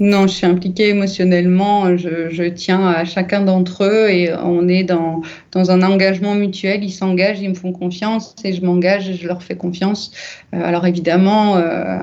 Non, 0.01 0.27
je 0.27 0.33
suis 0.33 0.47
impliquée 0.47 0.89
émotionnellement. 0.89 1.95
Je, 1.99 2.49
tiens 2.49 2.89
à 2.89 3.05
chacun 3.05 3.43
d'entre 3.43 3.85
eux 3.85 4.09
et 4.09 4.33
on 4.33 4.67
est 4.67 4.83
dans, 4.83 5.21
dans 5.53 5.71
un 5.71 5.83
engagement 5.83 6.35
mutuel. 6.35 6.83
Ils 6.83 6.91
s'engagent, 6.91 7.41
ils 7.41 7.51
me 7.51 7.55
font 7.55 7.73
confiance 7.73 8.35
et 8.43 8.55
je 8.55 8.65
m'engage 8.65 9.11
et 9.11 9.15
je 9.15 9.27
leur 9.29 9.43
fais 9.43 9.57
confiance. 9.57 10.11
Euh, 10.55 10.65
alors 10.65 10.87
évidemment, 10.87 11.59
euh, 11.59 11.99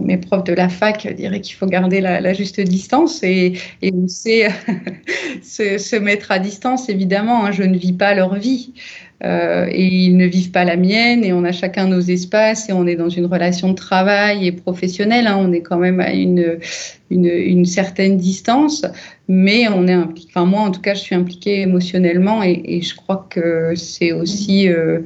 mes 0.00 0.16
profs 0.16 0.44
de 0.44 0.52
la 0.52 0.68
fac 0.68 1.12
diraient 1.16 1.40
qu'il 1.40 1.56
faut 1.56 1.66
garder 1.66 2.00
la, 2.00 2.32
juste 2.34 2.60
distance 2.60 3.24
et, 3.24 3.54
on 3.82 4.06
sait 4.06 4.48
se, 5.42 5.76
se, 5.78 5.96
mettre 5.96 6.30
à 6.30 6.38
distance, 6.38 6.88
évidemment. 6.88 7.46
Hein. 7.46 7.50
je 7.50 7.64
ne 7.64 7.76
vis 7.76 7.94
pas 7.94 8.14
leur 8.14 8.36
vie. 8.36 8.74
Euh, 9.22 9.66
et 9.70 9.86
ils 9.86 10.16
ne 10.16 10.24
vivent 10.24 10.50
pas 10.50 10.64
la 10.64 10.76
mienne 10.76 11.24
et 11.24 11.32
on 11.34 11.44
a 11.44 11.52
chacun 11.52 11.86
nos 11.86 12.00
espaces 12.00 12.70
et 12.70 12.72
on 12.72 12.86
est 12.86 12.96
dans 12.96 13.10
une 13.10 13.26
relation 13.26 13.68
de 13.68 13.74
travail 13.74 14.46
et 14.46 14.52
professionnelle. 14.52 15.26
Hein, 15.26 15.36
on 15.38 15.52
est 15.52 15.60
quand 15.60 15.76
même 15.76 16.00
à 16.00 16.12
une, 16.12 17.64
certaine 17.66 18.16
distance, 18.16 18.86
mais 19.28 19.68
on 19.68 19.86
est 19.86 19.92
impliqué. 19.92 20.28
Enfin, 20.30 20.46
moi, 20.46 20.62
en 20.62 20.70
tout 20.70 20.80
cas, 20.80 20.94
je 20.94 21.00
suis 21.00 21.14
impliquée 21.14 21.60
émotionnellement 21.60 22.42
et, 22.42 22.80
je 22.80 22.94
crois 22.96 23.26
que 23.28 23.74
c'est 23.76 24.12
aussi 24.12 24.68
euh, 24.68 25.00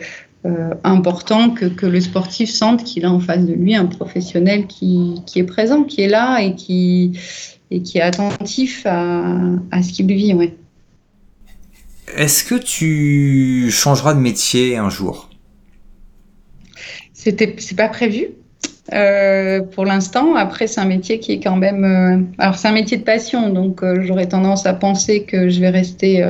euh, 0.47 0.71
important 0.85 1.51
que, 1.51 1.87
le 1.87 2.01
sportif 2.01 2.51
sente 2.51 2.85
qu'il 2.85 3.05
a 3.05 3.11
en 3.11 3.21
face 3.21 3.45
de 3.45 3.55
lui 3.55 3.75
un 3.75 3.87
professionnel 3.87 4.67
qui, 4.67 5.15
est 5.35 5.45
présent, 5.45 5.83
qui 5.83 6.03
est 6.03 6.09
là 6.09 6.39
et 6.41 6.55
qui, 6.55 7.19
est 7.71 8.01
attentif 8.01 8.87
à, 8.87 9.25
à 9.73 9.83
ce 9.83 9.93
qu'il 9.93 10.07
vit. 10.07 10.35
Ouais. 10.35 10.55
Est-ce 12.17 12.45
que 12.45 12.55
tu 12.55 13.71
changeras 13.71 14.15
de 14.15 14.21
métier 14.21 14.77
un 14.77 14.91
jour? 14.91 15.31
C'était, 17.13 17.55
c'est 17.59 17.77
pas 17.77 17.89
prévu. 17.89 18.29
Euh, 18.93 19.63
pour 19.63 19.87
l'instant, 19.87 20.35
après, 20.35 20.67
c'est 20.67 20.81
un 20.81 20.85
métier 20.85 21.19
qui 21.19 21.33
est 21.33 21.41
quand 21.41 21.57
même. 21.57 21.85
Euh, 21.85 22.23
alors, 22.39 22.57
c'est 22.57 22.69
un 22.69 22.73
métier 22.73 22.99
de 22.99 23.03
passion, 23.03 23.49
donc 23.49 23.83
euh, 23.83 24.03
j'aurais 24.03 24.27
tendance 24.27 24.67
à 24.67 24.75
penser 24.75 25.23
que 25.23 25.49
je 25.49 25.59
vais 25.61 25.71
rester 25.71 26.25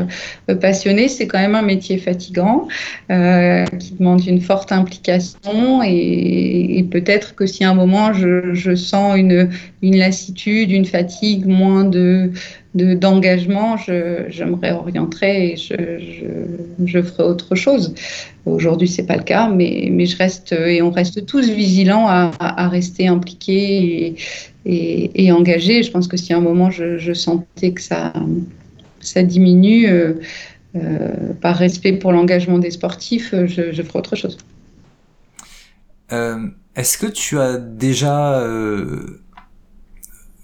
passionnée. 0.60 1.08
C'est 1.08 1.26
quand 1.26 1.40
même 1.40 1.56
un 1.56 1.62
métier 1.62 1.98
fatigant 1.98 2.68
qui 3.08 3.94
demande 3.98 4.24
une 4.24 4.40
forte 4.40 4.70
implication 4.72 5.82
et, 5.84 6.86
peut-être 6.90 7.34
que 7.34 7.46
si 7.46 7.64
à 7.64 7.70
un 7.70 7.74
moment 7.74 8.12
je, 8.12 8.74
sens 8.76 9.16
une, 9.16 9.50
lassitude, 9.82 10.70
une 10.70 10.84
fatigue, 10.84 11.46
moins 11.46 11.84
de, 11.84 12.30
d'engagement, 12.74 13.76
je, 13.76 14.24
je, 14.28 14.44
me 14.44 14.56
réorienterai 14.56 15.52
et 15.52 15.56
je, 15.56 15.74
je, 15.74 16.86
je 16.86 17.02
ferai 17.02 17.22
autre 17.22 17.54
chose. 17.54 17.94
Aujourd'hui, 18.46 18.88
c'est 18.88 19.06
pas 19.06 19.16
le 19.16 19.22
cas, 19.22 19.48
mais, 19.48 19.88
mais, 19.90 20.06
je 20.06 20.16
reste 20.16 20.52
et 20.52 20.82
on 20.82 20.90
reste 20.90 21.24
tous 21.24 21.48
vigilants 21.48 22.06
à, 22.08 22.68
rester 22.68 23.06
impliqués 23.06 24.16
et, 24.66 25.32
engagés. 25.32 25.82
Je 25.82 25.90
pense 25.90 26.08
que 26.08 26.16
si 26.16 26.32
à 26.32 26.38
un 26.38 26.40
moment 26.40 26.70
je, 26.70 27.12
sentais 27.14 27.72
que 27.72 27.80
ça, 27.80 28.12
ça 29.00 29.22
diminue, 29.22 29.88
euh, 29.88 30.14
euh, 30.76 31.32
par 31.40 31.56
respect 31.56 31.92
pour 31.92 32.12
l'engagement 32.12 32.58
des 32.58 32.72
sportifs, 32.72 33.34
je, 33.46 33.82
ferai 33.82 33.98
autre 33.98 34.16
chose. 34.16 34.36
Euh, 36.12 36.48
Est-ce 36.74 36.98
que 36.98 37.06
tu 37.06 37.38
as 37.38 37.56
déjà 37.56 38.44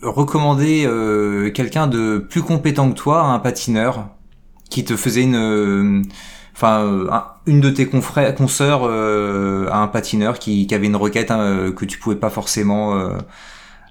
recommander 0.02 0.84
euh, 0.86 1.50
quelqu'un 1.50 1.86
de 1.86 2.18
plus 2.18 2.42
compétent 2.42 2.90
que 2.90 2.96
toi, 2.96 3.22
un 3.22 3.38
patineur, 3.38 4.08
qui 4.70 4.84
te 4.84 4.96
faisait 4.96 5.22
une, 5.22 5.36
euh, 5.36 6.02
enfin, 6.54 6.80
euh, 6.84 7.10
une 7.46 7.60
de 7.60 7.70
tes 7.70 7.86
confrères, 7.86 8.34
consoeurs 8.34 8.84
à 8.84 9.82
un 9.82 9.88
patineur 9.88 10.38
qui, 10.38 10.66
qui 10.66 10.74
avait 10.74 10.86
une 10.86 10.96
requête 10.96 11.30
hein, 11.30 11.72
que 11.76 11.84
tu 11.84 11.98
pouvais 11.98 12.16
pas 12.16 12.30
forcément 12.30 13.10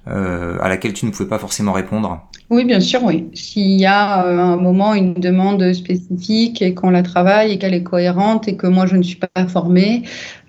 à 0.10 0.70
laquelle 0.70 0.94
tu 0.94 1.06
ne 1.06 1.12
pouvais 1.12 1.30
pas 1.30 1.40
forcément 1.40 1.72
répondre 1.72 2.28
Oui, 2.50 2.66
bien 2.66 2.80
sûr, 2.80 3.04
oui. 3.04 3.28
S'il 3.34 3.80
y 3.80 3.86
a 3.86 4.26
un 4.26 4.58
moment 4.58 4.94
une 4.94 5.14
demande 5.14 5.72
spécifique 5.74 6.62
et 6.62 6.74
qu'on 6.74 6.90
la 6.90 7.04
travaille 7.04 7.52
et 7.52 7.58
qu'elle 7.60 7.74
est 7.74 7.84
cohérente 7.84 8.48
et 8.48 8.56
que 8.56 8.68
moi 8.68 8.86
je 8.86 8.96
ne 8.96 9.04
suis 9.04 9.18
pas 9.18 9.48
formée, 9.48 10.04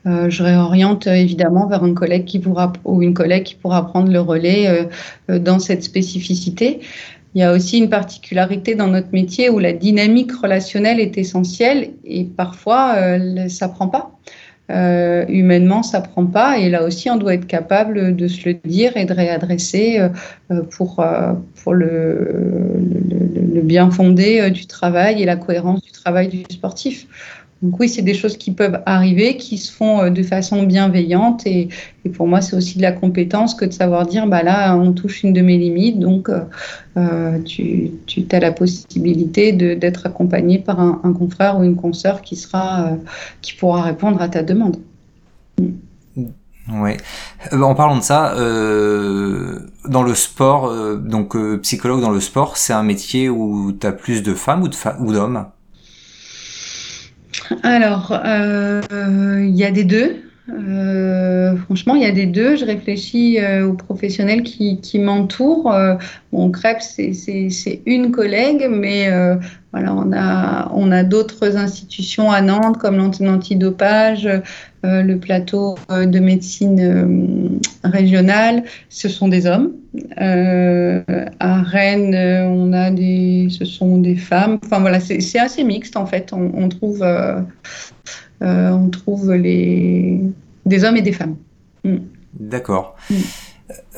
je 0.06 0.42
réoriente 0.42 1.06
évidemment 1.06 1.66
vers 1.66 1.84
un 1.84 1.92
collègue 1.92 2.24
qui 2.24 2.38
pourra 2.38 2.72
ou 2.84 3.02
une 3.02 3.14
collègue 3.14 3.42
qui 3.42 3.54
pourra 3.54 3.86
prendre 3.86 4.11
le 4.11 4.20
relais 4.20 4.88
dans 5.28 5.58
cette 5.58 5.82
spécificité. 5.82 6.80
Il 7.34 7.40
y 7.40 7.44
a 7.44 7.52
aussi 7.52 7.78
une 7.78 7.88
particularité 7.88 8.74
dans 8.74 8.88
notre 8.88 9.12
métier 9.12 9.50
où 9.50 9.61
la 9.61 9.72
dynamique 9.72 10.32
relationnelle 10.32 10.98
est 10.98 11.16
essentielle 11.16 11.90
et 12.04 12.24
parfois 12.24 12.94
euh, 12.96 13.48
ça 13.48 13.68
prend 13.68 13.88
pas. 13.88 14.18
Euh, 14.70 15.24
humainement, 15.28 15.82
ça 15.82 16.00
prend 16.00 16.26
pas 16.26 16.58
et 16.58 16.70
là 16.70 16.84
aussi 16.84 17.10
on 17.10 17.16
doit 17.16 17.34
être 17.34 17.46
capable 17.46 18.14
de 18.14 18.28
se 18.28 18.48
le 18.48 18.54
dire 18.64 18.96
et 18.96 19.04
de 19.04 19.12
réadresser 19.12 19.98
euh, 19.98 20.62
pour, 20.70 21.04
pour 21.62 21.74
le, 21.74 22.28
le, 23.52 23.60
bien 23.62 23.90
fondé 23.90 24.50
du 24.50 24.66
travail 24.66 25.22
et 25.22 25.24
la 25.24 25.36
cohérence 25.36 25.82
du 25.82 25.90
travail 25.90 26.28
du 26.28 26.44
sportif. 26.50 27.06
Donc 27.62 27.78
oui, 27.78 27.90
c'est 27.90 28.02
des 28.02 28.14
choses 28.14 28.38
qui 28.38 28.52
peuvent 28.52 28.80
arriver, 28.86 29.36
qui 29.36 29.58
se 29.58 29.70
font 29.70 30.00
euh, 30.00 30.11
de 30.11 30.22
façon 30.22 30.62
bienveillante. 30.62 31.46
Et, 31.46 31.68
pour 32.14 32.26
moi, 32.26 32.40
c'est 32.40 32.56
aussi 32.56 32.78
de 32.78 32.82
la 32.82 32.92
compétence 32.92 33.54
que 33.54 33.66
de 33.66 33.72
savoir 33.72 34.06
dire, 34.06 34.26
bah 34.26 34.42
là, 34.42 34.74
on 34.76 34.92
touche 34.92 35.22
une 35.22 35.34
de 35.34 35.42
mes 35.42 35.58
limites, 35.58 35.98
donc 35.98 36.30
euh, 36.30 36.40
euh, 36.96 37.38
tu, 37.42 37.90
as 38.32 38.40
la 38.40 38.52
possibilité 38.52 39.52
d'être 39.52 40.06
accompagné 40.06 40.58
par 40.58 40.80
un, 40.80 41.12
confrère 41.12 41.58
ou 41.58 41.64
une 41.64 41.76
consoeur 41.76 42.22
qui, 42.22 42.36
sera, 42.36 42.92
qui 43.42 43.52
pourra 43.52 43.82
répondre 43.82 44.22
à 44.22 44.30
ta 44.30 44.42
demande. 44.42 44.78
Ouais. 46.72 46.96
en 47.52 47.74
parlant 47.74 47.98
de 47.98 48.02
ça, 48.02 48.34
dans 48.34 50.02
le 50.02 50.14
sport, 50.14 50.72
donc 50.96 51.36
psychologue 51.61 52.00
dans 52.00 52.12
le 52.12 52.20
sport, 52.20 52.56
c'est 52.56 52.72
un 52.72 52.82
métier 52.82 53.28
où 53.28 53.72
tu 53.72 53.86
as 53.86 53.92
plus 53.92 54.22
de 54.22 54.32
femmes 54.32 54.62
ou 54.62 55.12
d'hommes? 55.12 55.44
Alors, 57.62 58.12
euh, 58.24 58.80
il 59.42 59.57
y 59.57 59.64
a 59.64 59.70
des 59.70 59.84
deux. 59.84 60.16
Euh, 60.48 61.57
franchement, 61.57 61.94
il 61.94 62.03
y 62.03 62.07
a 62.07 62.12
des 62.12 62.26
deux. 62.26 62.57
Je 62.57 62.64
réfléchis 62.64 63.38
euh, 63.38 63.66
aux 63.66 63.74
professionnels 63.74 64.42
qui, 64.42 64.98
m'entourent. 64.98 65.72
mon 66.32 66.51
crêpe, 66.51 66.80
c'est 66.82 67.82
une 67.86 68.11
collègue, 68.11 68.68
mais 68.70 69.11
voilà, 69.72 69.94
on 69.94 70.12
a, 70.12 70.70
on 70.74 70.90
a 70.90 71.03
d'autres 71.05 71.57
institutions 71.57 72.30
à 72.30 72.40
Nantes, 72.40 72.78
comme 72.78 72.96
l'antidopage, 72.96 74.28
le 74.83 75.16
plateau 75.16 75.76
de 75.91 76.18
médecine 76.18 77.61
régionale. 77.85 78.64
Ce 78.89 79.09
sont 79.09 79.28
des 79.28 79.47
hommes. 79.47 79.72
à 80.16 81.62
Rennes, 81.62 82.14
on 82.47 82.72
a 82.72 82.91
des, 82.91 83.49
ce 83.51 83.64
sont 83.64 83.99
des 83.99 84.16
femmes. 84.16 84.59
Enfin 84.64 84.81
voilà, 84.81 85.01
c'est 85.01 85.39
assez 85.39 85.64
mixte 85.64 85.97
en 85.97 86.07
fait. 86.07 86.33
On, 86.33 86.68
trouve, 86.68 87.05
on 88.41 88.89
trouve 88.89 89.33
les 89.35 90.20
des 90.66 90.85
hommes 90.85 90.97
et 90.97 91.03
des 91.03 91.12
femmes. 91.12 91.37
Mm. 91.85 91.97
D'accord. 92.39 92.97
Mm. 93.11 93.14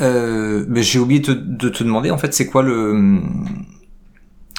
Euh, 0.00 0.64
mais 0.68 0.82
j'ai 0.82 0.98
oublié 0.98 1.20
de 1.20 1.68
te 1.68 1.84
demander, 1.84 2.10
en 2.10 2.18
fait, 2.18 2.34
c'est 2.34 2.46
quoi 2.46 2.62
le, 2.62 3.20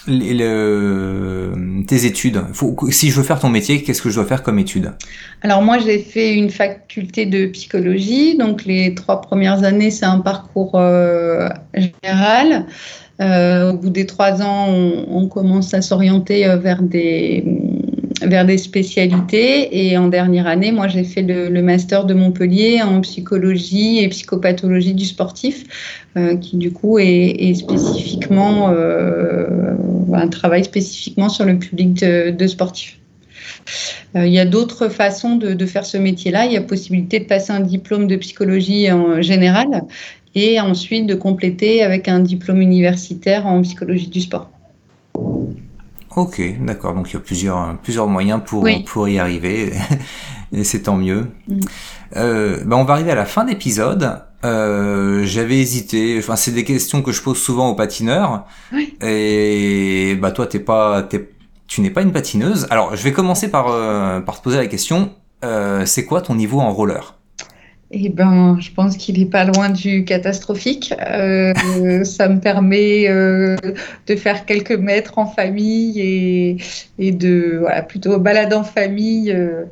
tes 0.06 2.06
études 2.06 2.42
Si 2.90 3.10
je 3.10 3.16
veux 3.16 3.24
faire 3.24 3.40
ton 3.40 3.50
métier, 3.50 3.84
qu'est-ce 3.84 4.02
que 4.02 4.10
je 4.10 4.16
dois 4.16 4.26
faire 4.26 4.44
comme 4.44 4.60
études 4.60 4.92
Alors 5.42 5.62
moi, 5.62 5.78
j'ai 5.80 6.00
fait 6.00 6.34
une 6.34 6.50
faculté 6.50 7.26
de 7.26 7.46
psychologie. 7.48 8.38
Donc 8.38 8.66
les 8.66 8.94
trois 8.96 9.22
premières 9.22 9.64
années, 9.64 9.92
c'est 9.92 10.06
un 10.06 10.20
parcours 10.20 10.76
euh, 10.76 11.50
général. 11.74 12.66
Euh, 13.22 13.72
au 13.72 13.78
bout 13.78 13.90
des 13.90 14.06
trois 14.06 14.42
ans, 14.42 14.68
on 14.70 15.28
commence 15.28 15.74
à 15.74 15.82
s'orienter 15.82 16.44
vers 16.58 16.82
des 16.82 17.44
vers 18.28 18.46
des 18.46 18.58
spécialités. 18.58 19.88
Et 19.88 19.98
en 19.98 20.08
dernière 20.08 20.48
année, 20.48 20.72
moi, 20.72 20.88
j'ai 20.88 21.04
fait 21.04 21.22
le, 21.22 21.62
master 21.62 22.06
de 22.06 22.14
Montpellier 22.14 22.82
en 22.82 23.02
psychologie 23.02 24.00
et 24.00 24.08
psychopathologie 24.10 24.94
du 24.94 25.06
sportif, 25.06 25.64
euh, 26.18 26.36
qui 26.38 26.58
du 26.58 26.72
coup 26.72 27.00
est, 27.00 27.54
spécifiquement 27.56 28.70
euh, 28.70 29.76
un 30.14 30.28
travail 30.28 30.64
spécifiquement 30.64 31.30
sur 31.30 31.46
le 31.46 31.58
public 31.58 31.94
de, 31.94 32.48
sportifs. 32.48 33.00
Euh, 34.16 34.26
il 34.28 34.34
y 34.34 34.40
a 34.40 34.46
d'autres 34.46 34.90
façons 34.90 35.36
de, 35.36 35.54
de, 35.54 35.66
faire 35.66 35.86
ce 35.86 35.98
métier-là. 35.98 36.46
Il 36.46 36.52
y 36.52 36.58
a 36.58 36.62
possibilité 36.62 37.20
de 37.20 37.26
passer 37.26 37.52
un 37.52 37.62
diplôme 37.62 38.08
de 38.08 38.16
psychologie 38.18 38.92
en 38.92 39.22
général 39.22 39.84
et 40.36 40.60
ensuite 40.60 41.06
de 41.08 41.16
compléter 41.16 41.84
avec 41.84 42.08
un 42.08 42.20
diplôme 42.20 42.62
universitaire 42.62 43.46
en 43.46 43.62
psychologie 43.62 44.08
du 44.08 44.22
sport. 44.22 44.50
Ok, 46.16 46.42
d'accord. 46.60 46.94
Donc 46.94 47.10
il 47.10 47.14
y 47.14 47.18
a 47.18 47.20
plusieurs, 47.20 47.78
plusieurs 47.78 48.08
moyens 48.08 48.42
pour, 48.46 48.68
pour 48.86 49.08
y 49.08 49.20
arriver. 49.20 49.74
et 50.52 50.64
c'est 50.64 50.84
tant 50.84 50.98
mieux. 50.98 51.28
Mm. 51.48 51.60
Euh, 52.16 52.58
ben 52.66 52.78
on 52.78 52.84
va 52.84 52.94
arriver 52.94 53.12
à 53.12 53.16
la 53.16 53.26
fin 53.26 53.44
d'épisode. 53.44 54.22
Euh, 54.46 55.24
J'avais 55.24 55.60
hésité. 55.60 56.18
Enfin, 56.20 56.36
c'est 56.36 56.52
des 56.52 56.64
questions 56.64 57.02
que 57.02 57.12
je 57.12 57.22
pose 57.22 57.38
souvent 57.38 57.70
aux 57.70 57.76
patineurs. 57.76 58.46
Oui. 58.72 58.98
Et 59.02 60.16
bah 60.22 60.32
toi, 60.32 60.46
t'es 60.48 60.60
pas, 60.60 61.08
es, 61.12 61.30
tu 61.68 61.82
n'es 61.82 61.90
pas 61.90 62.02
une 62.02 62.12
patineuse. 62.12 62.68
Alors, 62.70 62.96
je 62.96 63.04
vais 63.04 63.14
commencer 63.14 63.50
par, 63.50 63.68
euh, 63.70 64.20
par 64.20 64.38
te 64.38 64.44
poser 64.44 64.58
la 64.58 64.68
question. 64.68 65.12
Euh, 65.44 65.86
c'est 65.86 66.06
quoi 66.06 66.22
ton 66.22 66.36
niveau 66.36 66.60
en 66.60 66.72
roller? 66.72 67.16
Eh 67.96 68.10
ben, 68.10 68.58
je 68.60 68.72
pense 68.72 68.98
qu'il 68.98 69.20
n'est 69.20 69.28
pas 69.28 69.46
loin 69.46 69.70
du 69.70 70.04
catastrophique. 70.04 70.94
Euh, 71.00 71.54
ça 72.04 72.28
me 72.28 72.40
permet 72.40 73.08
euh, 73.08 73.56
de 74.08 74.16
faire 74.16 74.46
quelques 74.46 74.72
mètres 74.72 75.20
en 75.20 75.28
famille 75.28 76.58
et, 76.98 77.12
de 77.12 77.58
voilà, 77.60 77.84
plutôt 77.84 78.18
balade 78.20 78.52
en 78.54 78.64
famille. 78.64 79.32
Euh, 79.32 79.66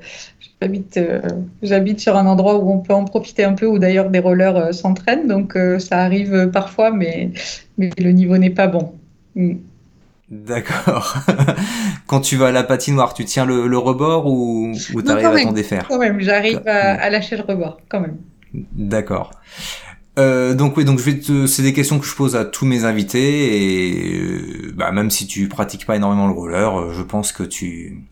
j'habite, 0.62 1.00
j'habite 1.64 2.00
sur 2.00 2.16
un 2.16 2.28
endroit 2.28 2.60
où 2.60 2.72
on 2.72 2.80
peut 2.80 2.94
en 2.94 3.06
profiter 3.06 3.44
un 3.44 3.54
peu, 3.54 3.66
où 3.66 3.80
d'ailleurs 3.80 4.12
des 4.12 4.20
rollers 4.20 4.72
s'entraînent, 4.72 5.28
donc 5.28 5.58
ça 5.80 5.98
arrive 5.98 6.52
parfois, 6.54 6.92
mais, 6.92 7.32
mais 7.80 7.90
le 7.98 8.12
niveau 8.12 8.38
n'est 8.38 8.52
pas 8.52 8.68
bon. 8.68 8.94
Mm. 9.36 9.56
D'accord. 10.32 11.14
Quand 12.08 12.22
tu 12.22 12.38
vas 12.38 12.48
à 12.48 12.52
la 12.52 12.64
patinoire, 12.64 13.14
tu 13.14 13.26
tiens 13.26 13.46
le, 13.46 13.78
rebord 13.78 14.28
ou, 14.28 14.72
ou 14.94 15.02
tu 15.02 15.12
arrives 15.12 15.26
à 15.26 15.44
t'en 15.44 15.52
défaire 15.52 15.88
Quand 15.90 16.00
même, 16.00 16.22
j'arrive 16.22 16.62
à, 16.66 17.10
lâcher 17.10 17.36
le 17.36 17.44
rebord, 17.44 17.82
quand 17.90 18.00
même. 18.00 18.18
D'accord. 18.54 19.32
Euh, 20.20 20.56
donc 20.56 20.78
oui, 20.78 20.86
donc 20.86 21.00
je 21.00 21.04
vais 21.04 21.20
te, 21.20 21.48
c'est 21.48 21.64
des 21.64 21.74
questions 21.74 22.00
que 22.00 22.06
je 22.06 22.16
pose 22.16 22.36
à 22.36 22.46
tous 22.46 22.66
mes 22.66 22.86
invités 22.86 23.94
et 23.94 24.20
euh, 24.20 24.74
bah, 24.76 24.92
même 24.92 25.10
si 25.10 25.26
tu 25.28 25.48
pratiques 25.48 25.86
pas 25.86 25.96
énormément 25.96 26.28
le 26.28 26.34
roller, 26.34 26.80
euh, 26.80 26.94
je 26.94 27.02
pense 27.02 27.32
que 27.32 27.44
tu, 27.44 28.04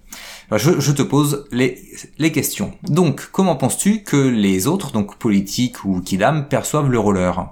je, 0.51 0.80
je, 0.80 0.91
te 0.91 1.01
pose 1.01 1.45
les, 1.51 1.82
les 2.17 2.32
questions. 2.32 2.74
Donc, 2.84 3.30
comment 3.32 3.55
penses-tu 3.55 4.03
que 4.03 4.17
les 4.17 4.67
autres, 4.67 4.91
donc 4.91 5.17
politiques 5.17 5.86
ou 5.86 6.01
kidam, 6.01 6.47
perçoivent 6.47 6.89
le 6.89 6.99
roller? 6.99 7.49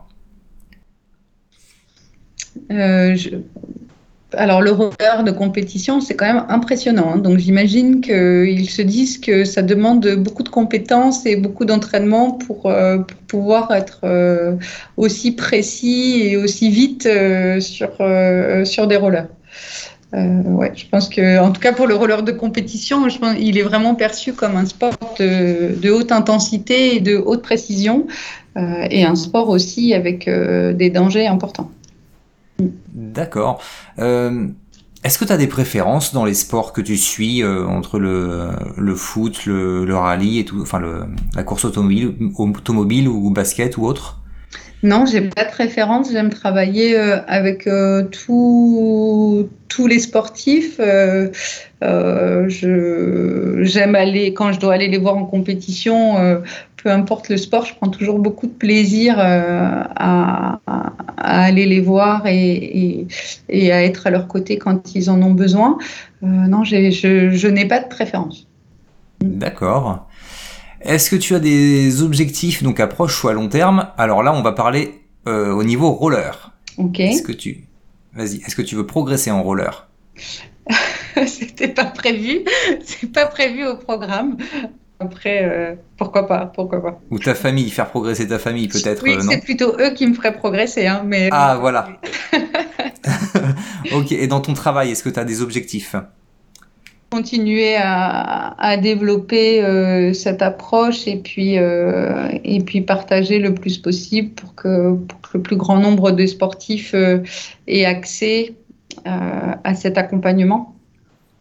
Euh, 2.71 3.15
je 3.15 3.29
alors 4.33 4.61
le 4.61 4.71
roller 4.71 5.23
de 5.23 5.31
compétition, 5.31 6.01
c'est 6.01 6.15
quand 6.15 6.25
même 6.25 6.45
impressionnant. 6.49 7.13
Hein. 7.13 7.17
Donc 7.17 7.37
j'imagine 7.37 8.01
qu'ils 8.01 8.69
se 8.69 8.81
disent 8.81 9.19
que 9.19 9.45
ça 9.45 9.61
demande 9.61 10.05
beaucoup 10.17 10.43
de 10.43 10.49
compétences 10.49 11.25
et 11.25 11.37
beaucoup 11.37 11.63
d'entraînement 11.63 12.31
pour, 12.31 12.65
euh, 12.65 12.97
pouvoir 13.27 13.71
être 13.71 14.01
euh, 14.03 14.55
aussi 14.97 15.31
précis 15.31 16.23
et 16.23 16.37
aussi 16.37 16.69
vite 16.69 17.05
euh, 17.05 17.61
sur, 17.61 17.91
sur 18.65 18.87
des 18.87 18.97
rollers. 18.97 19.27
ouais, 20.13 20.73
je 20.75 20.85
pense 20.89 21.07
que, 21.07 21.39
en 21.39 21.51
tout 21.51 21.61
cas 21.61 21.71
pour 21.71 21.87
le 21.87 21.95
roller 21.95 22.23
de 22.23 22.33
compétition, 22.33 23.07
il 23.39 23.57
est 23.57 23.63
vraiment 23.63 23.95
perçu 23.95 24.33
comme 24.33 24.57
un 24.57 24.65
sport 24.65 24.97
de 25.19 25.89
haute 25.89 26.11
intensité 26.11 26.95
et 26.95 26.99
de 26.99 27.15
haute 27.15 27.41
précision, 27.41 28.07
et 28.89 29.05
un 29.05 29.15
sport 29.15 29.49
aussi 29.49 29.93
avec 29.93 30.27
des 30.27 30.89
dangers 30.89 31.27
importants. 31.27 31.69
D'accord. 32.59 33.61
Euh, 33.99 34.47
est-ce 35.03 35.19
que 35.19 35.25
tu 35.25 35.31
as 35.31 35.37
des 35.37 35.47
préférences 35.47 36.13
dans 36.13 36.25
les 36.25 36.33
sports 36.33 36.73
que 36.73 36.81
tu 36.81 36.97
suis 36.97 37.43
euh, 37.43 37.65
entre 37.65 37.99
le, 37.99 38.95
foot, 38.95 39.45
le, 39.45 39.95
rallye 39.95 40.39
et 40.39 40.45
tout, 40.45 40.59
enfin 40.61 40.81
la 41.35 41.43
course 41.43 41.65
automobile, 41.65 42.15
automobile 42.37 43.07
ou 43.07 43.29
basket 43.31 43.77
ou 43.77 43.85
autre? 43.85 44.21
Non, 44.83 45.05
j'ai 45.07 45.21
pas 45.21 45.45
de 45.45 45.49
préférence. 45.49 46.11
J'aime 46.11 46.29
travailler 46.29 46.95
euh, 46.97 47.17
avec 47.27 47.67
tous 48.11 49.47
les 49.87 49.99
sportifs. 49.99 50.79
J'aime 50.79 51.31
aller 53.95 54.33
quand 54.33 54.51
je 54.51 54.59
dois 54.59 54.73
aller 54.73 54.87
les 54.87 54.97
voir 54.97 55.17
en 55.17 55.25
compétition 55.25 56.41
peu 56.81 56.91
importe 56.91 57.29
le 57.29 57.37
sport, 57.37 57.65
je 57.65 57.75
prends 57.75 57.89
toujours 57.89 58.19
beaucoup 58.19 58.47
de 58.47 58.51
plaisir 58.51 59.19
euh, 59.19 59.83
à, 59.95 60.59
aller 61.17 61.65
les 61.65 61.81
voir 61.81 62.25
et, 62.27 63.07
à 63.49 63.83
être 63.83 64.07
à 64.07 64.09
leur 64.11 64.27
côté 64.27 64.57
quand 64.57 64.95
ils 64.95 65.09
en 65.09 65.21
ont 65.21 65.33
besoin. 65.33 65.77
Euh, 66.23 66.27
non, 66.27 66.63
je, 66.63 67.47
n'ai 67.47 67.65
pas 67.65 67.79
de 67.79 67.87
préférence. 67.87 68.47
D'accord. 69.21 70.07
Est-ce 70.81 71.09
que 71.09 71.15
tu 71.15 71.33
as 71.35 71.39
des 71.39 72.03
objectifs, 72.03 72.61
donc 72.61 72.79
à 72.79 72.87
proche 72.87 73.23
ou 73.23 73.27
à 73.27 73.33
long 73.33 73.49
terme? 73.49 73.87
Alors 73.97 74.21
là, 74.21 74.33
on 74.33 74.41
va 74.41 74.51
parler 74.51 75.01
au 75.25 75.63
niveau 75.63 75.91
roller. 75.91 76.53
Ok. 76.77 76.99
Est-ce 76.99 77.23
que 77.23 77.33
tu, 77.33 77.65
vas-y, 78.13 78.37
est-ce 78.37 78.55
que 78.55 78.61
tu 78.61 78.75
veux 78.75 78.85
progresser 78.85 79.31
en 79.31 79.43
roller? 79.43 79.87
C'était 81.25 81.67
pas 81.67 81.85
prévu, 81.85 82.41
c'est 82.83 83.11
pas 83.11 83.25
prévu 83.25 83.65
au 83.65 83.77
programme. 83.77 84.37
Après, 84.99 85.77
pourquoi 85.95 86.27
pas, 86.27 86.47
pourquoi 86.47 86.81
pas. 86.81 86.99
Ou 87.11 87.19
ta 87.19 87.35
famille, 87.35 87.69
faire 87.69 87.89
progresser 87.89 88.27
ta 88.27 88.39
famille 88.39 88.67
peut-être. 88.67 89.03
Oui, 89.03 89.15
c'est 89.21 89.43
plutôt 89.43 89.75
eux 89.79 89.91
qui 89.91 90.07
me 90.07 90.13
feraient 90.13 90.35
progresser, 90.35 90.87
hein, 90.87 91.03
mais. 91.05 91.29
Ah 91.31 91.57
voilà. 91.59 91.89
ok. 93.93 94.11
Et 94.11 94.27
dans 94.27 94.41
ton 94.41 94.53
travail, 94.53 94.91
est-ce 94.91 95.03
que 95.03 95.09
tu 95.09 95.19
as 95.19 95.25
des 95.25 95.41
objectifs? 95.41 95.95
Continuer 97.09 97.77
à, 97.77 98.77
développer 98.81 99.63
euh, 99.63 100.11
cette 100.11 100.41
approche 100.41 101.07
et 101.07 101.15
puis, 101.15 101.57
euh, 101.57 102.27
et 102.43 102.59
puis 102.59 102.81
partager 102.81 103.39
le 103.39 103.53
plus 103.53 103.77
possible 103.77 104.31
pour 104.31 104.55
que, 104.55 104.93
pour 104.93 105.21
que 105.21 105.37
le 105.37 105.41
plus 105.41 105.55
grand 105.55 105.79
nombre 105.79 106.11
de 106.11 106.25
sportifs 106.25 106.93
euh, 106.93 107.19
aient 107.67 107.85
accès 107.85 108.55
à 109.05 109.73
cet 109.73 109.97
accompagnement. 109.97 110.75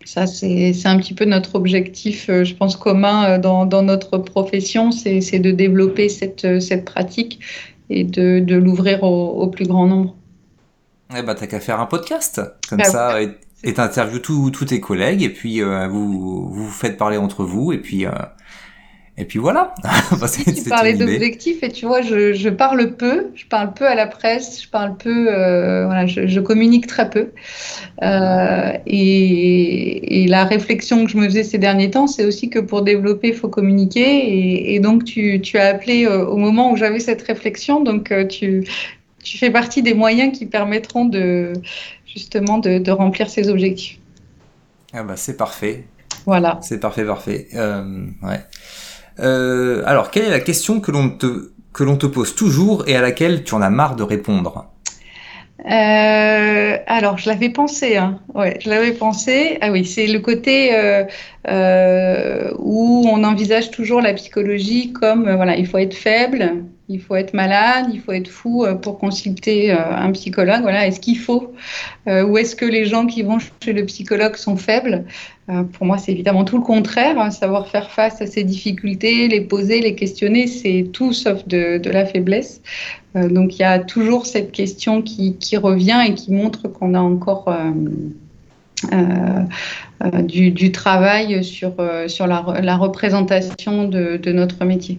Ça, 0.07 0.27
c'est 0.27 0.73
un 0.87 0.99
petit 0.99 1.15
peu 1.15 1.25
notre 1.25 1.57
objectif, 1.57 2.27
je 2.29 2.55
pense, 2.55 2.77
commun 2.77 3.39
dans, 3.39 3.67
dans 3.67 3.83
notre 3.83 4.19
profession, 4.19 4.93
c'est 4.93 5.39
de 5.39 5.51
développer 5.51 6.09
cette, 6.09 6.61
cette 6.61 6.85
pratique 6.85 7.41
et 7.91 8.05
de, 8.05 8.41
de 8.41 8.57
l'ouvrir 8.57 9.03
au, 9.03 9.43
au, 9.43 9.49
plus 9.49 9.67
grand 9.67 9.87
nombre. 9.87 10.15
Eh 11.17 11.23
ben, 11.23 11.35
t'as 11.35 11.47
qu'à 11.47 11.61
faire 11.61 11.81
un 11.81 11.87
podcast. 11.87 12.41
Comme 12.69 12.79
bah 12.79 12.85
ça, 12.85 13.19
et 13.65 13.75
t'interviews 13.75 14.21
tous 14.21 14.65
tes 14.65 14.81
collègues 14.81 15.23
et 15.23 15.31
puis 15.31 15.63
euh, 15.63 15.89
vous, 15.89 16.49
vous 16.49 16.69
faites 16.69 16.97
parler 16.97 17.17
entre 17.17 17.45
vous 17.45 17.73
et 17.73 17.79
puis 17.79 18.07
euh, 18.07 18.11
et 19.19 19.25
puis 19.25 19.39
voilà. 19.39 19.75
tu 20.45 20.69
parlais 20.69 20.95
d'objectifs 20.95 21.63
et 21.63 21.71
tu 21.71 21.87
vois, 21.87 22.03
je, 22.03 22.33
je, 22.35 22.49
parle 22.49 22.97
peu, 22.97 23.29
je 23.35 23.47
parle 23.47 23.73
peu 23.73 23.87
à 23.87 23.95
la 23.95 24.07
presse, 24.07 24.63
je 24.63 24.69
parle 24.69 24.97
peu, 24.97 25.29
euh, 25.29 25.87
voilà, 25.87 26.07
je, 26.07 26.27
je, 26.27 26.41
communique 26.41 26.87
très 26.87 27.09
peu. 27.09 27.31
Euh, 28.03 28.73
et, 28.87 30.23
et, 30.23 30.29
la 30.29 30.45
réflexion 30.45 31.05
que 31.05 31.11
je 31.11 31.17
me 31.17 31.25
faisais 31.25 31.45
ces 31.45 31.59
derniers 31.59 31.91
temps, 31.91 32.07
c'est 32.07 32.25
aussi 32.25 32.51
que 32.51 32.59
pour 32.59 32.83
développer, 32.83 33.29
il 33.29 33.35
faut 33.35 33.49
communiquer. 33.49 34.03
Et, 34.03 34.75
et 34.75 34.81
donc 34.81 35.05
tu, 35.05 35.41
tu, 35.41 35.59
as 35.59 35.69
appelé 35.69 36.07
au 36.07 36.37
moment 36.37 36.71
où 36.73 36.77
j'avais 36.77 37.01
cette 37.01 37.23
réflexion, 37.23 37.83
donc 37.83 38.13
tu, 38.29 38.65
tu 39.27 39.39
fais 39.39 39.51
partie 39.51 39.83
des 39.83 39.95
moyens 39.95 40.37
qui 40.37 40.47
permettront 40.47 41.05
de, 41.05 41.53
justement 42.07 42.59
de, 42.59 42.91
remplir 42.91 43.29
ses 43.29 43.49
objectifs. 43.49 43.99
Ah 44.93 45.03
bah 45.03 45.17
c'est 45.17 45.37
parfait. 45.37 45.85
Voilà. 46.25 46.59
C'est 46.63 46.81
parfait, 46.81 47.05
parfait. 47.05 47.49
Euh, 47.55 48.07
ouais. 48.23 48.41
Euh, 49.21 49.83
alors, 49.87 50.11
quelle 50.11 50.25
est 50.25 50.31
la 50.31 50.41
question 50.41 50.81
que 50.81 50.91
l'on 50.91 51.11
te 51.11 51.53
que 51.73 51.85
l'on 51.85 51.97
te 51.97 52.07
pose 52.07 52.35
toujours 52.35 52.85
et 52.87 52.97
à 52.97 53.03
laquelle 53.03 53.45
tu 53.45 53.55
en 53.55 53.61
as 53.61 53.69
marre 53.69 53.97
de 53.97 54.03
répondre? 54.03 54.67
Euh, 55.71 56.77
alors, 56.87 57.19
je 57.19 57.29
l'avais 57.29 57.51
pensé, 57.51 57.97
hein. 57.97 58.21
ouais, 58.35 58.59
je 58.61 58.71
l'avais 58.71 58.93
pensé. 58.93 59.59
Ah 59.61 59.71
oui, 59.71 59.85
c'est 59.85 60.07
le 60.07 60.21
côté 60.21 60.71
où 62.59 63.07
on 63.07 63.25
envisage 63.25 63.71
toujours 63.71 64.01
la 64.01 64.15
psychologie 64.15 64.93
comme 64.93 65.35
voilà, 65.35 65.57
il 65.57 65.67
faut 65.67 65.79
être 65.79 65.95
faible, 65.95 66.65
il 66.89 67.01
faut 67.01 67.17
être 67.17 67.35
malade, 67.35 67.87
il 67.93 68.01
faut 68.01 68.13
être 68.13 68.29
fou 68.29 68.65
euh, 68.65 68.75
pour 68.75 68.99
consulter 68.99 69.73
euh, 69.73 69.77
un 69.91 70.13
psychologue. 70.13 70.63
Voilà, 70.63 70.87
est-ce 70.87 71.01
qu'il 71.01 71.19
faut 71.19 71.53
euh, 72.07 72.25
Ou 72.25 72.39
est-ce 72.39 72.55
que 72.55 72.65
les 72.65 72.87
gens 72.87 73.07
qui 73.07 73.23
vont 73.23 73.39
chez 73.39 73.73
le 73.73 73.85
psychologue 73.87 74.37
sont 74.37 74.57
faibles? 74.57 75.05
Pour 75.75 75.87
moi, 75.87 75.97
c'est 75.97 76.11
évidemment 76.11 76.45
tout 76.45 76.57
le 76.57 76.65
contraire. 76.65 77.21
Hein, 77.21 77.31
savoir 77.31 77.69
faire 77.69 77.93
face 77.93 78.21
à 78.21 78.27
ces 78.27 78.43
difficultés, 78.43 79.29
les 79.29 79.41
poser, 79.41 79.81
les 79.81 79.95
questionner, 79.95 80.49
c'est 80.49 80.89
tout 80.93 81.13
sauf 81.13 81.47
de, 81.47 81.81
la 81.89 82.05
faiblesse. 82.05 82.61
donc, 83.15 83.57
il 83.57 83.61
y 83.61 83.65
a 83.65 83.79
toujours 83.79 84.27
cette 84.27 84.51
question 84.51 85.03
qui, 85.03 85.37
revient 85.57 86.01
et 86.05 86.15
qui 86.15 86.33
montre 86.33 86.67
qu'on 86.67 86.95
a 86.95 86.99
encore 86.99 87.57
du, 90.25 90.73
travail 90.73 91.45
sur, 91.45 91.75
sur 92.09 92.27
la, 92.27 92.77
représentation 92.77 93.87
de 93.87 94.33
notre 94.33 94.65
métier. 94.65 94.99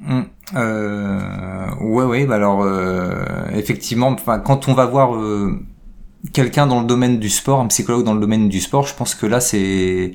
Mmh. 0.00 0.20
Euh, 0.56 1.74
ouais, 1.80 2.04
ouais. 2.04 2.26
Bah 2.26 2.36
alors, 2.36 2.62
euh, 2.62 3.24
effectivement, 3.54 4.16
quand 4.44 4.68
on 4.68 4.74
va 4.74 4.86
voir 4.86 5.14
euh, 5.14 5.60
quelqu'un 6.32 6.66
dans 6.66 6.80
le 6.80 6.86
domaine 6.86 7.18
du 7.18 7.28
sport, 7.28 7.60
un 7.60 7.66
psychologue 7.68 8.04
dans 8.04 8.14
le 8.14 8.20
domaine 8.20 8.48
du 8.48 8.60
sport, 8.60 8.86
je 8.86 8.94
pense 8.94 9.14
que 9.14 9.26
là, 9.26 9.40
c'est 9.40 10.12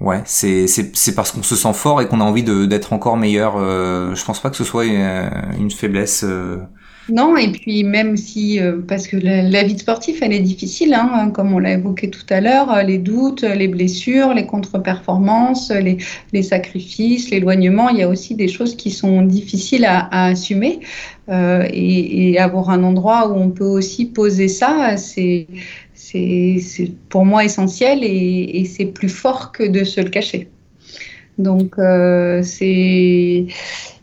ouais, 0.00 0.22
c'est 0.24 0.66
c'est 0.66 1.14
parce 1.14 1.32
qu'on 1.32 1.42
se 1.42 1.56
sent 1.56 1.72
fort 1.72 2.00
et 2.00 2.08
qu'on 2.08 2.20
a 2.20 2.24
envie 2.24 2.42
d'être 2.42 2.92
encore 2.92 3.16
meilleur. 3.16 3.54
Euh, 3.56 4.14
je 4.14 4.24
pense 4.24 4.40
pas 4.40 4.50
que 4.50 4.56
ce 4.56 4.64
soit 4.64 4.84
une, 4.84 5.70
faiblesse. 5.70 6.24
Euh, 7.08 7.14
non, 7.14 7.36
et 7.36 7.48
puis 7.48 7.84
même 7.84 8.16
si, 8.16 8.60
euh, 8.60 8.80
parce 8.86 9.06
que 9.06 9.16
la, 9.16 9.62
vie 9.62 9.74
de 9.74 9.80
sportif, 9.80 10.22
elle 10.22 10.32
est 10.32 10.40
difficile, 10.40 10.94
hein, 10.94 11.30
comme 11.32 11.52
on 11.52 11.58
l'a 11.58 11.72
évoqué 11.72 12.10
tout 12.10 12.26
à 12.30 12.40
l'heure, 12.40 12.72
euh, 12.72 12.82
les 12.82 12.98
doutes, 12.98 13.42
les 13.42 13.68
blessures, 13.68 14.34
les 14.34 14.46
contre-performances, 14.46 15.70
les, 15.70 16.42
sacrifices, 16.42 17.30
l'éloignement, 17.30 17.88
il 17.90 17.98
y 17.98 18.02
a 18.02 18.08
aussi 18.08 18.34
des 18.34 18.48
choses 18.48 18.76
qui 18.76 18.90
sont 18.90 19.22
difficiles 19.22 19.84
à, 19.84 20.26
assumer. 20.26 20.80
Euh, 21.28 21.66
et, 21.72 22.38
avoir 22.38 22.70
un 22.70 22.84
endroit 22.84 23.28
où 23.28 23.34
on 23.34 23.50
peut 23.50 23.64
aussi 23.64 24.06
poser 24.06 24.48
ça, 24.48 24.96
c'est 24.96 25.46
pour 27.08 27.24
moi 27.24 27.44
essentiel 27.44 28.00
et 28.02 28.64
c'est 28.64 28.86
plus 28.86 29.08
fort 29.08 29.52
que 29.52 29.64
de 29.64 29.84
se 29.84 30.00
le 30.00 30.08
cacher. 30.08 30.48
Donc, 31.36 31.74
c'est 32.44 33.46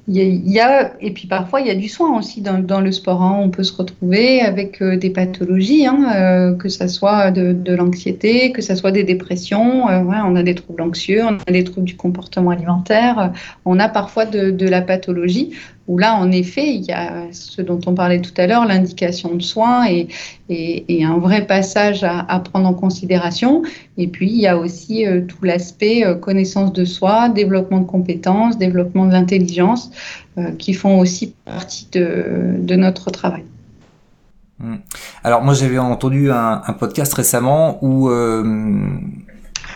il 0.08 0.52
y, 0.52 0.60
a, 0.60 0.94
et 1.02 1.12
puis 1.12 1.26
parfois 1.26 1.62
il 1.62 1.68
y 1.68 1.72
a 1.72 1.76
du 1.76 1.90
soin 1.90 2.16
aussi 2.18 2.42
dans, 2.42 2.80
le 2.80 2.92
sport. 2.92 3.24
Hein. 3.24 3.40
On 3.42 3.50
peut 3.50 3.64
se 3.64 3.76
retrouver 3.76 4.42
avec 4.42 4.82
euh, 4.82 4.98
des 4.98 5.10
pathologies, 5.10 5.88
hein, 5.88 6.12
euh, 6.16 6.56
que 6.56 6.70
ce 6.70 6.88
soit 6.88 7.32
de, 7.32 7.76
l'anxiété, 7.76 8.52
que 8.52 8.62
ce 8.62 8.76
soit 8.76 8.92
des 8.92 9.04
dépressions. 9.04 9.90
Euh, 9.90 10.04
ouais, 10.04 10.18
on 10.24 10.36
a 10.36 10.44
des 10.44 10.54
troubles 10.54 10.84
anxieux, 10.84 11.24
on 11.24 11.38
a 11.38 11.52
des 11.52 11.64
troubles 11.64 11.88
du 11.88 11.96
comportement 11.96 12.52
alimentaire, 12.52 13.34
on 13.66 13.80
a 13.80 13.90
parfois 13.90 14.26
de 14.26 14.70
la 14.70 14.82
pathologie 14.82 15.54
où 15.88 15.98
là, 15.98 16.16
en 16.16 16.32
effet, 16.32 16.74
il 16.74 16.84
y 16.84 16.92
a 16.92 17.28
ce 17.32 17.62
dont 17.62 17.80
on 17.86 17.94
parlait 17.94 18.22
tout 18.22 18.34
à 18.38 18.48
l'heure, 18.48 18.66
l'indication 18.66 19.36
de 19.36 19.42
soins 19.42 19.86
et, 19.88 20.08
un 21.04 21.18
vrai 21.20 21.46
passage 21.46 22.04
à, 22.04 22.40
prendre 22.40 22.68
en 22.68 22.74
considération. 22.74 23.62
Et 23.98 24.08
puis, 24.08 24.30
il 24.30 24.40
y 24.40 24.48
a 24.48 24.58
aussi 24.58 25.06
euh, 25.06 25.22
tout 25.22 25.44
l'aspect 25.44 26.06
euh, 26.06 26.16
connaissance 26.16 26.74
de 26.74 26.86
soi, 26.86 27.30
développement 27.30 27.80
de 27.80 27.86
compétences, 27.86 28.58
développement 28.58 29.06
de 29.06 29.12
l'intelligence, 29.12 29.92
euh, 30.38 30.52
qui 30.58 30.74
font 30.74 31.00
aussi 31.00 31.34
partie 31.46 31.88
de, 31.92 32.76
notre 32.76 33.12
travail. 33.12 33.44
Mmh. 34.60 34.76
Alors 35.24 35.44
moi 35.44 35.54
j'avais 35.54 35.78
entendu 35.78 36.32
un, 36.32 36.62
podcast 36.80 37.14
récemment 37.14 37.78
où 37.82 38.10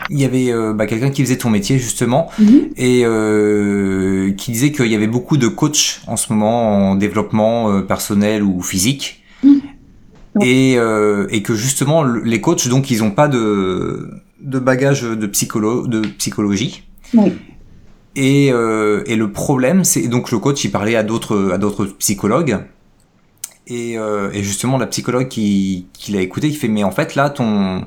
il 0.09 0.19
y 0.19 0.25
avait 0.25 0.51
euh, 0.51 0.73
bah, 0.73 0.85
quelqu'un 0.85 1.09
qui 1.09 1.23
faisait 1.23 1.37
ton 1.37 1.49
métier 1.49 1.77
justement 1.77 2.29
mhm. 2.39 2.69
et 2.77 3.01
euh, 3.05 4.31
qui 4.33 4.51
disait 4.51 4.71
qu'il 4.71 4.87
y 4.87 4.95
avait 4.95 5.07
beaucoup 5.07 5.37
de 5.37 5.47
coachs 5.47 6.01
en 6.07 6.17
ce 6.17 6.31
moment 6.31 6.91
en 6.91 6.95
développement 6.95 7.71
euh, 7.71 7.81
personnel 7.81 8.43
ou 8.43 8.61
physique. 8.61 9.23
Mhm. 9.43 9.61
et, 10.41 10.73
et 10.73 11.41
que 11.43 11.55
justement 11.55 12.03
les 12.03 12.41
coachs 12.41 12.67
donc 12.67 12.91
ils 12.91 13.03
ont 13.03 13.11
pas 13.11 13.27
de 13.27 14.09
de 14.41 14.59
bagage 14.59 15.03
de 15.03 15.27
psycholo 15.27 15.87
de 15.87 16.01
psychologie. 16.17 16.83
Et, 18.15 18.47
et 18.47 19.15
le 19.15 19.31
problème 19.31 19.85
c'est 19.85 20.07
donc 20.07 20.31
le 20.31 20.39
coach 20.39 20.63
il 20.65 20.71
parlait 20.71 20.95
à 20.95 21.03
d'autres 21.03 21.51
à 21.53 21.57
d'autres 21.57 21.85
psychologues. 21.85 22.59
Et, 23.67 23.93
et 23.93 24.43
justement 24.43 24.77
la 24.77 24.87
psychologue 24.87 25.29
qui, 25.29 25.87
qui 25.93 26.11
l'a 26.11 26.21
écouté 26.21 26.47
il 26.47 26.55
fait 26.55 26.67
mais 26.67 26.83
en 26.83 26.91
fait 26.91 27.15
là 27.15 27.29
ton 27.29 27.85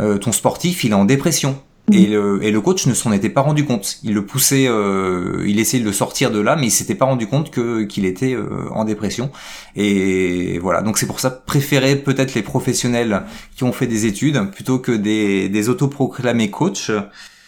euh, 0.00 0.18
ton 0.18 0.32
sportif, 0.32 0.84
il 0.84 0.92
est 0.92 0.94
en 0.94 1.04
dépression. 1.04 1.60
Mm. 1.88 1.94
Et 1.94 2.06
le, 2.06 2.42
et 2.42 2.50
le, 2.50 2.60
coach 2.60 2.86
ne 2.86 2.94
s'en 2.94 3.12
était 3.12 3.28
pas 3.28 3.40
rendu 3.40 3.64
compte. 3.64 3.98
Il 4.02 4.14
le 4.14 4.24
poussait, 4.24 4.66
euh, 4.68 5.44
il 5.46 5.58
essayait 5.58 5.82
de 5.82 5.88
le 5.88 5.92
sortir 5.92 6.30
de 6.30 6.40
là, 6.40 6.56
mais 6.56 6.66
il 6.66 6.70
s'était 6.70 6.94
pas 6.94 7.04
rendu 7.04 7.26
compte 7.26 7.50
que 7.50 7.82
qu'il 7.82 8.04
était 8.04 8.34
euh, 8.34 8.68
en 8.72 8.84
dépression. 8.84 9.30
Et 9.76 10.58
voilà. 10.60 10.82
Donc 10.82 10.98
c'est 10.98 11.06
pour 11.06 11.20
ça 11.20 11.30
préférer 11.30 11.96
peut-être 11.96 12.34
les 12.34 12.42
professionnels 12.42 13.22
qui 13.56 13.64
ont 13.64 13.72
fait 13.72 13.86
des 13.86 14.06
études 14.06 14.50
plutôt 14.50 14.78
que 14.78 14.92
des, 14.92 15.48
des 15.48 15.68
autoproclamés 15.68 16.50
coachs. 16.50 16.90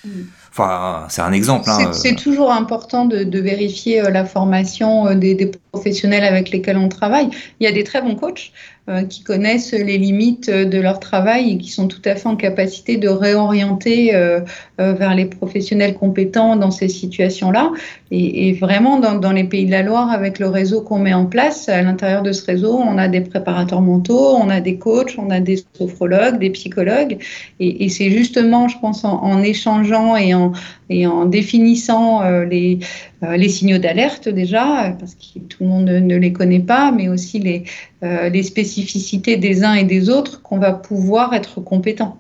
Mm. 0.05 0.11
Enfin, 0.53 1.07
c'est 1.09 1.23
un 1.23 1.33
exemple. 1.33 1.69
Hein. 1.69 1.93
C'est 1.93 2.15
toujours 2.15 2.53
important 2.53 3.07
de, 3.07 3.25
de 3.25 3.41
vérifier 3.41 4.03
la 4.03 4.27
formation 4.27 5.15
des, 5.15 5.35
des, 5.35 5.51
professionnels 5.73 6.25
avec 6.25 6.51
lesquels 6.51 6.77
on 6.77 6.91
travaille. 6.91 7.31
Il 7.59 7.65
y 7.65 7.67
a 7.67 7.73
des 7.73 7.83
très 7.83 8.03
bons 8.03 8.15
coachs, 8.15 8.53
euh, 8.89 9.05
qui 9.05 9.23
connaissent 9.23 9.75
les 9.75 9.97
limites 9.97 10.51
de 10.51 10.81
leur 10.81 10.99
travail 10.99 11.53
et 11.53 11.57
qui 11.57 11.71
sont 11.71 11.87
tout 11.87 12.03
à 12.05 12.17
fait 12.17 12.27
en 12.27 12.35
capacité 12.35 12.97
de 12.97 13.07
réorienter 13.07 14.13
euh, 14.13 14.41
euh, 14.81 14.93
vers 14.93 15.15
les 15.15 15.27
professionnels 15.27 15.95
compétents 15.95 16.57
dans 16.57 16.73
ces 16.73 16.89
situations-là. 16.89 17.71
Et, 18.11 18.49
et, 18.49 18.53
vraiment, 18.55 18.99
dans, 18.99 19.15
dans, 19.15 19.31
les 19.31 19.45
pays 19.45 19.67
de 19.67 19.71
la 19.71 19.85
Loire, 19.85 20.11
avec 20.11 20.41
le 20.41 20.49
réseau 20.49 20.81
qu'on 20.81 20.99
met 20.99 21.15
en 21.15 21.27
place, 21.27 21.69
à 21.69 21.81
l'intérieur 21.81 22.23
de 22.23 22.33
ce 22.33 22.45
réseau, 22.45 22.77
on 22.77 22.99
a 22.99 23.07
des 23.07 23.21
préparateurs 23.21 23.83
mentaux, 23.83 24.35
on 24.35 24.51
a 24.51 24.61
des 24.61 24.79
coachs, 24.79 25.15
on 25.17 25.31
a 25.31 25.39
des 25.39 25.63
sophrologues, 25.79 26.41
des 26.41 26.51
psychologues. 26.51 27.19
Et, 27.61 27.85
et 27.85 27.89
c'est 27.89 28.11
justement, 28.11 28.67
je 28.67 28.81
pense, 28.81 29.05
en, 29.05 29.23
en, 29.23 29.45
échangeant 29.45 30.17
et 30.17 30.35
en, 30.35 30.42
et 30.89 31.07
en 31.07 31.25
définissant 31.27 32.23
les, 32.43 32.79
les 33.23 33.49
signaux 33.49 33.79
d'alerte 33.79 34.29
déjà, 34.29 34.95
parce 34.99 35.15
que 35.15 35.39
tout 35.39 35.63
le 35.63 35.69
monde 35.69 35.85
ne, 35.85 36.17
les 36.17 36.33
connaît 36.33 36.61
pas, 36.61 36.93
mais 36.93 37.09
aussi 37.09 37.39
les, 37.39 37.65
les 38.03 38.43
spécificités 38.43 39.37
des 39.37 39.65
uns 39.65 39.75
et 39.75 39.85
des 39.85 40.09
autres 40.09 40.43
qu'on 40.43 40.59
va 40.59 40.73
pouvoir 40.73 41.35
être 41.35 41.61
compétent. 41.61 42.19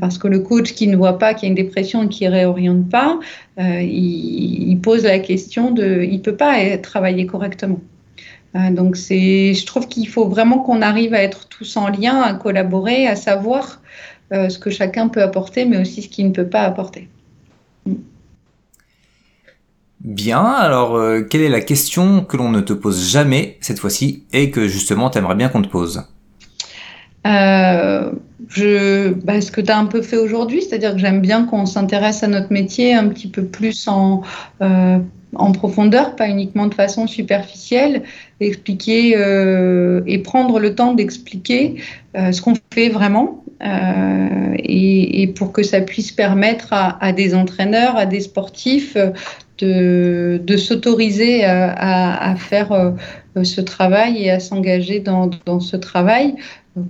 Parce 0.00 0.18
que 0.18 0.26
le 0.26 0.40
coach 0.40 0.72
qui 0.72 0.88
ne 0.88 0.96
voit 0.96 1.18
pas 1.18 1.34
qu'il 1.34 1.44
y 1.44 1.46
a 1.46 1.50
une 1.50 1.54
dépression 1.54 2.02
et 2.02 2.08
qui 2.08 2.24
ne 2.24 2.30
réoriente 2.30 2.88
pas, 2.88 3.18
il, 3.58 4.78
pose 4.82 5.04
la 5.04 5.18
question 5.18 5.70
de, 5.70 6.02
il 6.02 6.16
ne 6.16 6.22
peut 6.22 6.36
pas 6.36 6.56
travailler 6.78 7.26
correctement. 7.26 7.80
donc 8.54 8.96
je 8.96 9.64
trouve 9.66 9.86
qu'il 9.88 10.08
faut 10.08 10.28
vraiment 10.28 10.58
qu'on 10.58 10.82
arrive 10.82 11.14
à 11.14 11.22
être 11.22 11.48
tous 11.48 11.76
en 11.76 11.88
lien, 11.88 12.20
à 12.20 12.34
collaborer, 12.34 13.06
à 13.06 13.16
savoir 13.16 13.80
euh, 14.32 14.48
ce 14.50 14.58
que 14.58 14.70
chacun 14.70 15.08
peut 15.08 15.22
apporter, 15.22 15.64
mais 15.64 15.78
aussi 15.78 16.02
ce 16.02 16.08
qu'il 16.08 16.26
ne 16.26 16.32
peut 16.32 16.48
pas 16.48 16.62
apporter. 16.62 17.08
Bien, 20.00 20.44
alors 20.44 20.94
euh, 20.96 21.22
quelle 21.22 21.40
est 21.40 21.48
la 21.48 21.60
question 21.60 22.24
que 22.24 22.36
l'on 22.36 22.50
ne 22.50 22.60
te 22.60 22.72
pose 22.72 23.10
jamais 23.10 23.56
cette 23.60 23.80
fois-ci 23.80 24.22
et 24.32 24.50
que 24.50 24.68
justement 24.68 25.10
tu 25.10 25.18
aimerais 25.18 25.34
bien 25.34 25.48
qu'on 25.48 25.62
te 25.62 25.68
pose? 25.68 26.04
Euh, 27.26 28.12
je, 28.48 29.12
bah, 29.12 29.40
ce 29.40 29.50
que 29.50 29.60
tu 29.60 29.72
as 29.72 29.78
un 29.78 29.86
peu 29.86 30.02
fait 30.02 30.16
aujourd'hui, 30.16 30.62
c'est-à-dire 30.62 30.92
que 30.92 30.98
j'aime 30.98 31.20
bien 31.20 31.44
qu'on 31.44 31.66
s'intéresse 31.66 32.22
à 32.22 32.28
notre 32.28 32.52
métier 32.52 32.94
un 32.94 33.08
petit 33.08 33.28
peu 33.28 33.44
plus 33.44 33.88
en, 33.88 34.22
en 34.60 35.52
profondeur, 35.52 36.14
pas 36.14 36.28
uniquement 36.28 36.68
de 36.68 36.74
façon 36.74 37.08
superficielle, 37.08 38.04
expliquer 38.38 39.18
et 40.06 40.18
prendre 40.20 40.60
le 40.60 40.74
temps 40.76 40.94
d'expliquer 40.94 41.82
ce 42.14 42.40
qu'on 42.40 42.54
fait 42.72 42.88
vraiment 42.88 43.44
euh, 43.60 44.54
et, 44.56 45.26
pour 45.36 45.52
que 45.52 45.62
ça 45.62 45.80
puisse 45.80 46.12
permettre 46.12 46.68
à, 46.70 47.12
des 47.12 47.34
entraîneurs, 47.34 47.96
à 47.96 48.06
des 48.06 48.20
sportifs 48.20 48.96
de, 49.58 50.40
de 50.42 50.56
s'autoriser 50.56 51.44
à, 51.44 52.34
faire 52.36 52.72
euh, 52.72 52.92
ce 53.42 53.60
travail 53.60 54.24
et 54.24 54.30
à 54.30 54.40
s'engager 54.40 55.00
dans, 55.00 55.30
dans, 55.46 55.60
ce 55.60 55.76
travail 55.76 56.34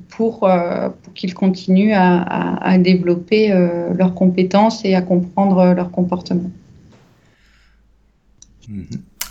pour, 0.09 0.45
euh, 0.45 0.89
pour 1.03 1.14
qu'ils 1.14 1.35
continuent 1.35 1.95
à, 1.95 2.57
à 2.62 2.79
développer 2.79 3.49
leurs 3.97 4.14
compétences 4.14 4.85
et 4.85 4.95
à 4.95 5.03
comprendre 5.03 5.75
leur 5.75 5.91
comportement. 5.91 6.51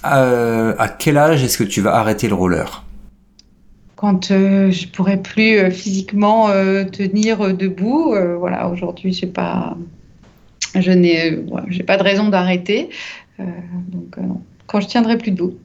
à 0.03 0.87
quel 0.99 1.17
âge 1.17 1.43
est-ce 1.43 1.57
que 1.57 1.63
tu 1.63 1.81
vas 1.81 1.95
arrêter 1.95 2.27
le 2.27 2.35
roller? 2.35 2.83
Quand 3.97 4.29
euh, 4.29 4.69
je 4.69 4.87
pourrais 4.87 5.17
plus 5.17 5.57
euh, 5.57 5.71
physiquement 5.71 6.49
euh, 6.49 6.83
tenir 6.83 7.55
debout. 7.55 8.15
voilà, 8.37 8.69
aujourd'hui, 8.69 9.11
j'ai 9.11 9.25
pas, 9.25 9.75
je 10.75 10.91
n'ai, 10.91 11.39
j'ai 11.69 11.83
pas 11.83 11.97
de 11.97 12.03
raison 12.03 12.29
d'arrêter. 12.29 12.89
Donc, 13.39 14.17
quand 14.65 14.79
je 14.79 14.87
tiendrai 14.87 15.17
plus 15.17 15.31
debout. 15.31 15.55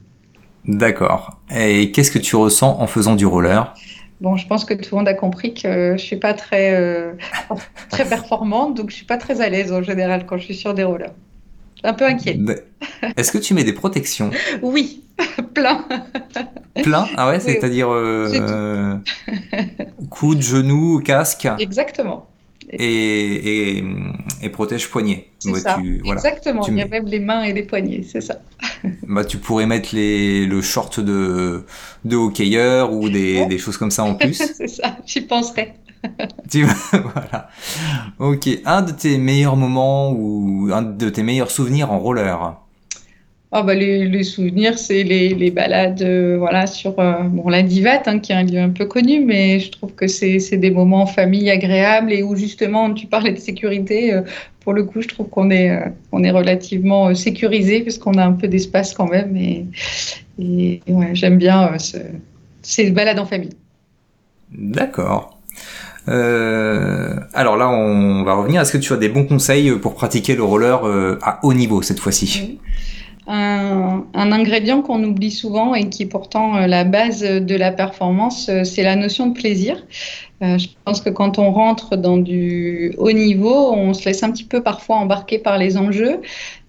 D'accord. 0.65 1.39
Et 1.53 1.91
qu'est-ce 1.91 2.11
que 2.11 2.19
tu 2.19 2.35
ressens 2.35 2.79
en 2.79 2.87
faisant 2.87 3.15
du 3.15 3.25
roller? 3.25 3.73
Bon, 4.21 4.37
je 4.37 4.47
pense 4.47 4.63
que 4.63 4.73
tout 4.73 4.95
le 4.95 4.97
monde 4.99 5.07
a 5.07 5.13
compris 5.13 5.53
que 5.53 5.95
je 5.97 6.01
suis 6.01 6.15
pas 6.15 6.33
très 6.33 7.13
très 7.89 8.05
performante, 8.05 8.75
donc 8.75 8.89
je 8.89 8.95
suis 8.95 9.05
pas 9.05 9.17
très 9.17 9.41
à 9.41 9.49
l'aise 9.49 9.73
en 9.73 9.83
général 9.83 10.25
quand 10.25 10.37
je 10.37 10.45
suis 10.45 10.55
sur 10.55 10.73
des 10.73 10.83
rollers. 10.83 11.13
Un 11.83 11.93
peu 11.93 12.05
inquiet. 12.05 12.39
Est-ce 13.17 13.31
que 13.31 13.37
tu 13.37 13.53
mets 13.53 13.65
des 13.65 13.73
protections? 13.73 14.31
Oui, 14.61 15.03
plein. 15.53 15.85
Plein? 16.81 17.07
Ah 17.17 17.27
ouais, 17.27 17.39
c'est-à-dire 17.41 17.89
euh, 17.91 18.97
coude, 20.09 20.41
genou, 20.41 21.01
casque? 21.03 21.47
Exactement. 21.59 22.27
Et, 22.79 23.77
et, 23.77 23.83
et 24.41 24.49
protège 24.49 24.89
poignet. 24.89 25.29
Ça. 25.39 25.77
Exactement. 26.05 26.65
Il 26.67 26.77
y 26.77 26.81
a 26.81 26.87
même 26.87 27.05
les 27.05 27.19
mains 27.19 27.43
et 27.43 27.53
les 27.53 27.63
poignets, 27.63 28.03
c'est 28.03 28.21
ça. 28.21 28.41
bah, 29.07 29.25
tu 29.25 29.37
pourrais 29.37 29.65
mettre 29.65 29.89
les, 29.93 30.45
le 30.45 30.61
short 30.61 30.99
de, 30.99 31.65
de 32.05 32.15
hockeyeur 32.15 32.93
ou 32.93 33.09
des, 33.09 33.45
des 33.45 33.57
choses 33.57 33.77
comme 33.77 33.91
ça 33.91 34.03
en 34.03 34.15
plus. 34.15 34.33
c'est 34.57 34.67
ça, 34.67 34.97
j'y 35.05 35.21
penserais. 35.21 35.75
tu 36.51 36.65
voilà. 36.91 37.49
Ok. 38.19 38.49
Un 38.65 38.81
de 38.81 38.91
tes 38.91 39.17
meilleurs 39.17 39.55
moments 39.55 40.11
ou 40.11 40.69
un 40.73 40.81
de 40.81 41.09
tes 41.09 41.23
meilleurs 41.23 41.51
souvenirs 41.51 41.91
en 41.91 41.99
roller? 41.99 42.57
Oh 43.55 43.61
bah 43.61 43.75
les, 43.75 44.23
souvenirs, 44.23 44.79
c'est 44.79 45.03
les, 45.03 45.35
les, 45.35 45.51
balades 45.51 46.01
euh, 46.01 46.37
voilà, 46.39 46.65
sur 46.65 46.99
euh, 46.99 47.21
bon, 47.21 47.49
la 47.49 47.61
Divate, 47.61 48.07
hein, 48.07 48.17
qui 48.17 48.31
est 48.31 48.35
un 48.35 48.41
lieu 48.41 48.57
un 48.57 48.71
peu 48.71 48.85
connu, 48.85 49.23
mais 49.23 49.59
je 49.59 49.69
trouve 49.69 49.93
que 49.93 50.07
c'est 50.07 50.57
des 50.57 50.71
moments 50.71 51.03
en 51.03 51.05
famille 51.05 51.51
agréables 51.51 52.11
et 52.11 52.23
où 52.23 52.35
justement 52.35 52.91
tu 52.95 53.05
parlais 53.05 53.31
de 53.31 53.37
sécurité. 53.37 54.11
Euh, 54.11 54.21
pour 54.61 54.73
le 54.73 54.83
coup, 54.85 55.03
je 55.03 55.07
trouve 55.07 55.29
qu'on 55.29 55.51
est, 55.51 55.71
on 56.11 56.23
est 56.23 56.31
relativement 56.31 57.13
sécurisé 57.13 57.81
puisqu'on 57.81 58.13
a 58.13 58.25
un 58.25 58.31
peu 58.31 58.47
d'espace 58.47 58.95
quand 58.95 59.07
même. 59.07 59.37
Et, 59.37 59.67
et 60.39 60.81
ouais, 60.87 61.11
j'aime 61.13 61.37
bien 61.37 61.77
ce, 61.77 61.97
ces 62.63 62.89
balades 62.89 63.19
en 63.19 63.25
famille. 63.27 63.53
D'accord. 64.51 65.37
alors 66.07 67.57
là, 67.57 67.69
on 67.69 68.23
va 68.23 68.33
revenir. 68.33 68.61
Est-ce 68.61 68.71
que 68.71 68.79
tu 68.79 68.93
as 68.93 68.97
des 68.97 69.09
bons 69.09 69.25
conseils 69.25 69.77
pour 69.77 69.93
pratiquer 69.93 70.35
le 70.35 70.43
roller 70.43 71.19
à 71.21 71.39
haut 71.43 71.53
niveau 71.53 71.83
cette 71.83 71.99
fois-ci? 71.99 72.57
Un, 73.27 74.03
ingrédient 74.13 74.81
qu'on 74.81 75.03
oublie 75.03 75.31
souvent 75.31 75.75
et 75.75 75.89
qui 75.89 76.03
est 76.03 76.07
pourtant 76.07 76.57
euh, 76.57 76.67
la 76.67 76.83
base 76.83 77.21
de 77.21 77.55
la 77.55 77.71
performance, 77.71 78.49
euh, 78.49 78.63
c'est 78.63 78.83
la 78.83 78.95
notion 78.95 79.27
de 79.27 79.33
plaisir. 79.33 79.85
Euh, 80.41 80.57
je 80.57 80.67
pense 80.83 81.01
que 81.01 81.09
quand 81.09 81.39
on 81.39 81.51
rentre 81.51 81.95
dans 81.95 82.17
du 82.17 82.93
haut 82.97 83.11
niveau, 83.11 83.71
on 83.73 83.93
se 83.93 84.05
laisse 84.05 84.23
un 84.23 84.31
petit 84.31 84.43
peu 84.43 84.61
parfois 84.61 84.97
embarquer 84.97 85.39
par 85.39 85.57
les 85.57 85.77
enjeux 85.77 86.21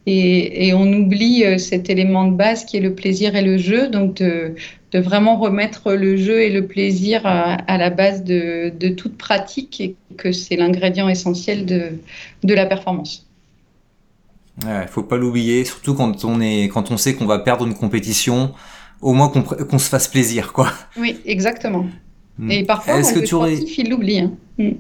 et, 0.07 0.73
on 0.75 0.93
oublie 0.93 1.59
cet 1.59 1.89
élément 1.89 2.27
de 2.27 2.37
base 2.37 2.67
qui 2.67 2.77
est 2.77 2.81
le 2.81 2.95
plaisir 2.95 3.37
et 3.37 3.43
le 3.43 3.57
jeu. 3.57 3.89
Donc 3.89 4.17
de, 4.17 4.55
vraiment 4.93 5.39
remettre 5.39 5.95
le 5.95 6.17
jeu 6.17 6.43
et 6.43 6.51
le 6.51 6.67
plaisir 6.67 7.23
à, 7.25 7.79
la 7.79 7.91
base 7.91 8.23
de, 8.23 8.71
toute 8.91 9.17
pratique 9.17 9.81
et 9.81 9.97
que 10.19 10.31
c'est 10.31 10.57
l'ingrédient 10.57 11.09
essentiel 11.09 11.65
de 11.65 12.55
la 12.55 12.67
performance. 12.67 13.27
Ouais, 14.63 14.87
faut 14.87 15.03
pas 15.03 15.17
l'oublier, 15.17 15.65
surtout 15.65 15.95
quand 15.95 16.25
on 16.25 16.41
est, 16.41 16.69
quand 16.69 16.91
on 16.91 16.97
sait 16.97 17.15
qu'on 17.15 17.27
va 17.27 17.41
perdre 17.41 17.67
une 17.67 17.75
compétition, 17.75 18.55
au 19.01 19.13
moins 19.13 19.29
qu'on 19.29 19.79
se 19.79 19.89
fasse 19.89 20.07
plaisir, 20.07 20.53
quoi. 20.53 20.71
Oui, 20.97 21.21
exactement. 21.25 21.87
Hmm. 22.39 22.51
Et 22.51 22.65
parfois, 22.65 22.99
Est-ce 22.99 23.15
que 23.15 23.21
tu 23.21 23.35
aurais... 23.35 23.57
ils 23.57 23.89
l'oublient. 23.89 24.21
Hein. 24.21 24.33
Hmm. 24.59 24.73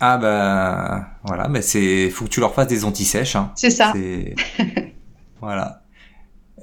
Ah 0.00 0.16
bah 0.16 1.08
voilà, 1.24 1.48
mais 1.48 1.60
c'est 1.60 2.08
faut 2.10 2.26
que 2.26 2.30
tu 2.30 2.40
leur 2.40 2.54
fasses 2.54 2.68
des 2.68 2.84
antisèches. 2.84 3.34
Hein. 3.34 3.50
C'est 3.56 3.70
ça. 3.70 3.92
voilà. 5.40 5.82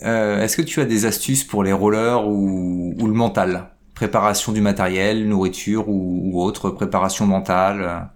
Euh, 0.03 0.41
Est-ce 0.41 0.55
que 0.55 0.61
tu 0.61 0.79
as 0.79 0.85
des 0.85 1.05
astuces 1.05 1.43
pour 1.43 1.63
les 1.63 1.73
rollers 1.73 2.27
ou, 2.27 2.95
ou 2.97 3.07
le 3.07 3.13
mental? 3.13 3.71
Préparation 3.93 4.51
du 4.51 4.61
matériel, 4.61 5.27
nourriture 5.27 5.89
ou, 5.89 6.21
ou 6.31 6.41
autre, 6.41 6.69
préparation 6.69 7.25
mentale 7.25 8.09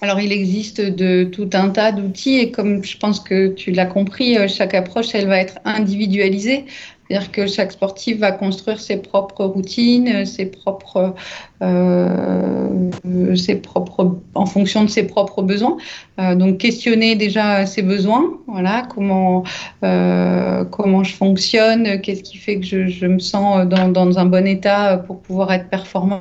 alors, 0.00 0.20
il 0.20 0.30
existe 0.30 0.80
de 0.80 1.24
tout 1.24 1.50
un 1.54 1.70
tas 1.70 1.90
d'outils 1.90 2.38
et 2.38 2.52
comme 2.52 2.84
je 2.84 2.96
pense 2.96 3.18
que 3.18 3.48
tu 3.48 3.72
l'as 3.72 3.86
compris, 3.86 4.38
euh, 4.38 4.46
chaque 4.46 4.74
approche, 4.74 5.14
elle 5.14 5.26
va 5.26 5.38
être 5.38 5.58
individualisée. 5.64 6.66
C'est-à-dire 7.08 7.32
que 7.32 7.46
chaque 7.46 7.72
sportif 7.72 8.18
va 8.18 8.32
construire 8.32 8.80
ses 8.80 8.98
propres 8.98 9.44
routines, 9.44 10.26
ses 10.26 10.46
propres, 10.46 11.14
euh, 11.62 12.90
ses 13.34 13.56
propres, 13.56 14.18
en 14.34 14.44
fonction 14.44 14.84
de 14.84 14.90
ses 14.90 15.04
propres 15.04 15.42
besoins. 15.42 15.78
Euh, 16.20 16.34
donc 16.34 16.58
questionner 16.58 17.16
déjà 17.16 17.64
ses 17.64 17.82
besoins, 17.82 18.24
voilà, 18.46 18.86
comment 18.94 19.42
euh, 19.84 20.64
comment 20.66 21.02
je 21.02 21.14
fonctionne, 21.14 22.00
qu'est-ce 22.02 22.22
qui 22.22 22.36
fait 22.36 22.60
que 22.60 22.66
je, 22.66 22.88
je 22.88 23.06
me 23.06 23.18
sens 23.18 23.66
dans, 23.66 23.88
dans, 23.88 24.18
un 24.18 24.26
bon 24.26 24.46
état 24.46 24.98
pour 24.98 25.20
pouvoir 25.20 25.52
être 25.52 25.70
performant 25.70 26.20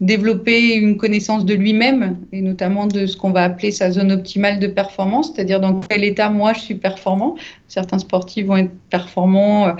développer 0.00 0.74
une 0.74 0.96
connaissance 0.96 1.44
de 1.44 1.54
lui-même 1.54 2.18
et 2.32 2.40
notamment 2.40 2.86
de 2.86 3.06
ce 3.06 3.16
qu'on 3.16 3.32
va 3.32 3.42
appeler 3.44 3.72
sa 3.72 3.90
zone 3.90 4.12
optimale 4.12 4.60
de 4.60 4.68
performance, 4.68 5.32
c'est-à-dire 5.34 5.60
dans 5.60 5.80
quel 5.80 6.04
état 6.04 6.30
moi 6.30 6.52
je 6.52 6.60
suis 6.60 6.76
performant. 6.76 7.36
Certains 7.66 7.98
sportifs 7.98 8.46
vont 8.46 8.58
être 8.58 8.70
performants 8.90 9.68
euh, 9.68 9.72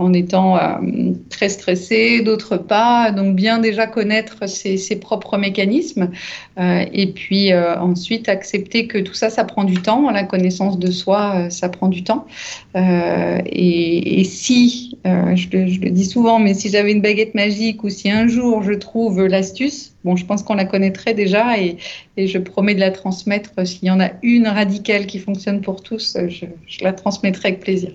en 0.00 0.14
étant 0.14 0.56
euh, 0.56 1.12
très 1.28 1.50
stressés, 1.50 2.22
d'autres 2.22 2.56
pas. 2.56 3.10
Donc 3.10 3.36
bien 3.36 3.58
déjà 3.58 3.86
connaître 3.86 4.48
ses, 4.48 4.96
propres 4.96 5.36
mécanismes 5.36 6.10
euh, 6.58 6.84
et 6.92 7.12
puis 7.12 7.52
ensuite 7.54 8.28
accepter 8.28 8.86
que 8.86 8.98
tout 8.98 9.14
ça, 9.14 9.30
ça 9.30 9.44
prend 9.44 9.64
du 9.64 9.74
temps. 9.74 10.10
La 10.10 10.24
connaissance 10.24 10.78
de 10.78 10.90
soi, 10.90 11.50
ça 11.50 11.68
prend 11.68 11.88
du 11.88 12.02
temps. 12.02 12.26
Et, 12.74 14.24
si, 14.24 14.98
je 15.04 15.48
le, 15.56 15.90
dis 15.90 16.04
souvent, 16.04 16.38
mais 16.38 16.54
si 16.54 16.70
j'avais 16.70 16.92
une 16.92 17.02
baguette 17.02 17.34
magique 17.34 17.84
ou 17.84 17.90
si 17.90 18.10
un 18.10 18.26
jour 18.26 18.62
je 18.62 18.72
trouve 18.72 19.26
l'astuce, 19.26 19.94
bon, 20.04 20.16
je 20.16 20.24
pense 20.24 20.42
qu'on 20.42 20.54
la 20.54 20.64
connaîtrait 20.64 21.14
déjà 21.14 21.58
et, 21.58 21.76
je 22.16 22.38
promets 22.38 22.74
de 22.74 22.80
la 22.80 22.90
transmettre. 22.90 23.50
S'il 23.66 23.88
y 23.88 23.90
en 23.90 24.00
a 24.00 24.10
une 24.22 24.46
radicale 24.46 25.06
qui 25.06 25.18
fonctionne 25.18 25.60
pour 25.60 25.82
tous, 25.82 26.16
je 26.28 26.84
la 26.84 26.92
transmettrai 26.92 27.48
avec 27.48 27.60
plaisir. 27.60 27.92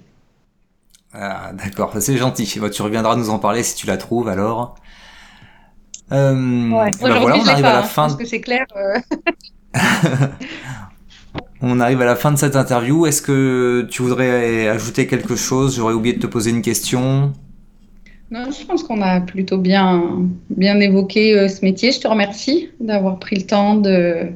Ah, 1.17 1.51
d'accord, 1.53 1.93
c'est 1.99 2.17
gentil. 2.17 2.59
Bah, 2.59 2.69
tu 2.69 2.81
reviendras 2.81 3.15
nous 3.15 3.29
en 3.29 3.39
parler 3.39 3.63
si 3.63 3.75
tu 3.75 3.87
la 3.87 3.97
trouves 3.97 4.27
alors. 4.27 4.75
Euh, 6.11 6.69
ouais. 6.69 6.91
Bah, 7.01 7.19
voilà, 7.19 7.37
on 7.37 7.47
arrive 7.47 7.65
à 7.65 7.73
la 7.73 7.79
hein. 7.79 7.83
fin. 7.83 8.07
Je 8.07 8.13
pense 8.13 8.21
que 8.21 8.27
c'est 8.27 8.41
clair. 8.41 8.65
Euh. 8.75 8.99
On 11.61 11.79
arrive 11.79 12.01
à 12.01 12.05
la 12.05 12.15
fin 12.15 12.31
de 12.31 12.37
cette 12.37 12.55
interview. 12.55 13.05
Est-ce 13.05 13.21
que 13.21 13.87
tu 13.89 14.01
voudrais 14.01 14.67
ajouter 14.67 15.07
quelque 15.07 15.35
chose? 15.35 15.77
J'aurais 15.77 15.93
oublié 15.93 16.15
de 16.15 16.21
te 16.21 16.27
poser 16.27 16.51
une 16.51 16.61
question. 16.61 17.33
Non, 18.29 18.51
je 18.51 18.65
pense 18.65 18.83
qu'on 18.83 19.01
a 19.01 19.21
plutôt 19.21 19.57
bien, 19.57 20.27
bien 20.49 20.79
évoqué 20.79 21.37
euh, 21.37 21.47
ce 21.47 21.63
métier. 21.63 21.91
Je 21.91 21.99
te 21.99 22.07
remercie 22.07 22.69
d'avoir 22.79 23.19
pris 23.19 23.35
le 23.35 23.43
temps 23.43 23.75
de, 23.75 24.27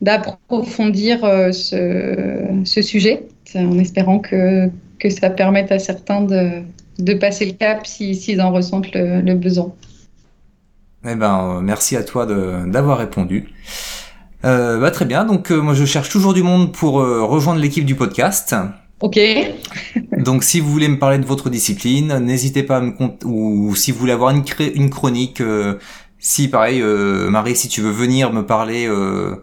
d'approfondir 0.00 1.24
euh, 1.24 1.52
ce, 1.52 2.62
ce, 2.64 2.82
sujet, 2.82 3.26
en 3.54 3.78
espérant 3.78 4.18
que, 4.18 4.70
que 4.98 5.10
ça 5.10 5.30
permette 5.30 5.72
à 5.72 5.78
certains 5.78 6.22
de, 6.22 6.62
de 6.98 7.14
passer 7.14 7.46
le 7.46 7.52
cap 7.52 7.86
s'ils 7.86 8.16
si, 8.16 8.40
en 8.40 8.52
ressentent 8.52 8.92
le, 8.94 9.20
le 9.20 9.34
besoin. 9.34 9.72
Eh 11.08 11.14
ben, 11.14 11.60
merci 11.62 11.96
à 11.96 12.02
toi 12.02 12.26
d'avoir 12.26 12.98
répondu. 12.98 13.48
Euh, 14.44 14.80
bah, 14.80 14.90
très 14.90 15.04
bien, 15.04 15.24
donc 15.24 15.50
moi 15.50 15.74
je 15.74 15.84
cherche 15.84 16.08
toujours 16.08 16.34
du 16.34 16.42
monde 16.42 16.72
pour 16.72 16.94
rejoindre 16.94 17.60
l'équipe 17.60 17.84
du 17.84 17.94
podcast. 17.94 18.54
Ok. 19.00 19.18
Donc 20.18 20.42
si 20.42 20.60
vous 20.60 20.70
voulez 20.70 20.88
me 20.88 20.98
parler 20.98 21.18
de 21.18 21.26
votre 21.26 21.50
discipline, 21.50 22.18
n'hésitez 22.18 22.62
pas 22.62 22.78
à 22.78 22.80
me 22.80 22.92
ou 23.24 23.74
si 23.76 23.92
vous 23.92 23.98
voulez 23.98 24.12
avoir 24.12 24.30
une, 24.30 24.42
une 24.74 24.90
chronique, 24.90 25.40
euh, 25.40 25.78
si 26.18 26.48
pareil, 26.48 26.80
euh, 26.82 27.30
Marie, 27.30 27.54
si 27.54 27.68
tu 27.68 27.80
veux 27.80 27.92
venir 27.92 28.32
me 28.32 28.44
parler 28.44 28.86
euh, 28.88 29.36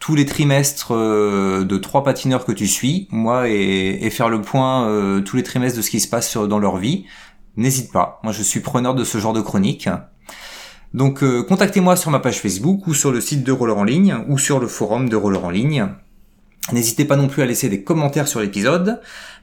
tous 0.00 0.16
les 0.16 0.26
trimestres 0.26 0.92
de 0.92 1.76
trois 1.76 2.02
patineurs 2.02 2.44
que 2.44 2.52
tu 2.52 2.66
suis, 2.66 3.06
moi 3.12 3.48
et, 3.48 4.10
faire 4.10 4.28
le 4.28 4.42
point 4.42 5.22
tous 5.24 5.36
les 5.36 5.42
trimestres 5.42 5.76
de 5.76 5.82
ce 5.82 5.90
qui 5.90 6.00
se 6.00 6.08
passe 6.08 6.36
dans 6.36 6.58
leur 6.58 6.78
vie, 6.78 7.04
n'hésite 7.56 7.92
pas. 7.92 8.18
Moi 8.24 8.32
je 8.32 8.42
suis 8.42 8.60
preneur 8.60 8.94
de 8.94 9.04
ce 9.04 9.18
genre 9.18 9.34
de 9.34 9.42
chronique. 9.42 9.88
Donc 10.94 11.22
contactez-moi 11.46 11.96
sur 11.96 12.10
ma 12.10 12.18
page 12.18 12.40
Facebook 12.40 12.86
ou 12.86 12.94
sur 12.94 13.12
le 13.12 13.20
site 13.20 13.44
de 13.44 13.52
Roller 13.52 13.76
en 13.76 13.84
ligne 13.84 14.24
ou 14.28 14.38
sur 14.38 14.58
le 14.58 14.66
forum 14.66 15.08
de 15.08 15.16
Roller 15.16 15.44
en 15.44 15.50
ligne. 15.50 15.86
N'hésitez 16.72 17.04
pas 17.04 17.16
non 17.16 17.28
plus 17.28 17.42
à 17.42 17.46
laisser 17.46 17.68
des 17.68 17.82
commentaires 17.82 18.28
sur 18.28 18.40
l'épisode, 18.40 19.00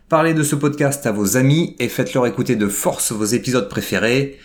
parlez 0.08 0.34
de 0.34 0.44
ce 0.44 0.56
podcast 0.56 1.06
à 1.06 1.12
vos 1.12 1.36
amis 1.36 1.76
et 1.80 1.90
faites-leur 1.90 2.26
écouter 2.26 2.56
de 2.56 2.68
force 2.68 3.12
vos 3.12 3.26
épisodes 3.26 3.68
préférés. 3.68 4.40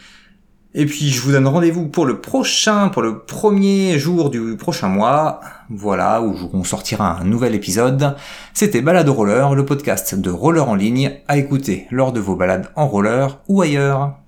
Et 0.75 0.87
puis 0.87 1.11
je 1.11 1.21
vous 1.21 1.33
donne 1.33 1.47
rendez-vous 1.47 1.87
pour 1.87 2.07
le 2.07 2.21
prochain, 2.21 2.89
pour 2.89 3.03
le 3.03 3.19
premier 3.19 3.99
jour 3.99 4.31
du 4.31 4.57
prochain 4.57 4.89
mois, 4.89 5.41
voilà, 5.69 6.23
où 6.23 6.35
on 6.55 6.65
sortira 6.65 7.19
un 7.21 7.25
nouvel 7.25 7.55
épisode. 7.55 8.17
C'était 8.55 8.81
Balade 8.81 9.11
Roller, 9.11 9.55
le 9.55 9.67
podcast 9.67 10.15
de 10.15 10.31
roller 10.31 10.67
en 10.67 10.75
ligne 10.75 11.21
à 11.29 11.37
écouter 11.37 11.87
lors 11.91 12.13
de 12.13 12.21
vos 12.21 12.37
balades 12.37 12.71
en 12.75 12.87
roller 12.87 13.39
ou 13.49 13.61
ailleurs. 13.61 14.22